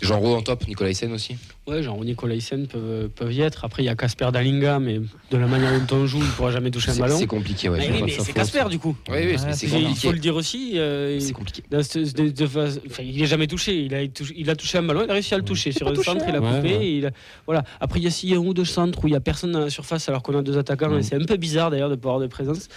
Jean 0.02 0.18
Roux 0.18 0.34
en 0.34 0.42
top, 0.42 0.66
Nicolas 0.66 0.90
Hyssen 0.90 1.12
aussi. 1.12 1.36
Ouais, 1.66 1.82
genre 1.82 2.02
Nicolas 2.04 2.34
Hyssen 2.34 2.66
peuvent, 2.66 3.08
peuvent 3.08 3.32
y 3.32 3.40
être. 3.40 3.64
Après, 3.64 3.82
il 3.82 3.86
y 3.86 3.88
a 3.88 3.94
Casper 3.94 4.28
Dalinga, 4.32 4.78
mais 4.78 4.98
de 5.30 5.36
la 5.36 5.46
manière 5.46 5.78
dont 5.80 5.96
on 5.96 6.06
joue, 6.06 6.18
il 6.18 6.24
ne 6.24 6.30
pourra 6.30 6.50
jamais 6.50 6.70
toucher 6.70 6.90
un 6.90 6.96
ballon. 6.96 7.16
c'est 7.18 7.26
compliqué, 7.26 7.68
ouais. 7.68 7.78
Mais 7.78 7.98
vois 7.98 8.06
mais 8.06 8.12
c'est. 8.18 8.32
Casper 8.32 8.64
du 8.70 8.78
coup. 8.78 8.96
Oui, 9.08 9.18
oui, 9.26 9.34
c'est 9.38 9.52
c'est 9.54 9.66
Il 9.66 9.70
faut 9.70 9.78
compliqué. 9.86 10.12
le 10.12 10.18
dire 10.18 10.36
aussi. 10.36 10.72
euh, 10.76 11.18
C'est 11.20 11.32
compliqué. 11.32 11.62
de- 11.70 12.30
de 12.30 12.44
enfin, 12.44 13.02
il 13.02 13.16
n'est 13.18 13.26
jamais 13.26 13.46
touché. 13.46 13.74
Il 13.84 13.94
a, 13.94 14.06
touché. 14.08 14.34
il 14.36 14.50
a 14.50 14.56
touché 14.56 14.78
un 14.78 14.82
ballon, 14.82 15.02
il 15.04 15.10
a 15.10 15.14
réussi 15.14 15.34
à 15.34 15.38
le 15.38 15.44
toucher. 15.44 15.72
Sur 15.72 15.88
le 15.90 15.96
centre, 16.02 16.24
il 16.28 16.34
a 16.34 16.40
Ouais, 16.40 16.56
coupé. 16.56 16.76
ouais. 16.76 16.92
il 16.98 17.06
a- 17.06 17.10
voilà. 17.46 17.62
Après, 17.80 18.00
il 18.00 18.04
y 18.04 18.06
a 18.06 18.10
s'il 18.10 18.30
y 18.30 18.34
a 18.34 18.36
un 18.36 18.40
ou 18.40 18.52
deux 18.54 18.64
centres 18.64 19.04
où 19.04 19.06
il 19.08 19.10
n'y 19.12 19.16
a 19.16 19.20
personne 19.20 19.52
dans 19.52 19.60
la 19.60 19.70
surface 19.70 20.08
alors 20.08 20.22
qu'on 20.22 20.36
a 20.38 20.42
deux 20.42 20.58
attaquants. 20.58 20.90
Mm. 20.90 20.98
Et 20.98 21.02
c'est 21.02 21.16
un 21.16 21.24
peu 21.24 21.36
bizarre 21.36 21.70
d'ailleurs 21.70 21.90
de 21.90 21.94
pas 21.96 22.08
avoir 22.08 22.20
de 22.20 22.26
présence. 22.26 22.68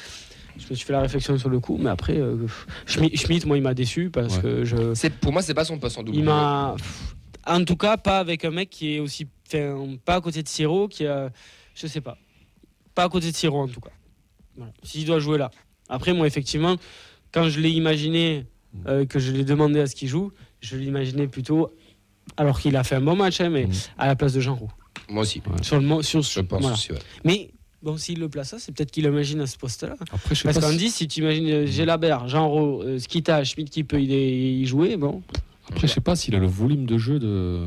Je 0.60 0.70
me 0.70 0.76
suis 0.76 0.86
fait 0.86 0.94
la 0.94 1.02
réflexion 1.02 1.38
sur 1.38 1.50
le 1.50 1.60
coup, 1.60 1.78
mais 1.80 1.90
après, 1.90 2.18
euh, 2.18 2.48
Schmitt, 2.86 3.18
Schmitt, 3.20 3.46
moi, 3.46 3.58
il 3.58 3.64
m'a 3.64 3.74
déçu 3.74 4.10
parce 4.10 4.36
Ouais. 4.38 4.42
que 4.42 4.66
je. 4.66 4.94
C'est- 4.94 5.10
Pour 5.20 5.32
moi, 5.32 5.42
c'est 5.42 5.54
pas 5.54 5.66
son 5.66 5.78
poste 5.80 5.98
en 5.98 6.04
double. 6.04 6.18
Il 6.18 6.24
m'a. 6.24 6.76
En 7.46 7.64
tout 7.64 7.76
cas, 7.78 7.98
pas 7.98 8.20
avec 8.20 8.44
un 8.46 8.52
mec 8.52 8.70
qui 8.70 8.96
est 8.96 9.00
aussi. 9.00 9.28
Enfin, 9.48 9.96
pas 10.04 10.16
à 10.16 10.22
côté 10.22 10.44
de 10.44 10.48
Siro, 10.48 10.88
qui 10.88 11.06
a. 11.06 11.30
Je 11.76 11.88
sais 11.88 12.02
pas. 12.02 12.18
Pas 12.96 13.04
à 13.04 13.10
côté 13.10 13.32
de 13.32 13.36
Siro, 13.36 13.62
en 13.62 13.68
tout 13.68 13.80
cas. 13.80 13.92
Voilà. 14.58 14.74
S'il 14.84 15.06
doit 15.06 15.20
jouer 15.20 15.38
là. 15.38 15.52
Après, 15.88 16.14
moi, 16.14 16.28
effectivement, 16.28 16.76
quand 17.32 17.48
je 17.48 17.60
l'ai 17.62 17.70
imaginé, 17.72 18.46
euh, 18.88 19.06
que 19.06 19.20
je 19.20 19.32
l'ai 19.32 19.44
demandé 19.46 19.80
à 19.80 19.88
ce 19.88 19.96
qu'il 19.96 20.08
joue, 20.10 20.32
je 20.60 20.76
l'imaginais 20.76 21.28
plutôt. 21.28 21.72
Alors 22.36 22.60
qu'il 22.60 22.76
a 22.76 22.84
fait 22.84 22.96
un 22.96 23.02
bon 23.02 23.16
match, 23.16 23.40
hein, 23.40 23.50
mais 23.50 23.68
Mm. 23.68 23.72
à 23.98 24.08
la 24.08 24.16
place 24.18 24.34
de 24.34 24.42
Jean 24.42 24.56
Roux. 24.56 24.72
Moi 25.08 25.22
aussi. 25.22 25.42
Sur 25.62 25.80
le, 25.80 26.02
sur, 26.04 26.22
Je 26.22 26.42
pense 26.42 26.60
voilà. 26.62 26.76
aussi, 26.76 26.92
ouais. 26.92 27.00
Mais 27.24 27.52
bon, 27.88 27.98
s'il 27.98 28.20
le 28.20 28.28
place 28.28 28.52
là, 28.52 28.60
c'est 28.60 28.74
peut-être 28.74 28.92
qu'il 28.92 29.06
imagine 29.06 29.40
à 29.42 29.48
ce 29.48 29.58
poste-là. 29.58 29.96
après, 30.12 30.36
je 30.36 30.42
sais 30.42 30.44
Parce 30.44 30.60
pas 30.60 30.66
qu'on 30.66 30.72
si- 30.74 30.78
dit, 30.78 30.90
si 30.90 31.08
tu 31.08 31.22
imagines 31.22 31.50
euh, 31.50 31.66
Gélabert, 31.66 32.28
Jean 32.28 32.50
Roux, 32.50 32.82
euh, 32.82 33.00
Skita, 33.00 33.44
Schmidt 33.46 33.70
qui 33.72 33.84
peut 33.86 34.02
y, 34.02 34.12
y 34.62 34.66
jouer, 34.66 34.98
bon. 34.98 35.24
Après, 35.70 35.88
je 35.88 35.94
sais 35.94 36.02
pas 36.02 36.16
s'il 36.16 36.36
a 36.36 36.40
le 36.40 36.48
volume 36.48 36.86
de 36.86 36.98
jeu 36.98 37.18
de, 37.20 37.62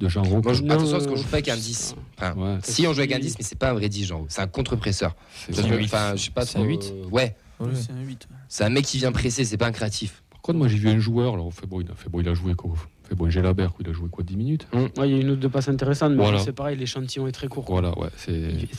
de 0.00 0.08
Jean 0.08 0.22
Roux. 0.22 0.40
Moi, 0.42 0.54
je- 0.54 0.62
Non, 0.62 0.74
attention 0.74 0.92
parce 0.92 1.06
qu'on 1.06 1.16
joue 1.16 1.24
pas 1.24 1.36
avec 1.36 1.48
un 1.48 1.56
10. 1.56 1.94
Enfin, 2.16 2.34
Ouais, 2.34 2.58
si 2.62 2.86
on 2.86 2.92
joue 2.94 3.00
avec 3.00 3.12
un 3.12 3.18
10, 3.18 3.36
mais 3.38 3.44
c'est 3.44 3.58
pas 3.58 3.70
un 3.70 3.74
vrai 3.74 3.88
10, 3.90 4.06
Jean. 4.06 4.24
C'est 4.28 4.40
un 4.40 4.46
contre-presseur. 4.46 5.14
c'est 5.50 5.58
Enfin, 5.84 6.16
je 6.16 6.22
sais 6.24 6.30
pas 6.30 6.46
C'est 6.46 6.56
un 6.58 6.62
trop, 6.62 6.70
8. 6.70 6.92
euh, 6.94 7.08
Ouais. 7.10 7.36
Ouais. 7.60 7.68
C'est 7.74 7.92
un 7.92 8.00
8. 8.00 8.26
C'est 8.48 8.64
un 8.64 8.70
mec 8.70 8.84
qui 8.86 8.98
vient 8.98 9.12
presser, 9.12 9.44
c'est 9.44 9.56
pas 9.58 9.66
un 9.66 9.72
créatif. 9.72 10.22
Par 10.30 10.40
contre, 10.40 10.58
moi 10.58 10.68
j'ai 10.68 10.78
vu 10.78 10.88
un 10.88 10.98
joueur, 10.98 11.34
alors, 11.34 11.52
fait, 11.52 11.66
bon, 11.66 11.80
il 11.82 11.90
a, 11.90 11.94
fait, 11.94 12.08
bon, 12.08 12.20
il 12.20 12.28
a 12.28 12.32
joué 12.34 12.54
quoi 12.54 12.72
fait, 13.08 13.14
bon, 13.14 13.30
Gélabert, 13.30 13.72
il 13.80 13.88
a 13.88 13.92
joué 13.92 14.08
quoi 14.10 14.22
10 14.24 14.36
minutes 14.36 14.66
Ouais, 14.72 14.90
il 15.08 15.10
y 15.10 15.14
a 15.14 15.20
une 15.20 15.30
ou 15.30 15.36
deux 15.36 15.48
passes 15.48 15.68
intéressantes, 15.68 16.12
mais 16.12 16.22
Voilà. 16.22 16.38
c'est 16.38 16.52
pareil, 16.52 16.76
l'échantillon 16.76 17.26
est 17.26 17.32
très 17.32 17.48
court. 17.48 17.64
quoi. 17.64 17.80
Voilà, 17.80 17.98
ouais. 17.98 18.08
c'est- 18.16 18.32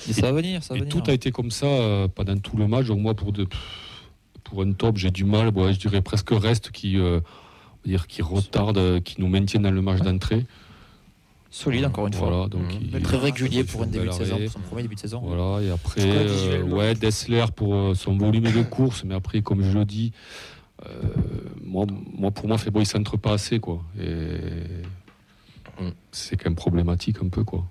Et 0.09 0.13
ça 0.13 0.23
va 0.23 0.31
venir, 0.33 0.63
ça 0.63 0.73
va 0.73 0.77
Et 0.77 0.81
venir. 0.83 0.93
tout 1.03 1.09
a 1.09 1.13
été 1.13 1.31
comme 1.31 1.51
ça 1.51 1.65
euh, 1.65 2.07
pendant 2.07 2.37
tout 2.37 2.57
le 2.57 2.67
match. 2.67 2.85
Donc 2.87 2.99
moi, 2.99 3.13
pour, 3.15 3.31
de, 3.31 3.47
pour 4.43 4.61
un 4.61 4.71
top, 4.73 4.97
j'ai 4.97 5.11
du 5.11 5.25
mal. 5.25 5.51
Je 5.55 5.77
dirais 5.79 6.01
presque 6.01 6.29
reste 6.31 6.71
qui, 6.71 6.97
euh, 6.97 7.19
dire, 7.85 8.07
qui 8.07 8.21
retarde, 8.21 8.77
euh, 8.77 8.99
qui 8.99 9.19
nous 9.19 9.27
maintient 9.27 9.59
dans 9.61 9.71
le 9.71 9.81
match 9.81 10.01
d'entrée. 10.01 10.45
Solide, 11.51 11.85
encore 11.85 12.05
une 12.05 12.13
fois. 12.13 12.29
Voilà, 12.29 12.47
donc 12.47 12.61
Mhm. 12.61 12.79
il- 12.81 12.89
Mais 12.93 12.99
Très 12.99 13.17
régulier 13.17 13.63
pour 13.63 13.81
un 13.81 13.87
début 13.87 14.05
de 14.07 14.11
saison, 14.11 14.37
pour 14.37 14.51
son 14.51 14.59
premier 14.59 14.83
début 14.83 14.93
de 14.95 14.99
saison. 14.99 15.21
Voilà, 15.25 15.63
et 15.63 15.71
après, 15.71 16.01
euh, 16.05 16.61
ouais, 16.61 16.93
Dessler 16.93 17.45
pour 17.55 17.73
euh, 17.73 17.93
son 17.95 18.15
volume 18.15 18.43
de 18.51 18.61
course, 18.61 19.03
mais 19.03 19.15
après, 19.15 19.41
comme 19.41 19.63
je 19.63 19.75
le 19.75 19.83
dis, 19.83 20.11
moi, 21.63 21.85
moi, 22.17 22.31
pour 22.31 22.47
moi, 22.47 22.57
bon, 22.71 22.79
il 22.79 22.85
centre 22.85 23.17
pas 23.17 23.33
assez, 23.33 23.59
quoi. 23.59 23.81
Et 23.99 24.37
Mm. 25.79 25.91
c'est 26.11 26.35
quand 26.35 26.49
même 26.49 26.55
problématique 26.55 27.17
un 27.23 27.29
peu, 27.29 27.43
quoi. 27.45 27.63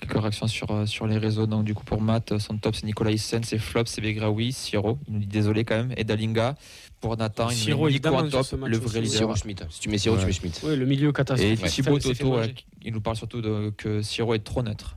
Quelques 0.00 0.20
réactions 0.20 0.48
sur, 0.48 0.68
euh, 0.70 0.84
sur 0.84 1.06
les 1.06 1.16
réseaux. 1.16 1.46
Donc, 1.46 1.64
du 1.64 1.72
coup, 1.74 1.84
pour 1.84 2.00
Matt, 2.02 2.32
euh, 2.32 2.38
son 2.40 2.56
top, 2.58 2.74
c'est 2.74 2.84
Nicolas 2.84 3.10
Hyssen, 3.12 3.42
c'est 3.44 3.58
flop, 3.58 3.84
c'est 3.86 4.00
Begraoui, 4.00 4.52
Siro, 4.52 4.98
il 5.06 5.14
nous 5.14 5.20
dit 5.20 5.26
désolé 5.26 5.64
quand 5.64 5.76
même, 5.76 5.94
et 5.96 6.02
Dalinga. 6.04 6.56
Pour 7.00 7.16
Nathan, 7.16 7.48
il 7.50 7.56
Siro, 7.56 7.84
nous 7.88 7.90
dit 7.96 8.00
sur 8.02 8.48
top, 8.48 8.60
le 8.66 8.76
vrai 8.78 8.98
oui. 8.98 9.04
leader. 9.04 9.16
Siro 9.18 9.36
Schmidt. 9.36 9.64
Si 9.70 9.80
tu 9.80 9.88
mets 9.88 9.98
Siro, 9.98 10.16
Ouais. 10.16 10.20
tu 10.22 10.26
mets 10.26 10.32
Schmidt. 10.32 10.60
Oui, 10.64 10.76
le 10.76 10.84
milieu 10.86 11.10
Et 11.10 11.12
catastrophique. 11.12 11.66
Thibaut 11.66 12.00
ça 12.00 12.08
fait 12.08 12.14
Toto, 12.16 12.30
voilà, 12.32 12.52
il 12.82 12.92
nous 12.92 13.00
parle 13.00 13.16
surtout 13.16 13.40
de, 13.40 13.72
que 13.76 14.02
Siro 14.02 14.34
est 14.34 14.40
trop 14.40 14.62
neutre. 14.62 14.96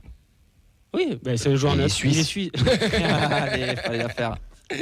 Oui, 0.92 1.18
ben, 1.22 1.36
c'est 1.38 1.50
un 1.52 1.54
joueur 1.54 1.74
Il 1.74 1.78
est 1.80 1.82
neutre. 1.84 1.94
suisse. 1.94 2.14
Il 2.16 2.20
est 2.20 2.24
suisse. 2.24 2.50
Allez, 3.04 3.76
fallait 3.76 3.98
la 3.98 4.08
faire. 4.08 4.36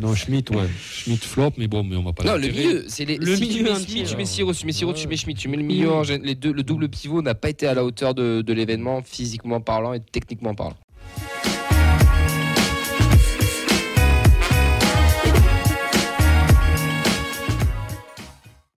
Non, 0.00 0.14
Schmitt, 0.14 0.50
ouais. 0.50 0.68
Schmitt 0.80 1.24
flop, 1.24 1.52
mais 1.58 1.66
bon, 1.66 1.82
mais 1.82 1.96
on 1.96 2.04
va 2.04 2.12
pas 2.12 2.22
Non, 2.24 2.36
le 2.36 2.48
milieu, 2.48 2.84
c'est 2.86 3.04
les. 3.04 3.16
Le 3.16 3.34
si 3.34 3.42
tu 3.42 3.48
milieu 3.48 3.64
mets 3.64 3.70
entier, 3.72 4.04
Smith, 4.04 4.06
tu 4.06 4.16
mets 4.16 4.24
Siro, 4.24 4.54
tu 4.54 4.66
mets 4.66 4.72
Siro, 4.72 4.92
tu 4.92 5.08
mets 5.08 5.16
Schmidt, 5.16 5.40
tu 5.40 5.48
mets 5.48 5.56
le 5.56 5.62
milieu. 5.64 5.90
Les 6.22 6.34
deux, 6.34 6.52
le 6.52 6.62
double 6.62 6.88
pivot 6.88 7.22
n'a 7.22 7.34
pas 7.34 7.50
été 7.50 7.66
à 7.66 7.74
la 7.74 7.84
hauteur 7.84 8.14
de, 8.14 8.40
de 8.40 8.52
l'événement, 8.52 9.02
physiquement 9.02 9.60
parlant 9.60 9.92
et 9.92 10.00
techniquement 10.00 10.54
parlant. 10.54 10.76